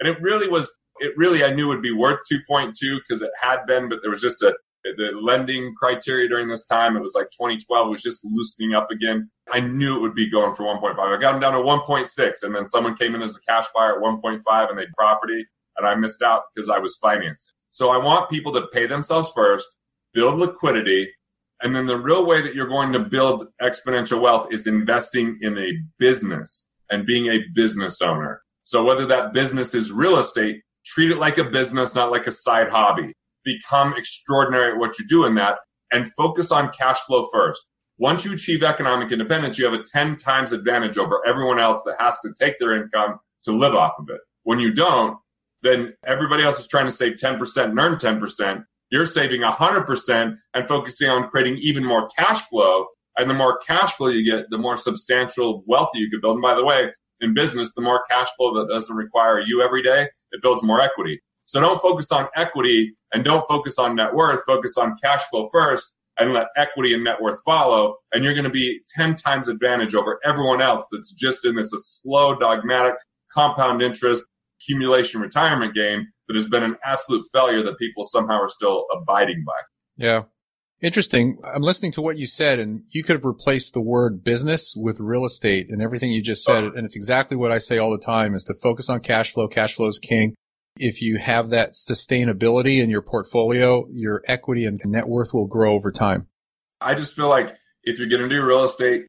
And 0.00 0.08
it 0.08 0.20
really 0.20 0.48
was, 0.48 0.74
it 0.98 1.12
really, 1.16 1.44
I 1.44 1.52
knew 1.52 1.68
would 1.68 1.82
be 1.82 1.92
worth 1.92 2.20
2.2 2.30 2.72
because 2.80 3.22
it 3.22 3.30
had 3.40 3.66
been, 3.66 3.88
but 3.88 3.98
there 4.02 4.10
was 4.10 4.20
just 4.20 4.42
a, 4.42 4.54
the 4.84 5.12
lending 5.20 5.74
criteria 5.74 6.28
during 6.28 6.48
this 6.48 6.64
time, 6.64 6.96
it 6.96 7.00
was 7.00 7.14
like 7.14 7.30
2012 7.30 7.86
it 7.86 7.90
was 7.90 8.02
just 8.02 8.24
loosening 8.24 8.74
up 8.74 8.90
again. 8.90 9.30
I 9.50 9.60
knew 9.60 9.96
it 9.96 10.00
would 10.00 10.14
be 10.14 10.30
going 10.30 10.54
for 10.54 10.64
1.5. 10.64 10.98
I 10.98 11.20
got 11.20 11.32
them 11.32 11.40
down 11.40 11.52
to 11.54 11.58
1.6 11.58 12.42
and 12.42 12.54
then 12.54 12.66
someone 12.66 12.96
came 12.96 13.14
in 13.14 13.22
as 13.22 13.36
a 13.36 13.40
cash 13.40 13.66
buyer 13.74 13.96
at 13.96 14.02
1.5 14.02 14.70
and 14.70 14.78
they 14.78 14.86
property 14.96 15.46
and 15.76 15.86
I 15.86 15.94
missed 15.94 16.22
out 16.22 16.42
because 16.54 16.68
I 16.68 16.78
was 16.78 16.98
financing. 17.00 17.52
So 17.70 17.90
I 17.90 17.98
want 17.98 18.30
people 18.30 18.52
to 18.52 18.68
pay 18.72 18.86
themselves 18.86 19.32
first, 19.34 19.66
build 20.12 20.38
liquidity, 20.38 21.10
and 21.62 21.74
then 21.74 21.86
the 21.86 21.98
real 21.98 22.26
way 22.26 22.42
that 22.42 22.54
you're 22.54 22.68
going 22.68 22.92
to 22.92 23.00
build 23.00 23.46
exponential 23.60 24.20
wealth 24.20 24.48
is 24.52 24.66
investing 24.66 25.38
in 25.40 25.58
a 25.58 25.72
business 25.98 26.68
and 26.90 27.06
being 27.06 27.26
a 27.26 27.40
business 27.54 28.02
owner. 28.02 28.42
So 28.64 28.84
whether 28.84 29.06
that 29.06 29.32
business 29.32 29.74
is 29.74 29.90
real 29.90 30.18
estate, 30.18 30.62
treat 30.84 31.10
it 31.10 31.18
like 31.18 31.38
a 31.38 31.44
business, 31.44 31.94
not 31.94 32.10
like 32.10 32.26
a 32.26 32.32
side 32.32 32.68
hobby. 32.68 33.14
Become 33.44 33.94
extraordinary 33.96 34.72
at 34.72 34.78
what 34.78 34.98
you 34.98 35.06
do 35.06 35.24
in 35.24 35.34
that 35.36 35.58
and 35.92 36.12
focus 36.16 36.50
on 36.50 36.70
cash 36.70 36.98
flow 37.00 37.28
first. 37.32 37.66
Once 37.98 38.24
you 38.24 38.32
achieve 38.32 38.64
economic 38.64 39.12
independence, 39.12 39.58
you 39.58 39.64
have 39.64 39.78
a 39.78 39.82
10 39.82 40.16
times 40.16 40.52
advantage 40.52 40.98
over 40.98 41.20
everyone 41.26 41.60
else 41.60 41.82
that 41.84 41.94
has 42.00 42.18
to 42.20 42.32
take 42.36 42.58
their 42.58 42.74
income 42.74 43.18
to 43.44 43.52
live 43.52 43.74
off 43.74 43.92
of 43.98 44.08
it. 44.08 44.20
When 44.42 44.58
you 44.58 44.74
don't, 44.74 45.18
then 45.62 45.94
everybody 46.04 46.42
else 46.42 46.58
is 46.58 46.66
trying 46.66 46.86
to 46.86 46.92
save 46.92 47.14
10% 47.14 47.64
and 47.64 47.78
earn 47.78 47.96
10%. 47.96 48.64
You're 48.90 49.04
saving 49.06 49.42
100% 49.42 50.36
and 50.54 50.68
focusing 50.68 51.08
on 51.08 51.28
creating 51.28 51.58
even 51.58 51.84
more 51.84 52.08
cash 52.16 52.40
flow. 52.48 52.86
And 53.16 53.30
the 53.30 53.34
more 53.34 53.58
cash 53.58 53.92
flow 53.92 54.08
you 54.08 54.28
get, 54.28 54.50
the 54.50 54.58
more 54.58 54.76
substantial 54.76 55.62
wealth 55.66 55.90
you 55.94 56.10
can 56.10 56.20
build. 56.20 56.36
And 56.36 56.42
by 56.42 56.54
the 56.54 56.64
way, 56.64 56.88
in 57.20 57.32
business, 57.32 57.72
the 57.74 57.80
more 57.80 58.02
cash 58.10 58.28
flow 58.36 58.54
that 58.54 58.68
doesn't 58.68 58.94
require 58.94 59.40
you 59.40 59.62
every 59.62 59.82
day, 59.82 60.08
it 60.32 60.42
builds 60.42 60.62
more 60.62 60.80
equity. 60.80 61.22
So 61.44 61.60
don't 61.60 61.80
focus 61.80 62.10
on 62.10 62.28
equity 62.34 62.96
and 63.12 63.24
don't 63.24 63.46
focus 63.46 63.78
on 63.78 63.94
net 63.94 64.14
worth. 64.14 64.44
Focus 64.44 64.76
on 64.76 64.96
cash 65.00 65.22
flow 65.30 65.48
first 65.52 65.94
and 66.18 66.32
let 66.32 66.46
equity 66.56 66.94
and 66.94 67.04
net 67.04 67.20
worth 67.20 67.40
follow. 67.44 67.96
And 68.12 68.24
you're 68.24 68.34
going 68.34 68.44
to 68.44 68.50
be 68.50 68.80
10 68.96 69.16
times 69.16 69.48
advantage 69.48 69.94
over 69.94 70.18
everyone 70.24 70.60
else 70.60 70.86
that's 70.90 71.12
just 71.12 71.44
in 71.44 71.54
this 71.54 71.72
slow, 72.02 72.34
dogmatic 72.34 72.94
compound 73.30 73.82
interest 73.82 74.24
accumulation 74.60 75.20
retirement 75.20 75.74
game 75.74 76.06
that 76.28 76.34
has 76.34 76.48
been 76.48 76.62
an 76.62 76.76
absolute 76.82 77.26
failure 77.32 77.62
that 77.62 77.78
people 77.78 78.04
somehow 78.04 78.40
are 78.40 78.48
still 78.48 78.86
abiding 78.94 79.44
by. 79.46 79.52
Yeah. 79.96 80.22
Interesting. 80.80 81.38
I'm 81.44 81.62
listening 81.62 81.92
to 81.92 82.02
what 82.02 82.18
you 82.18 82.26
said 82.26 82.58
and 82.58 82.82
you 82.90 83.02
could 83.02 83.16
have 83.16 83.24
replaced 83.24 83.74
the 83.74 83.80
word 83.80 84.24
business 84.24 84.74
with 84.76 85.00
real 85.00 85.24
estate 85.24 85.70
and 85.70 85.82
everything 85.82 86.10
you 86.12 86.22
just 86.22 86.44
said. 86.44 86.64
Oh. 86.64 86.72
And 86.74 86.84
it's 86.86 86.96
exactly 86.96 87.36
what 87.36 87.52
I 87.52 87.58
say 87.58 87.78
all 87.78 87.90
the 87.90 87.98
time 87.98 88.34
is 88.34 88.44
to 88.44 88.54
focus 88.54 88.88
on 88.88 89.00
cash 89.00 89.32
flow. 89.32 89.48
Cash 89.48 89.74
flow 89.74 89.86
is 89.86 89.98
king. 89.98 90.34
If 90.76 91.00
you 91.00 91.18
have 91.18 91.50
that 91.50 91.72
sustainability 91.72 92.80
in 92.80 92.90
your 92.90 93.02
portfolio, 93.02 93.86
your 93.92 94.22
equity 94.26 94.64
and 94.64 94.80
net 94.84 95.08
worth 95.08 95.32
will 95.32 95.46
grow 95.46 95.72
over 95.74 95.92
time. 95.92 96.26
I 96.80 96.94
just 96.94 97.14
feel 97.14 97.28
like 97.28 97.54
if 97.84 97.98
you're 97.98 98.08
going 98.08 98.22
to 98.22 98.28
do 98.28 98.44
real 98.44 98.64
estate, 98.64 99.06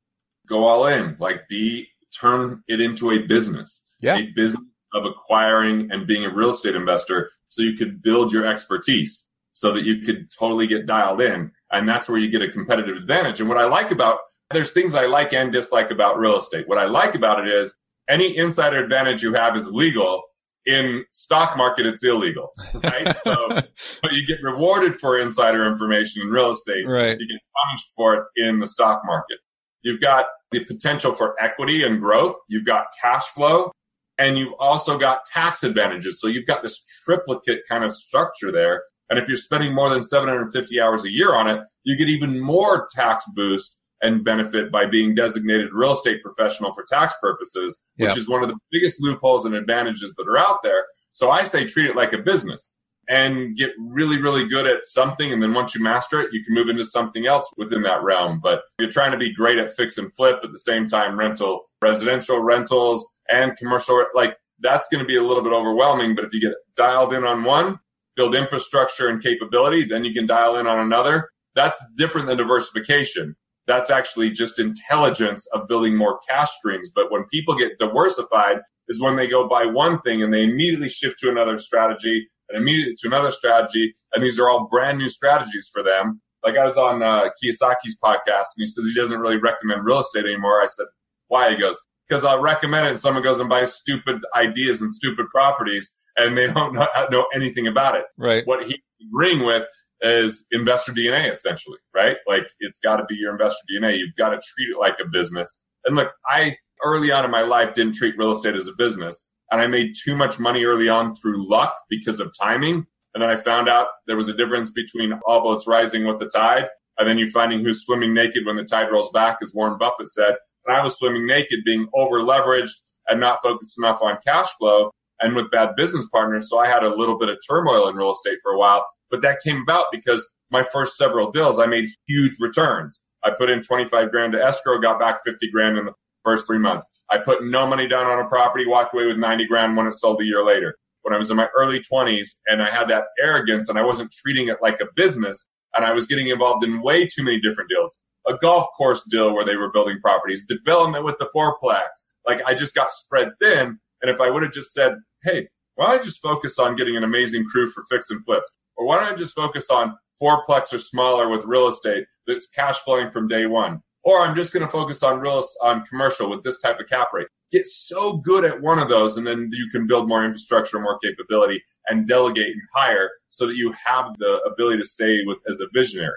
go 0.47 0.65
all 0.65 0.85
in, 0.85 1.17
like 1.19 1.47
be, 1.49 1.87
turn 2.19 2.63
it 2.67 2.79
into 2.79 3.11
a 3.11 3.19
business. 3.19 3.83
Yeah. 3.99 4.17
A 4.17 4.31
business 4.35 4.63
of 4.93 5.05
acquiring 5.05 5.89
and 5.91 6.05
being 6.05 6.23
a 6.23 6.33
real 6.33 6.51
estate 6.51 6.75
investor 6.75 7.31
so 7.47 7.61
you 7.61 7.73
could 7.73 8.01
build 8.01 8.31
your 8.31 8.45
expertise 8.45 9.27
so 9.53 9.71
that 9.71 9.85
you 9.85 10.01
could 10.01 10.29
totally 10.37 10.67
get 10.67 10.85
dialed 10.85 11.21
in. 11.21 11.51
And 11.71 11.89
that's 11.89 12.07
where 12.07 12.17
you 12.17 12.29
get 12.29 12.41
a 12.41 12.49
competitive 12.49 12.95
advantage. 12.95 13.39
And 13.39 13.49
what 13.49 13.57
I 13.57 13.65
like 13.65 13.91
about, 13.91 14.19
there's 14.51 14.71
things 14.71 14.93
I 14.93 15.07
like 15.07 15.33
and 15.33 15.51
dislike 15.51 15.91
about 15.91 16.19
real 16.19 16.37
estate. 16.37 16.67
What 16.67 16.77
I 16.77 16.85
like 16.85 17.15
about 17.15 17.45
it 17.45 17.51
is 17.51 17.75
any 18.07 18.37
insider 18.37 18.83
advantage 18.83 19.23
you 19.23 19.33
have 19.33 19.55
is 19.55 19.71
legal. 19.71 20.23
In 20.65 21.05
stock 21.11 21.55
market, 21.55 21.85
it's 21.85 22.03
illegal, 22.03 22.51
right? 22.83 23.15
so, 23.17 23.47
but 24.01 24.13
you 24.13 24.25
get 24.25 24.39
rewarded 24.41 24.97
for 24.97 25.19
insider 25.19 25.65
information 25.65 26.23
in 26.23 26.29
real 26.29 26.49
estate. 26.49 26.87
Right. 26.87 27.19
You 27.19 27.27
get 27.27 27.39
punished 27.67 27.91
for 27.95 28.15
it 28.15 28.23
in 28.35 28.59
the 28.59 28.67
stock 28.67 29.01
market. 29.05 29.37
You've 29.83 30.01
got 30.01 30.25
the 30.49 30.65
potential 30.65 31.13
for 31.13 31.35
equity 31.39 31.83
and 31.83 32.01
growth. 32.01 32.35
You've 32.49 32.65
got 32.65 32.87
cash 32.99 33.25
flow 33.25 33.71
and 34.17 34.37
you've 34.37 34.53
also 34.59 34.97
got 34.97 35.25
tax 35.25 35.63
advantages. 35.63 36.19
So 36.19 36.27
you've 36.27 36.47
got 36.47 36.63
this 36.63 36.83
triplicate 37.03 37.61
kind 37.69 37.83
of 37.83 37.93
structure 37.93 38.51
there. 38.51 38.83
And 39.09 39.19
if 39.19 39.27
you're 39.27 39.37
spending 39.37 39.75
more 39.75 39.89
than 39.89 40.03
750 40.03 40.81
hours 40.81 41.05
a 41.05 41.11
year 41.11 41.35
on 41.35 41.47
it, 41.47 41.61
you 41.83 41.97
get 41.97 42.07
even 42.07 42.39
more 42.39 42.87
tax 42.95 43.25
boost 43.35 43.77
and 44.01 44.23
benefit 44.23 44.71
by 44.71 44.85
being 44.85 45.15
designated 45.15 45.69
real 45.71 45.93
estate 45.93 46.21
professional 46.21 46.73
for 46.73 46.83
tax 46.87 47.15
purposes, 47.21 47.79
which 47.97 48.11
yeah. 48.11 48.17
is 48.17 48.29
one 48.29 48.43
of 48.43 48.49
the 48.49 48.57
biggest 48.71 49.01
loopholes 49.01 49.45
and 49.45 49.55
advantages 49.55 50.13
that 50.17 50.27
are 50.27 50.37
out 50.37 50.63
there. 50.63 50.85
So 51.11 51.31
I 51.31 51.43
say 51.43 51.65
treat 51.65 51.89
it 51.89 51.95
like 51.95 52.13
a 52.13 52.17
business. 52.17 52.73
and 53.07 53.55
get 53.55 53.71
really, 53.79 54.19
really 54.19 54.47
good 54.47 54.65
at 54.65 54.85
something. 54.85 55.31
And 55.31 55.41
then 55.41 55.53
once 55.53 55.75
you 55.75 55.83
master 55.83 56.21
it, 56.21 56.33
you 56.33 56.43
can 56.43 56.55
move 56.55 56.69
into 56.69 56.85
something 56.85 57.27
else 57.27 57.49
within 57.57 57.83
that 57.83 58.03
realm. 58.03 58.39
But 58.41 58.61
you're 58.79 58.89
trying 58.89 59.11
to 59.11 59.17
be 59.17 59.33
great 59.33 59.57
at 59.59 59.73
fix 59.73 59.97
and 59.97 60.13
flip 60.15 60.39
at 60.43 60.51
the 60.51 60.59
same 60.59 60.87
time, 60.87 61.17
rental, 61.17 61.61
residential 61.81 62.39
rentals 62.39 63.05
and 63.29 63.55
commercial. 63.57 64.05
Like 64.13 64.37
that's 64.59 64.87
going 64.87 65.03
to 65.03 65.07
be 65.07 65.17
a 65.17 65.23
little 65.23 65.43
bit 65.43 65.53
overwhelming. 65.53 66.15
But 66.15 66.25
if 66.25 66.33
you 66.33 66.41
get 66.41 66.55
dialed 66.75 67.13
in 67.13 67.23
on 67.23 67.43
one, 67.43 67.79
build 68.15 68.35
infrastructure 68.35 69.07
and 69.07 69.21
capability, 69.21 69.85
then 69.85 70.03
you 70.05 70.13
can 70.13 70.25
dial 70.25 70.57
in 70.57 70.67
on 70.67 70.79
another. 70.79 71.29
That's 71.53 71.83
different 71.97 72.27
than 72.27 72.37
diversification. 72.37 73.35
That's 73.67 73.89
actually 73.89 74.29
just 74.31 74.59
intelligence 74.59 75.47
of 75.53 75.67
building 75.67 75.97
more 75.97 76.19
cash 76.29 76.51
streams. 76.51 76.91
But 76.93 77.11
when 77.11 77.25
people 77.31 77.55
get 77.55 77.79
diworsified 77.79 78.59
is 78.87 79.01
when 79.01 79.15
they 79.15 79.27
go 79.27 79.47
buy 79.47 79.65
one 79.65 79.99
thing 80.01 80.21
and 80.21 80.33
they 80.33 80.43
immediately 80.43 80.89
shift 80.89 81.19
to 81.19 81.29
another 81.29 81.57
strategy 81.57 82.27
and 82.49 82.61
immediately 82.61 82.95
to 82.99 83.07
another 83.07 83.31
strategy. 83.31 83.95
And 84.13 84.23
these 84.23 84.39
are 84.39 84.49
all 84.49 84.67
brand 84.69 84.99
new 84.99 85.09
strategies 85.09 85.69
for 85.71 85.81
them. 85.81 86.21
Like 86.43 86.57
I 86.57 86.65
was 86.65 86.77
on 86.77 87.01
uh, 87.01 87.29
Kiyosaki's 87.43 87.97
podcast 88.03 88.53
and 88.55 88.57
he 88.57 88.67
says 88.67 88.85
he 88.85 88.93
doesn't 88.93 89.19
really 89.19 89.37
recommend 89.37 89.83
real 89.83 89.99
estate 89.99 90.25
anymore. 90.25 90.61
I 90.61 90.67
said, 90.67 90.85
why? 91.27 91.49
He 91.49 91.57
goes, 91.57 91.79
because 92.07 92.23
I'll 92.23 92.41
recommend 92.41 92.85
it 92.85 92.91
and 92.91 92.99
someone 92.99 93.23
goes 93.23 93.39
and 93.39 93.49
buys 93.49 93.73
stupid 93.73 94.17
ideas 94.35 94.81
and 94.81 94.91
stupid 94.91 95.25
properties 95.33 95.91
and 96.17 96.37
they 96.37 96.45
don't 96.45 96.73
know, 96.73 96.87
know 97.09 97.25
anything 97.33 97.65
about 97.65 97.95
it. 97.95 98.03
Right. 98.17 98.45
What 98.45 98.63
he's 98.63 98.77
agreeing 99.09 99.43
with 99.43 99.65
is 100.01 100.45
investor 100.51 100.91
DNA 100.91 101.31
essentially, 101.31 101.77
right? 101.93 102.17
Like 102.27 102.43
it's 102.59 102.79
got 102.79 102.97
to 102.97 103.05
be 103.05 103.15
your 103.15 103.31
investor 103.31 103.63
DNA. 103.71 103.97
You've 103.97 104.15
got 104.17 104.29
to 104.29 104.35
treat 104.37 104.69
it 104.69 104.79
like 104.79 104.95
a 105.01 105.09
business. 105.09 105.61
And 105.85 105.95
look, 105.95 106.13
I 106.25 106.57
early 106.83 107.11
on 107.11 107.25
in 107.25 107.31
my 107.31 107.41
life 107.41 107.73
didn't 107.73 107.95
treat 107.95 108.17
real 108.17 108.31
estate 108.31 108.55
as 108.55 108.67
a 108.67 108.73
business 108.77 109.27
and 109.51 109.61
I 109.61 109.67
made 109.67 109.93
too 110.03 110.15
much 110.15 110.39
money 110.39 110.65
early 110.65 110.89
on 110.89 111.15
through 111.15 111.49
luck 111.49 111.75
because 111.89 112.19
of 112.19 112.33
timing. 112.39 112.85
And 113.13 113.23
then 113.23 113.29
I 113.29 113.37
found 113.37 113.69
out 113.69 113.87
there 114.07 114.17
was 114.17 114.27
a 114.27 114.35
difference 114.35 114.71
between 114.71 115.13
all 115.25 115.41
boats 115.41 115.67
rising 115.67 116.05
with 116.05 116.19
the 116.19 116.29
tide 116.29 116.65
and 116.97 117.07
then 117.07 117.17
you 117.17 117.29
finding 117.29 117.63
who's 117.63 117.83
swimming 117.83 118.13
naked 118.13 118.45
when 118.45 118.55
the 118.55 118.63
tide 118.63 118.91
rolls 118.91 119.11
back, 119.11 119.37
as 119.41 119.53
Warren 119.53 119.77
Buffett 119.77 120.09
said. 120.09 120.35
And 120.65 120.75
I 120.75 120.83
was 120.83 120.97
swimming 120.97 121.27
naked, 121.27 121.59
being 121.65 121.87
over 121.93 122.19
leveraged 122.19 122.71
and 123.07 123.19
not 123.19 123.39
focused 123.43 123.77
enough 123.77 124.01
on 124.01 124.17
cash 124.25 124.49
flow 124.57 124.91
and 125.21 125.35
with 125.35 125.51
bad 125.51 125.75
business 125.75 126.07
partners. 126.11 126.49
So 126.49 126.59
I 126.59 126.67
had 126.67 126.83
a 126.83 126.95
little 126.95 127.17
bit 127.17 127.29
of 127.29 127.37
turmoil 127.47 127.87
in 127.87 127.95
real 127.95 128.11
estate 128.11 128.39
for 128.43 128.51
a 128.51 128.57
while, 128.57 128.85
but 129.09 129.21
that 129.21 129.41
came 129.43 129.61
about 129.61 129.85
because 129.91 130.27
my 130.51 130.63
first 130.63 130.97
several 130.97 131.31
deals, 131.31 131.59
I 131.59 131.65
made 131.65 131.89
huge 132.07 132.35
returns. 132.39 133.01
I 133.23 133.31
put 133.31 133.49
in 133.49 133.61
25 133.61 134.11
grand 134.11 134.33
to 134.33 134.43
escrow, 134.43 134.79
got 134.79 134.99
back 134.99 135.19
50 135.25 135.49
grand 135.51 135.77
in 135.77 135.85
the 135.85 135.93
first 136.23 136.45
three 136.45 136.59
months. 136.59 136.89
I 137.09 137.17
put 137.17 137.43
no 137.43 137.65
money 137.67 137.87
down 137.87 138.07
on 138.07 138.23
a 138.23 138.27
property, 138.27 138.65
walked 138.65 138.93
away 138.93 139.07
with 139.07 139.17
90 139.17 139.47
grand 139.47 139.75
when 139.75 139.87
it 139.87 139.95
sold 139.95 140.21
a 140.21 140.25
year 140.25 140.45
later. 140.45 140.75
When 141.01 141.13
I 141.13 141.17
was 141.17 141.29
in 141.29 141.37
my 141.37 141.47
early 141.55 141.79
20s 141.79 142.29
and 142.47 142.63
I 142.63 142.69
had 142.69 142.89
that 142.89 143.05
arrogance 143.21 143.69
and 143.69 143.77
I 143.77 143.83
wasn't 143.83 144.11
treating 144.11 144.47
it 144.47 144.57
like 144.61 144.79
a 144.81 144.87
business 144.95 145.49
and 145.75 145.85
I 145.85 145.93
was 145.93 146.07
getting 146.07 146.27
involved 146.27 146.63
in 146.63 146.81
way 146.81 147.05
too 147.05 147.23
many 147.23 147.39
different 147.39 147.69
deals. 147.69 148.01
A 148.27 148.33
golf 148.41 148.65
course 148.75 149.03
deal 149.09 149.33
where 149.33 149.45
they 149.45 149.55
were 149.55 149.71
building 149.71 149.99
properties, 150.01 150.45
development 150.47 151.05
with 151.05 151.17
the 151.19 151.29
fourplex. 151.35 151.89
Like 152.27 152.41
I 152.45 152.55
just 152.55 152.73
got 152.73 152.91
spread 152.91 153.29
thin. 153.39 153.79
And 154.05 154.13
if 154.13 154.21
I 154.21 154.29
would 154.29 154.43
have 154.43 154.53
just 154.53 154.71
said, 154.71 154.93
hey, 155.23 155.47
why 155.73 155.87
don't 155.87 155.99
I 155.99 156.03
just 156.03 156.21
focus 156.21 156.59
on 156.59 156.75
getting 156.75 156.95
an 156.95 157.03
amazing 157.03 157.45
crew 157.45 157.69
for 157.69 157.83
fix 157.89 158.11
and 158.11 158.23
flips? 158.23 158.53
Or 158.77 158.85
why 158.85 158.99
don't 158.99 159.13
I 159.13 159.15
just 159.15 159.33
focus 159.33 159.71
on 159.71 159.97
fourplex 160.21 160.71
or 160.71 160.77
smaller 160.77 161.27
with 161.29 161.43
real 161.45 161.67
estate 161.67 162.05
that's 162.27 162.47
cash 162.47 162.77
flowing 162.79 163.09
from 163.09 163.27
day 163.27 163.47
one? 163.47 163.81
or 164.05 164.21
I'm 164.21 164.35
just 164.35 164.53
going 164.53 164.63
to 164.63 164.71
focus 164.71 165.03
on 165.03 165.19
real 165.19 165.43
on 165.61 165.83
commercial 165.87 166.29
with 166.29 166.43
this 166.43 166.59
type 166.59 166.79
of 166.79 166.87
cap 166.87 167.07
rate. 167.11 167.27
Get 167.51 167.65
so 167.65 168.17
good 168.17 168.45
at 168.45 168.61
one 168.61 168.79
of 168.79 168.87
those, 168.87 169.17
and 169.17 169.25
then 169.25 169.49
you 169.51 169.69
can 169.71 169.87
build 169.87 170.07
more 170.07 170.23
infrastructure, 170.23 170.79
more 170.79 170.99
capability, 170.99 171.61
and 171.87 172.07
delegate 172.07 172.53
and 172.53 172.61
hire 172.73 173.09
so 173.31 173.47
that 173.47 173.55
you 173.55 173.73
have 173.85 174.13
the 174.19 174.39
ability 174.45 174.77
to 174.81 174.87
stay 174.87 175.19
with 175.25 175.39
as 175.49 175.59
a 175.59 175.65
visionary. 175.73 176.13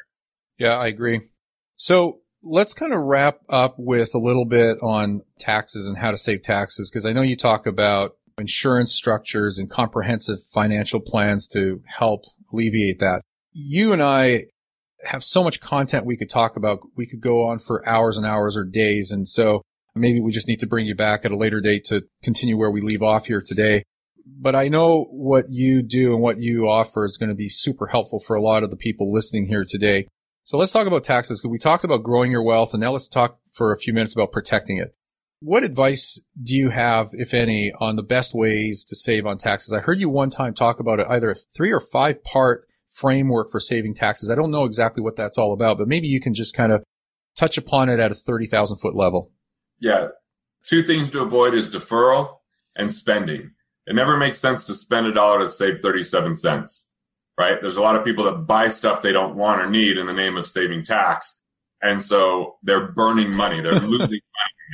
Yeah, 0.59 0.77
I 0.77 0.87
agree. 0.87 1.23
So 1.77 2.21
let's 2.43 2.75
kind 2.75 2.93
of 2.93 3.01
wrap 3.01 3.41
up 3.49 3.75
with 3.79 4.15
a 4.15 4.19
little 4.19 4.45
bit 4.45 4.79
on 4.83 5.23
taxes 5.39 5.87
and 5.87 5.99
how 5.99 6.11
to 6.11 6.19
save 6.19 6.43
taxes, 6.43 6.91
because 6.91 7.05
I 7.05 7.13
know 7.13 7.23
you 7.23 7.37
talk 7.37 7.67
about 7.67 8.17
insurance 8.39 8.93
structures 8.93 9.59
and 9.59 9.69
comprehensive 9.69 10.39
financial 10.53 11.01
plans 11.01 11.49
to 11.49 11.83
help 11.87 12.25
alleviate 12.53 13.01
that. 13.01 13.23
You 13.53 13.93
and 13.93 14.03
I 14.03 14.45
have 15.05 15.25
so 15.25 15.43
much 15.43 15.61
content 15.61 16.07
we 16.07 16.17
could 16.17 16.31
talk 16.31 16.57
about. 16.57 16.81
We 16.97 17.07
could 17.07 17.21
go 17.21 17.45
on 17.45 17.59
for 17.59 17.87
hours 17.89 18.17
and 18.17 18.25
hours 18.25 18.57
or 18.57 18.65
days. 18.65 19.11
And 19.11 19.29
so 19.29 19.63
maybe 19.95 20.21
we 20.21 20.31
just 20.31 20.49
need 20.49 20.61
to 20.61 20.67
bring 20.67 20.87
you 20.87 20.95
back 20.95 21.25
at 21.25 21.33
a 21.33 21.37
later 21.37 21.61
date 21.61 21.85
to 21.87 22.05
continue 22.23 22.57
where 22.57 22.71
we 22.71 22.81
leave 22.81 23.03
off 23.03 23.27
here 23.27 23.43
today. 23.45 23.83
But 24.27 24.55
I 24.55 24.69
know 24.69 25.07
what 25.11 25.47
you 25.51 25.83
do 25.83 26.13
and 26.15 26.23
what 26.23 26.39
you 26.39 26.69
offer 26.69 27.05
is 27.05 27.17
going 27.17 27.31
to 27.31 27.35
be 27.35 27.49
super 27.49 27.89
helpful 27.89 28.21
for 28.21 28.37
a 28.37 28.43
lot 28.43 28.63
of 28.63 28.71
the 28.71 28.77
people 28.77 29.13
listening 29.13 29.47
here 29.47 29.65
today. 29.67 30.07
So 30.49 30.57
let's 30.57 30.73
talk 30.73 30.87
about 30.87 31.05
taxes. 31.05 31.45
We 31.45 31.59
talked 31.59 31.85
about 31.85 32.03
growing 32.03 32.31
your 32.31 32.43
wealth 32.43 32.73
and 32.73 32.81
now 32.81 32.93
let's 32.93 33.07
talk 33.07 33.39
for 33.53 33.71
a 33.71 33.77
few 33.77 33.93
minutes 33.93 34.15
about 34.15 34.33
protecting 34.33 34.79
it. 34.79 34.97
What 35.41 35.63
advice 35.63 36.19
do 36.43 36.55
you 36.55 36.71
have, 36.71 37.11
if 37.13 37.35
any, 37.35 37.71
on 37.79 37.97
the 37.97 38.03
best 38.03 38.33
ways 38.33 38.83
to 38.87 38.97
save 38.97 39.27
on 39.27 39.37
taxes? 39.37 39.75
I 39.75 39.81
heard 39.81 40.01
you 40.01 40.09
one 40.09 40.31
time 40.31 40.55
talk 40.55 40.81
about 40.81 41.07
either 41.07 41.33
a 41.33 41.35
three 41.35 41.71
or 41.71 41.81
five 41.81 42.25
part 42.25 42.67
framework 42.89 43.51
for 43.51 43.61
saving 43.61 43.95
taxes. 43.95 44.31
I 44.31 44.37
don't 44.37 44.51
know 44.51 44.65
exactly 44.65 45.03
what 45.03 45.17
that's 45.17 45.37
all 45.37 45.53
about, 45.53 45.77
but 45.77 45.87
maybe 45.87 46.09
you 46.09 46.19
can 46.19 46.33
just 46.33 46.57
kind 46.57 46.73
of 46.73 46.83
touch 47.37 47.59
upon 47.59 47.91
it 47.91 48.01
at 48.01 48.11
a 48.11 48.15
30,000 48.15 48.79
foot 48.79 48.97
level. 48.97 49.31
Yeah. 49.79 50.09
Two 50.65 50.83
things 50.83 51.11
to 51.11 51.21
avoid 51.21 51.53
is 51.53 51.71
deferral 51.71 52.39
and 52.75 52.91
spending. 52.91 53.51
It 53.87 53.95
never 53.95 54.17
makes 54.17 54.39
sense 54.39 54.65
to 54.65 54.73
spend 54.73 55.09
a 55.09 55.13
dollar 55.13 55.41
to 55.41 55.51
save 55.51 55.81
37 55.81 56.37
cents, 56.37 56.88
right? 57.39 57.59
There's 57.61 57.77
a 57.77 57.83
lot 57.83 57.97
of 57.97 58.05
people 58.05 58.25
that 58.25 58.47
buy 58.47 58.69
stuff 58.69 59.01
they 59.01 59.13
don't 59.13 59.37
want 59.37 59.61
or 59.61 59.71
need 59.71 59.97
in 59.97 60.07
the 60.07 60.13
name 60.13 60.37
of 60.37 60.47
saving 60.47 60.85
tax. 60.85 61.41
And 61.81 62.03
so 62.03 62.57
they're 62.63 62.89
burning 62.89 63.33
money. 63.33 63.61
They're 63.61 63.73
losing 63.81 63.99
money 63.99 64.21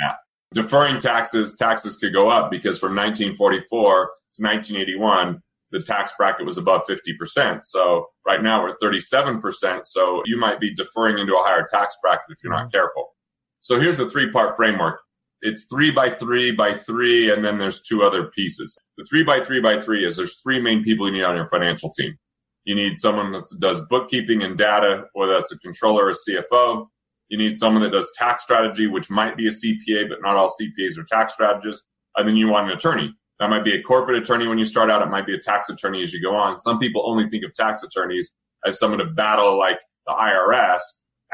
that. 0.03 0.17
Deferring 0.55 1.01
taxes, 1.01 1.57
taxes 1.57 1.97
could 1.97 2.13
go 2.13 2.31
up 2.31 2.51
because 2.51 2.79
from 2.79 2.95
1944 2.95 4.11
to 4.35 4.43
1981, 4.43 5.43
the 5.73 5.83
tax 5.83 6.13
bracket 6.17 6.47
was 6.47 6.57
above 6.57 6.83
50%. 6.89 7.65
So 7.65 8.07
right 8.27 8.43
now 8.43 8.63
we're 8.63 8.77
37%. 8.79 9.81
So 9.85 10.23
you 10.25 10.39
might 10.39 10.61
be 10.61 10.75
deferring 10.75 11.19
into 11.19 11.35
a 11.35 11.43
higher 11.43 11.67
tax 11.69 11.97
bracket 12.01 12.27
if 12.31 12.39
you're 12.43 12.53
not 12.53 12.69
mm-hmm. 12.69 12.77
careful. 12.77 13.15
So 13.61 13.81
here's 13.81 13.99
a 13.99 14.09
three 14.09 14.31
part 14.31 14.57
framework. 14.57 15.01
It's 15.41 15.67
three 15.67 15.91
by 15.91 16.09
three 16.09 16.53
by 16.53 16.73
three, 16.73 17.31
and 17.31 17.45
then 17.45 17.59
there's 17.59 17.83
two 17.83 18.03
other 18.03 18.31
pieces. 18.35 18.79
The 18.97 19.05
three 19.11 19.25
by 19.25 19.43
three 19.43 19.61
by 19.61 19.79
three 19.79 20.07
is 20.07 20.17
there's 20.17 20.41
three 20.41 20.61
main 20.61 20.83
people 20.83 21.07
you 21.07 21.13
need 21.13 21.25
on 21.25 21.37
your 21.37 21.49
financial 21.49 21.91
team. 21.91 22.17
You 22.65 22.75
need 22.75 22.99
someone 22.99 23.33
that 23.33 23.45
does 23.61 23.83
bookkeeping 23.83 24.43
and 24.43 24.57
data, 24.57 25.05
whether 25.13 25.35
that's 25.35 25.53
a 25.53 25.59
controller 25.59 26.07
or 26.07 26.11
a 26.11 26.15
CFO. 26.15 26.87
You 27.29 27.39
need 27.39 27.59
someone 27.59 27.83
that 27.83 27.91
does 27.91 28.11
tax 28.17 28.43
strategy, 28.43 28.87
which 28.87 29.11
might 29.11 29.37
be 29.37 29.47
a 29.47 29.51
CPA, 29.51 30.09
but 30.09 30.19
not 30.23 30.37
all 30.37 30.49
CPAs 30.49 30.99
are 30.99 31.05
tax 31.05 31.35
strategists. 31.35 31.87
And 32.17 32.29
then 32.29 32.37
you 32.37 32.49
want 32.49 32.71
an 32.71 32.77
attorney 32.77 33.15
that 33.41 33.51
might 33.51 33.65
be 33.65 33.75
a 33.75 33.83
corporate 33.83 34.23
attorney 34.23 34.47
when 34.47 34.59
you 34.59 34.67
start 34.67 34.91
out. 34.91 35.03
It 35.03 35.11
might 35.11 35.27
be 35.27 35.35
a 35.35 35.41
tax 35.41 35.69
attorney 35.69 36.03
as 36.03 36.13
you 36.13 36.23
go 36.23 36.35
on. 36.35 36.61
Some 36.61 36.79
people 36.79 37.03
only 37.05 37.29
think 37.29 37.45
of 37.45 37.55
tax 37.55 37.83
attorneys 37.83 38.33
as 38.65 38.79
someone 38.79 39.01
to 39.01 39.07
battle 39.07 39.59
like 39.59 39.81
the 40.07 40.13
IRS 40.13 40.81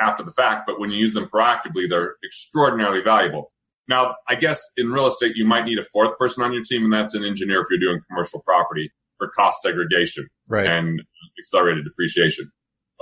after 0.00 0.22
the 0.22 0.32
fact, 0.32 0.62
but 0.66 0.80
when 0.80 0.90
you 0.90 0.98
use 0.98 1.12
them 1.12 1.28
proactively, 1.32 1.88
they're 1.88 2.14
extraordinarily 2.24 3.02
valuable. 3.02 3.52
Now, 3.86 4.14
I 4.28 4.36
guess 4.36 4.62
in 4.76 4.90
real 4.90 5.06
estate, 5.06 5.36
you 5.36 5.44
might 5.44 5.64
need 5.64 5.78
a 5.78 5.84
fourth 5.92 6.16
person 6.18 6.42
on 6.42 6.52
your 6.52 6.62
team, 6.64 6.84
and 6.84 6.92
that's 6.92 7.14
an 7.14 7.24
engineer 7.24 7.60
if 7.60 7.66
you're 7.70 7.80
doing 7.80 8.00
commercial 8.08 8.40
property 8.42 8.90
for 9.20 9.30
cost 9.36 9.62
segregation 9.62 10.26
right. 10.48 10.66
and 10.66 11.02
accelerated 11.38 11.84
depreciation. 11.84 12.50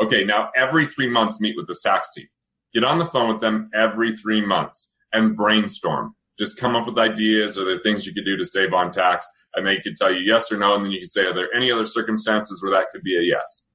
Okay, 0.02 0.24
now 0.24 0.50
every 0.54 0.86
three 0.86 1.08
months, 1.08 1.40
meet 1.40 1.56
with 1.56 1.66
this 1.66 1.80
tax 1.80 2.08
team. 2.14 2.26
Get 2.74 2.84
on 2.84 2.98
the 2.98 3.06
phone 3.06 3.32
with 3.32 3.40
them 3.40 3.70
every 3.74 4.16
three 4.16 4.44
months 4.44 4.90
and 5.12 5.34
brainstorm 5.34 6.14
just 6.38 6.56
come 6.56 6.76
up 6.76 6.86
with 6.86 6.98
ideas. 6.98 7.58
Are 7.58 7.64
there 7.64 7.80
things 7.80 8.06
you 8.06 8.14
could 8.14 8.24
do 8.24 8.36
to 8.36 8.44
save 8.44 8.72
on 8.72 8.92
tax? 8.92 9.28
And 9.54 9.66
they 9.66 9.78
could 9.78 9.96
tell 9.96 10.12
you 10.12 10.20
yes 10.20 10.52
or 10.52 10.58
no. 10.58 10.74
And 10.74 10.84
then 10.84 10.92
you 10.92 11.00
could 11.00 11.10
say, 11.10 11.22
are 11.22 11.34
there 11.34 11.48
any 11.54 11.72
other 11.72 11.84
circumstances 11.84 12.62
where 12.62 12.72
that 12.72 12.86
could 12.92 13.02
be 13.02 13.16
a 13.16 13.22
yes? 13.22 13.66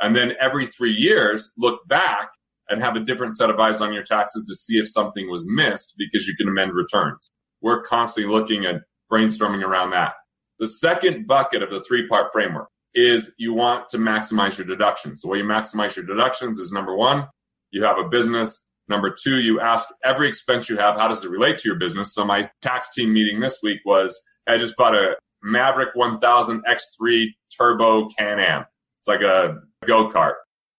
And 0.00 0.14
then 0.14 0.32
every 0.40 0.66
three 0.66 0.92
years, 0.92 1.50
look 1.56 1.86
back 1.88 2.30
and 2.68 2.82
have 2.82 2.96
a 2.96 3.00
different 3.00 3.36
set 3.36 3.50
of 3.50 3.58
eyes 3.58 3.80
on 3.80 3.92
your 3.92 4.02
taxes 4.02 4.44
to 4.46 4.54
see 4.54 4.78
if 4.78 4.88
something 4.88 5.30
was 5.30 5.46
missed 5.48 5.94
because 5.96 6.26
you 6.26 6.34
can 6.36 6.48
amend 6.48 6.72
returns. 6.74 7.30
We're 7.62 7.82
constantly 7.82 8.32
looking 8.32 8.64
at 8.64 8.82
brainstorming 9.10 9.62
around 9.62 9.90
that. 9.90 10.12
The 10.60 10.68
second 10.68 11.26
bucket 11.26 11.62
of 11.62 11.70
the 11.70 11.82
three 11.82 12.06
part 12.06 12.32
framework 12.32 12.68
is 12.94 13.32
you 13.38 13.52
want 13.52 13.88
to 13.88 13.98
maximize 13.98 14.56
your 14.56 14.66
deductions. 14.66 15.22
The 15.22 15.28
way 15.28 15.38
you 15.38 15.44
maximize 15.44 15.96
your 15.96 16.04
deductions 16.04 16.58
is 16.58 16.70
number 16.70 16.96
one, 16.96 17.28
you 17.72 17.82
have 17.82 17.98
a 17.98 18.08
business 18.08 18.60
Number 18.90 19.08
two, 19.08 19.38
you 19.38 19.60
ask 19.60 19.88
every 20.02 20.28
expense 20.28 20.68
you 20.68 20.76
have, 20.76 20.96
how 20.96 21.06
does 21.06 21.24
it 21.24 21.30
relate 21.30 21.58
to 21.58 21.68
your 21.68 21.78
business? 21.78 22.12
So 22.12 22.24
my 22.24 22.50
tax 22.60 22.92
team 22.92 23.12
meeting 23.12 23.38
this 23.38 23.60
week 23.62 23.78
was, 23.86 24.20
I 24.48 24.58
just 24.58 24.76
bought 24.76 24.96
a 24.96 25.14
Maverick 25.44 25.90
1000 25.94 26.64
X3 26.64 27.26
Turbo 27.56 28.08
Can-Am. 28.18 28.64
It's 28.98 29.06
like 29.06 29.20
a 29.20 29.60
go-kart. 29.86 30.34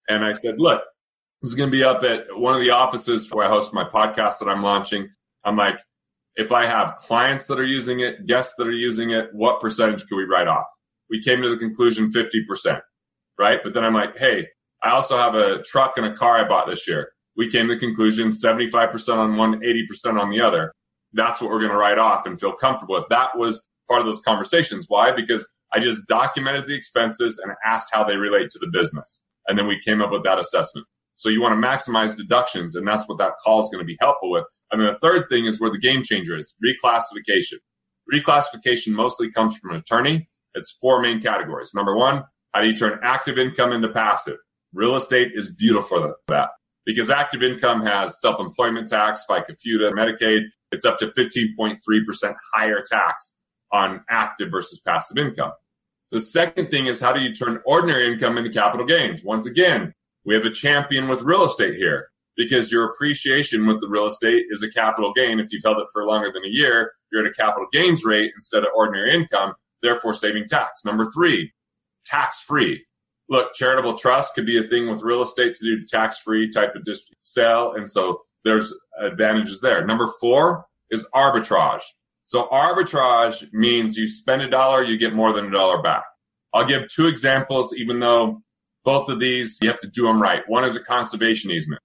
And 0.10 0.26
I 0.26 0.34
said, 0.34 0.60
look, 0.60 0.82
this 1.42 1.52
is 1.52 1.56
going 1.56 1.70
to 1.70 1.72
be 1.72 1.86
up 1.86 2.04
at 2.04 2.26
one 2.38 2.54
of 2.54 2.60
the 2.60 2.72
offices 2.72 3.32
where 3.32 3.46
I 3.46 3.50
host 3.50 3.74
my 3.74 3.86
podcast 3.86 4.40
that 4.40 4.50
I'm 4.50 4.62
launching. 4.62 5.10
I'm 5.46 5.56
like, 5.56 5.80
if 6.36 6.52
I 6.52 6.66
have 6.66 6.96
clients 6.96 7.48
that 7.48 7.60
are 7.60 7.66
using 7.66 8.00
it, 8.00 8.26
guests 8.26 8.56
that 8.58 8.68
are 8.68 8.72
using 8.72 9.12
it, 9.12 9.30
what 9.34 9.62
percentage 9.62 10.08
can 10.08 10.18
we 10.18 10.24
write 10.24 10.48
off? 10.48 10.66
we 11.12 11.22
came 11.22 11.42
to 11.42 11.50
the 11.50 11.58
conclusion 11.58 12.10
50%, 12.10 12.82
right? 13.38 13.60
But 13.64 13.74
then 13.74 13.84
I'm 13.84 13.94
like, 13.94 14.18
hey, 14.18 14.48
I 14.82 14.92
also 14.92 15.18
have 15.18 15.36
a 15.36 15.62
truck 15.62 15.98
and 15.98 16.06
a 16.06 16.16
car 16.16 16.40
I 16.44 16.48
bought 16.48 16.68
this 16.68 16.88
year. 16.88 17.12
We 17.36 17.52
came 17.52 17.68
to 17.68 17.76
the 17.76 17.80
conclusion 17.80 18.30
75% 18.30 19.18
on 19.18 19.36
one, 19.36 19.62
80% 19.62 20.20
on 20.20 20.32
the 20.32 20.42
other. 20.42 20.74
That's 21.14 21.42
what 21.42 21.52
we're 21.52 21.60
going 21.60 21.72
to 21.72 21.78
write 21.78 22.00
off 22.00 22.26
and 22.26 22.40
feel 22.40 22.54
comfortable 22.54 22.96
with. 22.96 23.10
That 23.10 23.38
was 23.38 23.62
part 23.90 24.00
of 24.00 24.08
those 24.08 24.22
conversations. 24.22 24.86
Why? 24.88 25.12
Because 25.12 25.48
I 25.74 25.80
just 25.80 26.08
documented 26.08 26.66
the 26.66 26.76
expenses 26.76 27.38
and 27.38 27.54
asked 27.66 27.90
how 27.92 28.06
they 28.06 28.16
relate 28.16 28.50
to 28.52 28.60
the 28.60 28.70
business. 28.72 29.22
And 29.48 29.60
then 29.60 29.68
we 29.68 29.80
came 29.80 30.02
up 30.02 30.12
with 30.12 30.24
that 30.24 30.40
assessment. 30.40 30.88
So 31.22 31.30
you 31.30 31.40
want 31.40 31.54
to 31.54 31.68
maximize 31.68 32.18
deductions, 32.18 32.76
and 32.76 32.88
that's 32.88 33.08
what 33.08 33.20
that 33.20 33.34
call 33.44 33.62
is 33.62 33.70
going 33.70 33.84
to 33.84 33.86
be 33.86 33.96
helpful 34.02 34.32
with. 34.32 34.46
And 34.72 34.82
then 34.82 34.88
the 34.88 34.98
third 35.08 35.30
thing 35.30 35.46
is 35.46 35.62
where 35.62 35.70
the 35.70 35.78
game 35.78 36.02
changer 36.02 36.36
is 36.36 36.56
reclassification. 36.66 37.60
Reclassification 38.12 38.94
mostly 38.94 39.30
comes 39.30 39.56
from 39.56 39.70
an 39.70 39.78
attorney. 39.78 40.28
It's 40.56 40.72
four 40.82 41.00
main 41.00 41.22
categories. 41.22 41.74
Number 41.76 41.96
one, 41.96 42.24
how 42.56 42.62
do 42.62 42.68
you 42.68 42.76
turn 42.76 42.98
active 43.04 43.38
income 43.38 43.72
into 43.72 43.90
passive? 43.90 44.38
Real 44.74 44.96
estate 44.96 45.34
is 45.36 45.54
beautiful 45.54 46.02
for 46.02 46.16
that 46.30 46.50
because 46.88 47.12
active 47.12 47.44
income 47.44 47.86
has 47.86 48.20
self-employment 48.20 48.88
tax, 48.88 49.24
FICA, 49.30 49.56
FUTA, 49.64 49.92
Medicaid. 49.92 50.46
It's 50.72 50.86
up 50.86 50.98
to 51.00 51.10
15.3% 51.10 52.36
higher 52.56 52.84
tax 52.84 53.38
on 53.72 54.02
active 54.10 54.50
versus 54.50 54.80
passive 54.80 55.20
income. 55.20 55.52
The 56.10 56.20
second 56.20 56.72
thing 56.72 56.88
is 56.88 57.00
how 57.00 57.14
do 57.14 57.20
you 57.20 57.36
turn 57.36 57.62
ordinary 57.64 58.12
income 58.12 58.40
into 58.40 58.50
capital 58.50 58.88
gains? 58.88 59.24
Once 59.24 59.46
again, 59.46 59.94
we 60.26 60.36
have 60.36 60.46
a 60.46 60.52
champion 60.52 61.08
with 61.08 61.24
real 61.24 61.44
estate 61.44 61.76
here 61.76 62.10
because 62.38 62.72
your 62.72 62.86
appreciation 62.86 63.68
with 63.68 63.82
the 63.82 63.90
real 63.90 64.08
estate 64.08 64.46
is 64.50 64.64
a 64.64 64.72
capital 64.72 65.14
gain. 65.14 65.40
If 65.40 65.48
you've 65.52 65.64
held 65.64 65.78
it 65.78 65.88
for 65.92 66.06
longer 66.06 66.32
than 66.34 66.46
a 66.46 66.50
year, 66.50 66.94
you're 67.12 67.26
at 67.26 67.32
a 67.32 67.34
capital 67.34 67.68
gains 67.72 68.06
rate 68.06 68.32
instead 68.36 68.64
of 68.64 68.70
ordinary 68.76 69.14
income, 69.14 69.54
therefore 69.82 70.14
saving 70.14 70.48
tax. 70.48 70.86
Number 70.86 71.06
three, 71.12 71.52
tax 72.06 72.42
free. 72.42 72.86
Look, 73.30 73.54
charitable 73.54 73.98
trust 73.98 74.36
could 74.36 74.46
be 74.46 74.58
a 74.58 74.64
thing 74.64 74.90
with 74.90 75.04
real 75.04 75.22
estate 75.22 75.56
to 75.56 75.64
do 75.64 75.86
tax 75.86 76.18
free 76.18 76.50
type 76.50 76.76
of 76.76 76.84
district 76.84 77.24
sale. 77.24 77.74
And 77.74 77.90
so 77.90 78.22
there's 78.44 78.74
advantages 79.00 79.62
there. 79.62 79.86
Number 79.86 80.08
four 80.20 80.66
is 80.90 81.08
arbitrage. 81.16 81.84
So 82.24 82.48
arbitrage 82.52 83.52
means 83.52 83.98
you 83.98 84.08
spend 84.08 84.42
a 84.42 84.50
dollar, 84.50 84.84
you 84.84 84.98
get 84.98 85.14
more 85.14 85.34
than 85.34 85.46
a 85.46 85.52
dollar 85.52 85.82
back. 85.82 86.04
I'll 86.54 86.66
give 86.66 86.88
two 86.90 87.08
examples, 87.08 87.74
even 87.76 88.00
though 88.00 88.42
both 88.84 89.10
of 89.10 89.20
these, 89.20 89.58
you 89.62 89.70
have 89.70 89.80
to 89.80 89.88
do 89.88 90.04
them 90.04 90.22
right. 90.22 90.42
One 90.48 90.64
is 90.64 90.76
a 90.76 90.84
conservation 90.84 91.52
easement. 91.52 91.82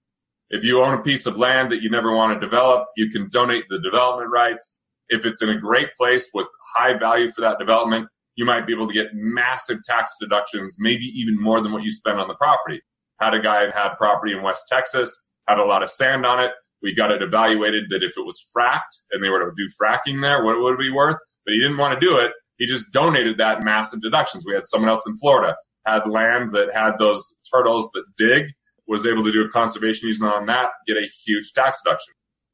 If 0.49 0.63
you 0.63 0.81
own 0.81 0.97
a 0.97 1.01
piece 1.01 1.25
of 1.25 1.37
land 1.37 1.71
that 1.71 1.81
you 1.81 1.89
never 1.89 2.15
want 2.15 2.33
to 2.33 2.39
develop, 2.39 2.87
you 2.95 3.09
can 3.09 3.29
donate 3.29 3.65
the 3.69 3.79
development 3.79 4.31
rights. 4.31 4.75
If 5.09 5.25
it's 5.25 5.41
in 5.41 5.49
a 5.49 5.59
great 5.59 5.89
place 5.97 6.29
with 6.33 6.47
high 6.75 6.97
value 6.97 7.31
for 7.31 7.41
that 7.41 7.59
development, 7.59 8.07
you 8.35 8.45
might 8.45 8.65
be 8.65 8.73
able 8.73 8.87
to 8.87 8.93
get 8.93 9.07
massive 9.13 9.83
tax 9.83 10.13
deductions, 10.21 10.75
maybe 10.79 11.05
even 11.05 11.41
more 11.41 11.59
than 11.59 11.71
what 11.71 11.83
you 11.83 11.91
spend 11.91 12.19
on 12.19 12.27
the 12.27 12.35
property. 12.35 12.81
Had 13.19 13.33
a 13.33 13.41
guy 13.41 13.63
had 13.71 13.95
property 13.97 14.31
in 14.31 14.43
West 14.43 14.67
Texas, 14.69 15.17
had 15.47 15.57
a 15.57 15.65
lot 15.65 15.83
of 15.83 15.89
sand 15.89 16.25
on 16.25 16.39
it. 16.39 16.51
We 16.81 16.93
got 16.93 17.11
it 17.11 17.21
evaluated 17.21 17.85
that 17.89 18.03
if 18.03 18.17
it 18.17 18.25
was 18.25 18.45
fracked 18.55 19.01
and 19.11 19.23
they 19.23 19.29
were 19.29 19.39
to 19.39 19.51
do 19.57 19.69
fracking 19.81 20.21
there, 20.21 20.43
what 20.45 20.61
would 20.61 20.75
it 20.75 20.79
be 20.79 20.91
worth? 20.91 21.17
But 21.45 21.53
he 21.53 21.59
didn't 21.59 21.77
want 21.77 21.99
to 21.99 22.05
do 22.05 22.17
it. 22.17 22.31
He 22.57 22.67
just 22.67 22.91
donated 22.91 23.37
that 23.39 23.63
massive 23.63 24.01
deductions. 24.01 24.45
We 24.45 24.53
had 24.53 24.67
someone 24.67 24.89
else 24.89 25.07
in 25.07 25.17
Florida 25.17 25.55
had 25.87 26.09
land 26.09 26.53
that 26.53 26.73
had 26.73 26.97
those 26.99 27.33
turtles 27.51 27.89
that 27.93 28.03
dig, 28.17 28.51
was 28.87 29.05
able 29.05 29.23
to 29.23 29.31
do 29.31 29.43
a 29.43 29.49
conservation 29.49 30.09
easement 30.09 30.33
on 30.33 30.45
that, 30.47 30.71
get 30.85 30.97
a 30.97 31.07
huge 31.25 31.53
tax 31.53 31.81
deduction. 31.83 32.13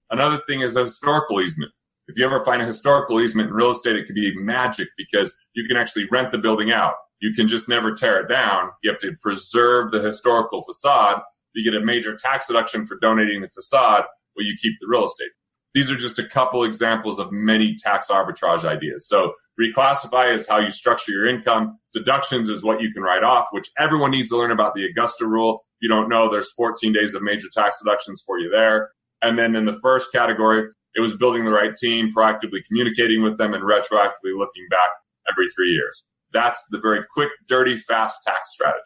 Another 0.09 0.41
thing 0.47 0.61
is 0.61 0.75
a 0.75 0.84
historical 0.84 1.41
easement. 1.41 1.71
If 2.07 2.17
you 2.17 2.25
ever 2.25 2.43
find 2.43 2.61
a 2.61 2.65
historical 2.65 3.21
easement 3.21 3.49
in 3.49 3.55
real 3.55 3.71
estate, 3.71 3.95
it 3.95 4.05
could 4.05 4.15
be 4.15 4.34
magic 4.36 4.89
because 4.97 5.34
you 5.53 5.65
can 5.67 5.77
actually 5.77 6.05
rent 6.11 6.31
the 6.31 6.38
building 6.38 6.71
out. 6.71 6.93
You 7.21 7.34
can 7.34 7.47
just 7.47 7.69
never 7.69 7.93
tear 7.93 8.19
it 8.19 8.27
down. 8.27 8.69
You 8.84 8.91
have 8.91 8.99
to 9.01 9.13
preserve 9.21 9.91
the 9.91 10.01
historical 10.01 10.63
facade. 10.63 11.21
You 11.53 11.63
get 11.63 11.79
a 11.79 11.86
major 11.86 12.15
tax 12.15 12.47
deduction 12.47 12.86
for 12.86 12.97
donating 12.99 13.41
the 13.41 13.47
facade, 13.49 14.03
but 14.36 14.43
you 14.43 14.55
keep 14.61 14.73
the 14.79 14.88
real 14.88 15.05
estate. 15.05 15.31
These 15.74 15.91
are 15.91 15.95
just 15.95 16.19
a 16.19 16.28
couple 16.28 16.63
examples 16.63 17.19
of 17.19 17.32
many 17.32 17.76
tax 17.76 18.07
arbitrage 18.09 18.63
ideas. 18.63 19.07
So 19.07 19.34
reclassify 19.59 20.34
is 20.34 20.47
how 20.47 20.59
you 20.59 20.69
structure 20.69 21.11
your 21.11 21.28
income. 21.28 21.80
Deductions 21.93 22.49
is 22.49 22.63
what 22.63 22.82
you 22.82 22.91
can 22.93 23.03
write 23.03 23.24
off, 23.24 23.47
which 23.51 23.69
everyone 23.78 24.11
needs 24.11 24.30
to 24.30 24.38
learn 24.38 24.51
about 24.51 24.76
the 24.76 24.86
Augusta 24.86 25.26
rule. 25.26 25.55
If 25.55 25.84
you 25.84 25.89
don't 25.89 26.09
know, 26.09 26.30
there's 26.30 26.51
14 26.51 26.93
days 26.93 27.15
of 27.15 27.24
major 27.24 27.47
tax 27.53 27.80
deductions 27.84 28.24
for 28.26 28.39
you 28.39 28.49
there. 28.49 28.89
And 29.21 29.38
then 29.38 29.55
in 29.55 29.65
the 29.65 29.80
first 29.82 30.11
category, 30.11 30.69
it 30.95 30.99
was 30.99 31.15
building 31.15 31.45
the 31.45 31.51
right 31.51 31.76
team, 31.76 32.11
proactively 32.15 32.63
communicating 32.67 33.24
with 33.24 33.38
them, 33.38 33.53
and 33.53 33.63
retroactively 33.63 34.38
looking 34.38 34.67
back 34.69 34.89
every 35.32 35.47
three 35.49 35.71
years. 35.71 36.03
That's 36.32 36.63
the 36.69 36.80
very 36.80 37.01
quick, 37.13 37.30
dirty, 37.47 37.76
fast 37.76 38.19
tax 38.26 38.51
strategy. 38.51 38.80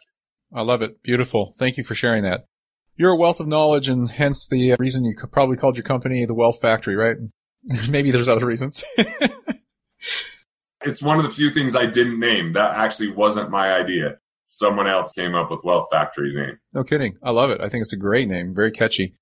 I 0.54 0.62
love 0.62 0.80
it. 0.80 1.02
Beautiful. 1.02 1.54
Thank 1.58 1.76
you 1.76 1.84
for 1.84 1.94
sharing 1.94 2.22
that. 2.22 2.46
You're 2.98 3.12
a 3.12 3.16
wealth 3.16 3.38
of 3.38 3.46
knowledge 3.46 3.88
and 3.88 4.10
hence 4.10 4.48
the 4.48 4.74
reason 4.80 5.04
you 5.04 5.14
probably 5.30 5.56
called 5.56 5.76
your 5.76 5.84
company 5.84 6.24
the 6.24 6.34
Wealth 6.34 6.60
Factory, 6.60 6.96
right? 6.96 7.16
Maybe 7.88 8.10
there's 8.10 8.28
other 8.28 8.44
reasons. 8.44 8.82
it's 10.84 11.00
one 11.00 11.18
of 11.18 11.24
the 11.24 11.30
few 11.30 11.50
things 11.50 11.76
I 11.76 11.86
didn't 11.86 12.18
name. 12.18 12.54
That 12.54 12.74
actually 12.74 13.12
wasn't 13.12 13.50
my 13.50 13.72
idea. 13.72 14.18
Someone 14.46 14.88
else 14.88 15.12
came 15.12 15.36
up 15.36 15.48
with 15.48 15.60
Wealth 15.62 15.86
Factory 15.92 16.34
name. 16.34 16.58
No 16.72 16.82
kidding. 16.82 17.16
I 17.22 17.30
love 17.30 17.50
it. 17.50 17.60
I 17.60 17.68
think 17.68 17.82
it's 17.82 17.92
a 17.92 17.96
great 17.96 18.26
name. 18.26 18.52
Very 18.52 18.72
catchy. 18.72 19.14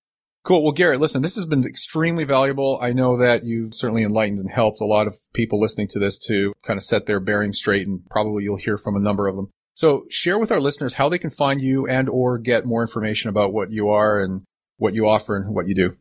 Cool. 0.43 0.63
Well, 0.63 0.73
Garrett, 0.73 1.01
listen, 1.01 1.21
this 1.21 1.35
has 1.35 1.45
been 1.45 1.67
extremely 1.67 2.25
valuable. 2.25 2.79
I 2.81 2.95
know 2.95 3.17
that 3.19 3.45
you've 3.45 3.75
certainly 3.75 4.05
enlightened 4.05 4.39
and 4.39 4.51
helped 4.51 4.81
a 4.81 4.87
lot 4.87 5.07
of 5.07 5.19
people 5.35 5.61
listening 5.61 5.89
to 5.89 5.99
this 5.99 6.17
to 6.29 6.55
kind 6.63 6.79
of 6.79 6.85
set 6.85 7.05
their 7.05 7.21
bearings 7.21 7.59
straight 7.59 7.87
and 7.87 8.07
probably 8.09 8.45
you'll 8.45 8.57
hear 8.57 8.79
from 8.79 8.97
a 8.97 9.01
number 9.01 9.27
of 9.27 9.37
them. 9.37 9.51
So 9.77 10.07
share 10.09 10.39
with 10.39 10.51
our 10.51 10.59
listeners 10.59 10.95
how 10.95 11.11
they 11.11 11.19
can 11.19 11.29
find 11.29 11.61
you 11.61 11.87
and 11.87 12.09
or 12.09 12.39
get 12.39 12.65
more 12.65 12.81
information 12.81 13.29
about 13.29 13.53
what 13.53 13.71
you 13.71 13.91
are 13.91 14.19
and 14.19 14.43
what 14.79 14.95
you 14.95 15.07
offer 15.07 15.37
and 15.37 15.55
what 15.55 15.69
you 15.69 15.75
do. 15.75 15.97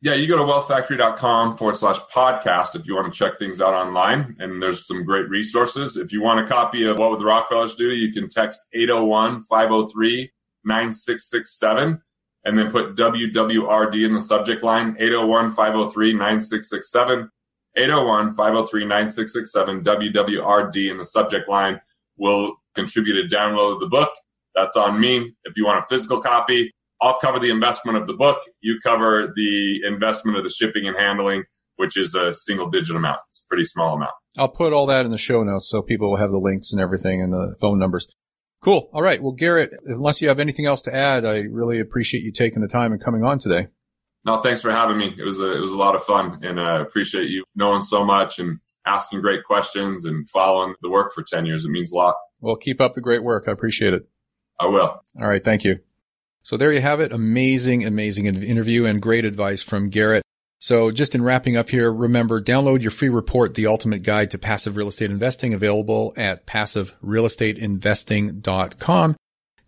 Yeah, 0.00 0.14
you 0.14 0.26
go 0.26 0.38
to 0.38 0.44
wealthfactory.com 0.44 1.58
forward 1.58 1.76
slash 1.76 1.98
podcast 2.12 2.74
if 2.74 2.86
you 2.86 2.94
want 2.94 3.12
to 3.12 3.18
check 3.18 3.38
things 3.38 3.60
out 3.60 3.74
online. 3.74 4.34
And 4.38 4.62
there's 4.62 4.86
some 4.86 5.04
great 5.04 5.28
resources. 5.28 5.98
If 5.98 6.10
you 6.10 6.22
want 6.22 6.40
a 6.40 6.48
copy 6.48 6.86
of 6.86 6.98
What 6.98 7.10
Would 7.10 7.20
the 7.20 7.26
Rockefellers 7.26 7.74
Do, 7.74 7.90
you 7.90 8.12
can 8.12 8.30
text 8.30 8.66
801 8.72 9.42
503 9.42 10.32
9667 10.64 12.00
and 12.44 12.58
then 12.58 12.70
put 12.70 12.96
WWRD 12.96 14.06
in 14.06 14.14
the 14.14 14.22
subject 14.22 14.62
line 14.62 14.96
801 14.98 15.52
503 15.52 16.12
9667. 16.14 17.30
801 17.76 18.34
503 18.34 18.84
9667 18.86 19.84
WWRD 19.84 20.90
in 20.90 20.96
the 20.96 21.04
subject 21.04 21.46
line 21.46 21.80
will 22.16 22.56
contribute 22.78 23.24
a 23.24 23.34
download 23.34 23.74
of 23.74 23.80
the 23.80 23.88
book. 23.88 24.10
That's 24.54 24.76
on 24.76 25.00
me. 25.00 25.34
If 25.44 25.56
you 25.56 25.66
want 25.66 25.84
a 25.84 25.86
physical 25.88 26.20
copy, 26.20 26.70
I'll 27.00 27.18
cover 27.18 27.38
the 27.38 27.50
investment 27.50 27.96
of 27.98 28.06
the 28.06 28.14
book. 28.14 28.40
You 28.60 28.78
cover 28.82 29.32
the 29.34 29.80
investment 29.86 30.36
of 30.36 30.44
the 30.44 30.50
shipping 30.50 30.86
and 30.86 30.96
handling, 30.96 31.44
which 31.76 31.96
is 31.96 32.14
a 32.14 32.32
single 32.32 32.68
digit 32.70 32.96
amount. 32.96 33.20
It's 33.30 33.44
a 33.44 33.48
pretty 33.48 33.64
small 33.64 33.96
amount. 33.96 34.12
I'll 34.36 34.48
put 34.48 34.72
all 34.72 34.86
that 34.86 35.04
in 35.04 35.10
the 35.10 35.18
show 35.18 35.42
notes 35.42 35.68
so 35.68 35.82
people 35.82 36.10
will 36.10 36.16
have 36.18 36.30
the 36.30 36.38
links 36.38 36.72
and 36.72 36.80
everything 36.80 37.20
and 37.22 37.32
the 37.32 37.56
phone 37.60 37.78
numbers. 37.78 38.06
Cool. 38.60 38.90
All 38.92 39.02
right. 39.02 39.22
Well, 39.22 39.32
Garrett, 39.32 39.70
unless 39.84 40.20
you 40.20 40.28
have 40.28 40.40
anything 40.40 40.66
else 40.66 40.82
to 40.82 40.94
add, 40.94 41.24
I 41.24 41.42
really 41.42 41.78
appreciate 41.78 42.24
you 42.24 42.32
taking 42.32 42.60
the 42.60 42.68
time 42.68 42.92
and 42.92 43.02
coming 43.02 43.22
on 43.22 43.38
today. 43.38 43.68
No, 44.24 44.40
thanks 44.40 44.60
for 44.60 44.72
having 44.72 44.98
me. 44.98 45.14
It 45.16 45.24
was 45.24 45.38
a, 45.38 45.56
it 45.56 45.60
was 45.60 45.72
a 45.72 45.76
lot 45.76 45.94
of 45.94 46.02
fun 46.02 46.40
and 46.42 46.60
I 46.60 46.76
uh, 46.76 46.82
appreciate 46.82 47.30
you 47.30 47.44
knowing 47.54 47.82
so 47.82 48.04
much 48.04 48.40
and 48.40 48.58
asking 48.84 49.20
great 49.20 49.44
questions 49.44 50.04
and 50.04 50.28
following 50.28 50.74
the 50.82 50.90
work 50.90 51.12
for 51.14 51.22
10 51.22 51.46
years. 51.46 51.64
It 51.64 51.70
means 51.70 51.92
a 51.92 51.96
lot. 51.96 52.16
Well, 52.40 52.56
keep 52.56 52.80
up 52.80 52.94
the 52.94 53.00
great 53.00 53.22
work. 53.22 53.44
I 53.48 53.52
appreciate 53.52 53.94
it. 53.94 54.08
I 54.60 54.66
will. 54.66 55.02
All 55.20 55.28
right. 55.28 55.44
Thank 55.44 55.62
you. 55.64 55.78
So 56.42 56.56
there 56.56 56.72
you 56.72 56.80
have 56.80 57.00
it. 57.00 57.12
Amazing, 57.12 57.84
amazing 57.84 58.26
interview 58.26 58.86
and 58.86 59.02
great 59.02 59.24
advice 59.24 59.62
from 59.62 59.90
Garrett. 59.90 60.22
So 60.60 60.90
just 60.90 61.14
in 61.14 61.22
wrapping 61.22 61.56
up 61.56 61.68
here, 61.68 61.92
remember, 61.92 62.42
download 62.42 62.82
your 62.82 62.90
free 62.90 63.10
report, 63.10 63.54
The 63.54 63.66
Ultimate 63.66 64.02
Guide 64.02 64.30
to 64.32 64.38
Passive 64.38 64.76
Real 64.76 64.88
Estate 64.88 65.10
Investing, 65.10 65.54
available 65.54 66.12
at 66.16 66.46
passiverealestateinvesting.com. 66.46 69.16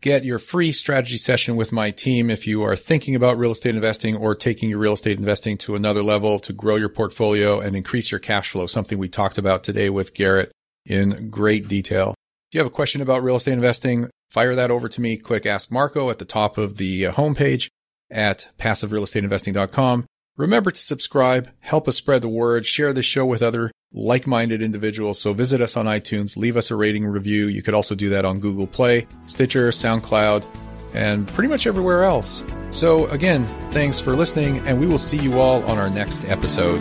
Get 0.01 0.25
your 0.25 0.39
free 0.39 0.73
strategy 0.73 1.19
session 1.19 1.57
with 1.57 1.71
my 1.71 1.91
team 1.91 2.31
if 2.31 2.47
you 2.47 2.63
are 2.63 2.75
thinking 2.75 3.15
about 3.15 3.37
real 3.37 3.51
estate 3.51 3.75
investing 3.75 4.17
or 4.17 4.35
taking 4.35 4.71
your 4.71 4.79
real 4.79 4.95
estate 4.95 5.19
investing 5.19 5.59
to 5.59 5.77
another 5.77 6.03
level 6.03 6.39
to 6.39 6.55
grow 6.55 6.77
your 6.77 6.89
portfolio 6.89 7.61
and 7.61 7.77
increase 7.77 8.11
your 8.11 8.19
cash 8.19 8.49
flow, 8.51 8.67
something 8.67 8.99
we 8.99 9.11
talked 9.11 9.37
about 9.37 9.63
today 9.63 9.91
with 9.91 10.15
Garrett 10.15 10.51
in 10.87 11.29
great 11.29 11.69
detail. 11.69 12.15
If 12.51 12.57
you 12.57 12.59
have 12.63 12.67
a 12.67 12.75
question 12.75 13.01
about 13.01 13.23
real 13.23 13.37
estate 13.37 13.53
investing, 13.53 14.11
fire 14.29 14.57
that 14.57 14.73
over 14.73 14.89
to 14.89 15.01
me. 15.01 15.17
Click 15.17 15.47
Ask 15.47 15.71
Marco 15.71 16.11
at 16.11 16.19
the 16.19 16.25
top 16.25 16.59
of 16.59 16.79
the 16.79 17.07
uh, 17.07 17.13
homepage 17.13 17.69
at 18.11 18.49
passiverealestateinvesting.com. 18.59 20.05
Remember 20.37 20.73
to 20.73 20.81
subscribe, 20.81 21.49
help 21.61 21.87
us 21.87 21.95
spread 21.95 22.23
the 22.23 22.29
word, 22.29 22.67
share 22.67 22.93
this 22.93 23.07
show 23.07 23.25
with 23.25 23.41
other 23.41 23.71
like-minded 23.93 24.61
individuals. 24.61 25.21
So 25.21 25.33
visit 25.33 25.61
us 25.61 25.77
on 25.77 25.87
iTunes, 25.87 26.37
leave 26.37 26.57
us 26.57 26.73
a 26.73 26.75
rating 26.75 27.07
review. 27.07 27.47
You 27.47 27.63
could 27.63 27.75
also 27.75 27.95
do 27.95 28.09
that 28.09 28.25
on 28.25 28.41
Google 28.41 28.67
Play, 28.67 29.07
Stitcher, 29.29 29.69
SoundCloud, 29.69 30.45
and 30.93 31.29
pretty 31.29 31.51
much 31.51 31.69
everywhere 31.69 32.03
else. 32.03 32.43
So 32.73 33.07
again, 33.11 33.45
thanks 33.71 34.01
for 34.01 34.15
listening 34.15 34.59
and 34.67 34.81
we 34.81 34.89
will 34.89 34.99
see 34.99 35.19
you 35.19 35.39
all 35.39 35.63
on 35.67 35.79
our 35.79 35.89
next 35.89 36.25
episode. 36.25 36.81